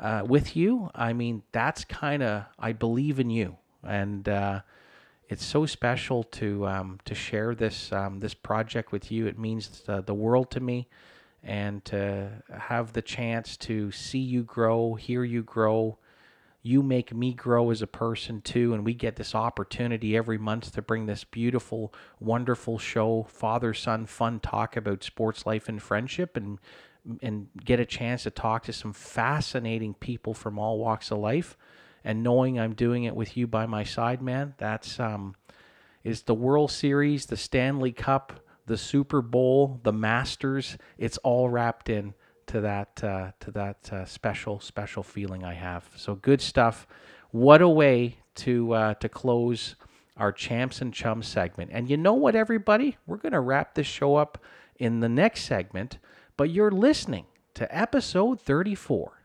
[0.00, 0.90] uh, with you.
[0.94, 4.28] I mean, that's kind of I believe in you, and.
[4.28, 4.60] Uh,
[5.28, 9.26] it's so special to um, to share this um, this project with you.
[9.26, 10.88] It means the, the world to me,
[11.42, 15.98] and to have the chance to see you grow, hear you grow.
[16.68, 20.72] You make me grow as a person too, and we get this opportunity every month
[20.74, 26.36] to bring this beautiful, wonderful show, father son fun talk about sports life and friendship,
[26.36, 26.58] and
[27.22, 31.56] and get a chance to talk to some fascinating people from all walks of life
[32.04, 35.36] and knowing I'm doing it with you by my side, man, that's um,
[36.04, 40.76] is the World Series, the Stanley Cup, the Super Bowl, the Masters.
[40.98, 42.12] It's all wrapped in
[42.48, 45.88] to that uh, to that uh, special special feeling I have.
[45.96, 46.86] So good stuff.
[47.30, 49.76] What a way to uh, to close
[50.16, 51.70] our champs and chums segment.
[51.72, 54.38] And you know what, everybody, we're gonna wrap this show up
[54.76, 55.98] in the next segment.
[56.36, 59.22] But you're listening to episode 34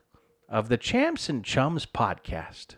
[0.49, 2.75] of the Champs and Chums podcast.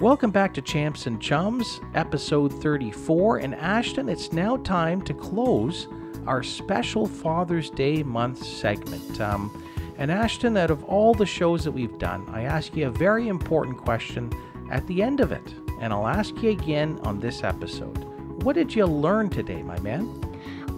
[0.00, 3.38] Welcome back to Champs and Chums, episode 34.
[3.38, 5.88] And Ashton, it's now time to close
[6.24, 9.20] our special Father's Day month segment.
[9.20, 9.60] Um,
[9.96, 13.26] and Ashton, out of all the shows that we've done, I ask you a very
[13.26, 14.32] important question
[14.70, 15.52] at the end of it.
[15.80, 17.98] And I'll ask you again on this episode.
[18.44, 20.06] What did you learn today, my man?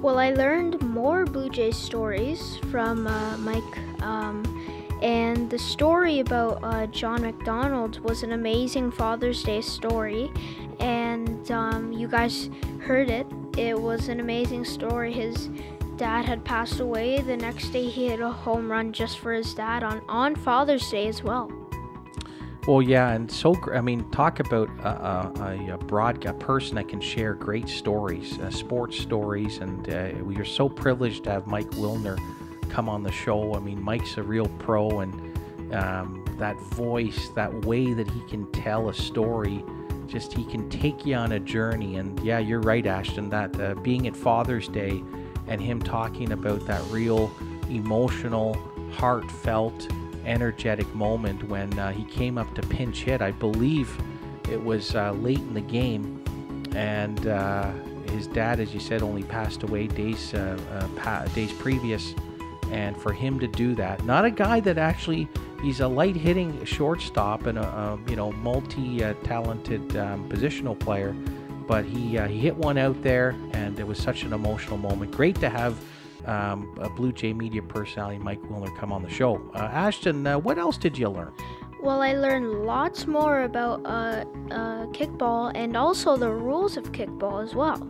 [0.01, 4.60] Well, I learned more Blue Jays stories from uh, Mike, um,
[5.02, 10.31] and the story about uh, John McDonald was an amazing Father's Day story,
[10.78, 12.51] and um, you guys
[12.81, 13.27] heard it.
[13.56, 15.12] It was an amazing story.
[15.12, 15.48] His
[15.97, 17.20] dad had passed away.
[17.20, 20.90] The next day, he hit a home run just for his dad on on Father's
[20.90, 21.51] Day as well.
[22.66, 26.89] Well, yeah, and so I mean, talk about a, a, a broad a person that
[26.89, 31.47] can share great stories, uh, sports stories, and uh, we are so privileged to have
[31.47, 32.18] Mike Wilner
[32.71, 33.55] come on the show.
[33.55, 38.51] I mean, Mike's a real pro, and um, that voice, that way that he can
[38.53, 39.65] tell a story,
[40.07, 41.97] just he can take you on a journey.
[41.97, 43.31] And yeah, you're right, Ashton.
[43.31, 45.03] That uh, being at Father's Day
[45.47, 47.31] and him talking about that real
[47.69, 48.55] emotional,
[48.93, 49.89] heartfelt
[50.25, 53.23] energetic moment when uh, he came up to pinch hit.
[53.23, 53.97] I believe
[54.51, 56.23] it was uh, late in the game,
[56.75, 57.73] and uh,
[58.11, 62.15] his dad, as you said, only passed away days uh, uh, pa- days previous.
[62.71, 65.29] And for him to do that, not a guy that actually
[65.63, 71.13] he's a light hitting shortstop and a, a you know multi talented um, positional player,
[71.67, 75.13] but he uh, he hit one out there, and it was such an emotional moment.
[75.13, 75.77] Great to have
[76.27, 79.41] um, a Blue Jay media personality, Mike Wilner, come on the show.
[79.55, 81.33] Uh, Ashton, uh, what else did you learn?
[81.83, 87.43] Well, I learned lots more about uh, uh, kickball and also the rules of kickball
[87.43, 87.81] as well.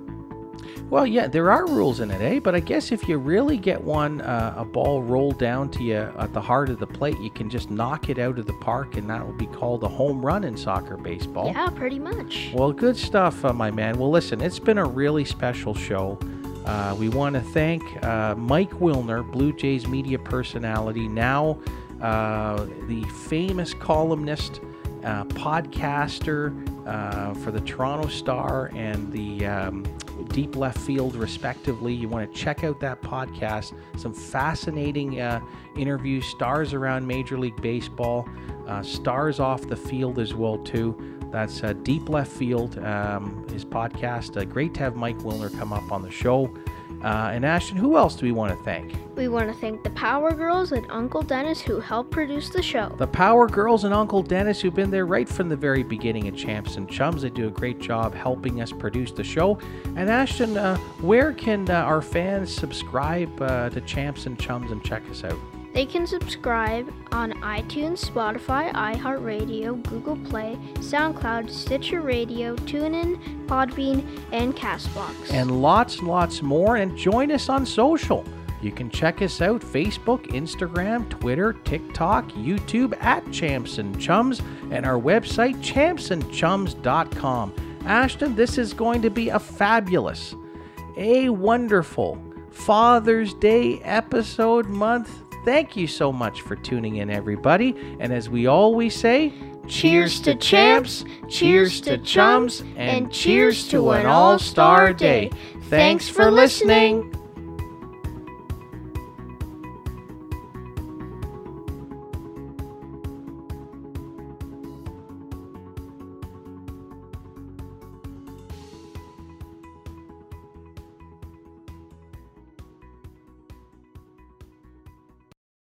[0.88, 2.40] Well, yeah, there are rules in it, eh?
[2.40, 6.12] But I guess if you really get one, uh, a ball rolled down to you
[6.18, 8.96] at the heart of the plate, you can just knock it out of the park,
[8.96, 11.46] and that will be called a home run in soccer baseball.
[11.46, 12.50] Yeah, pretty much.
[12.52, 13.98] Well, good stuff, uh, my man.
[13.98, 16.18] Well, listen, it's been a really special show.
[16.66, 21.58] Uh, we want to thank uh, Mike Wilner, Blue Jays media personality, now
[22.00, 24.60] uh, the famous columnist,
[25.04, 26.54] uh, podcaster,
[26.86, 29.84] uh, for the Toronto Star and the um,
[30.28, 31.94] Deep Left Field, respectively.
[31.94, 33.74] You want to check out that podcast.
[33.96, 35.40] Some fascinating uh,
[35.76, 38.28] interviews, stars around Major League Baseball,
[38.66, 41.18] uh, stars off the field as well too.
[41.30, 44.36] That's uh, Deep Left Field, um, his podcast.
[44.36, 46.52] Uh, great to have Mike Wilner come up on the show.
[47.02, 48.94] Uh, and Ashton, who else do we want to thank?
[49.16, 52.94] We want to thank the Power Girls and Uncle Dennis who helped produce the show.
[52.98, 56.36] The Power Girls and Uncle Dennis, who've been there right from the very beginning at
[56.36, 57.22] Champs and Chums.
[57.22, 59.58] They do a great job helping us produce the show.
[59.96, 64.82] And Ashton, uh, where can uh, our fans subscribe uh, to Champs and Chums and
[64.84, 65.38] check us out?
[65.72, 74.54] They can subscribe on iTunes, Spotify, iHeartRadio, Google Play, SoundCloud, Stitcher Radio, TuneIn, Podbean, and
[74.56, 75.32] Castbox.
[75.32, 76.76] And lots and lots more.
[76.76, 78.24] And join us on social.
[78.62, 84.84] You can check us out Facebook, Instagram, Twitter, TikTok, YouTube at Champs and Chums, and
[84.84, 87.54] our website, champsandchums.com.
[87.86, 90.34] Ashton, this is going to be a fabulous,
[90.98, 97.74] a wonderful Father's Day episode month Thank you so much for tuning in, everybody.
[97.98, 99.32] And as we always say,
[99.66, 105.30] cheers to champs, cheers to chums, and cheers to an all star day.
[105.68, 107.14] Thanks for listening.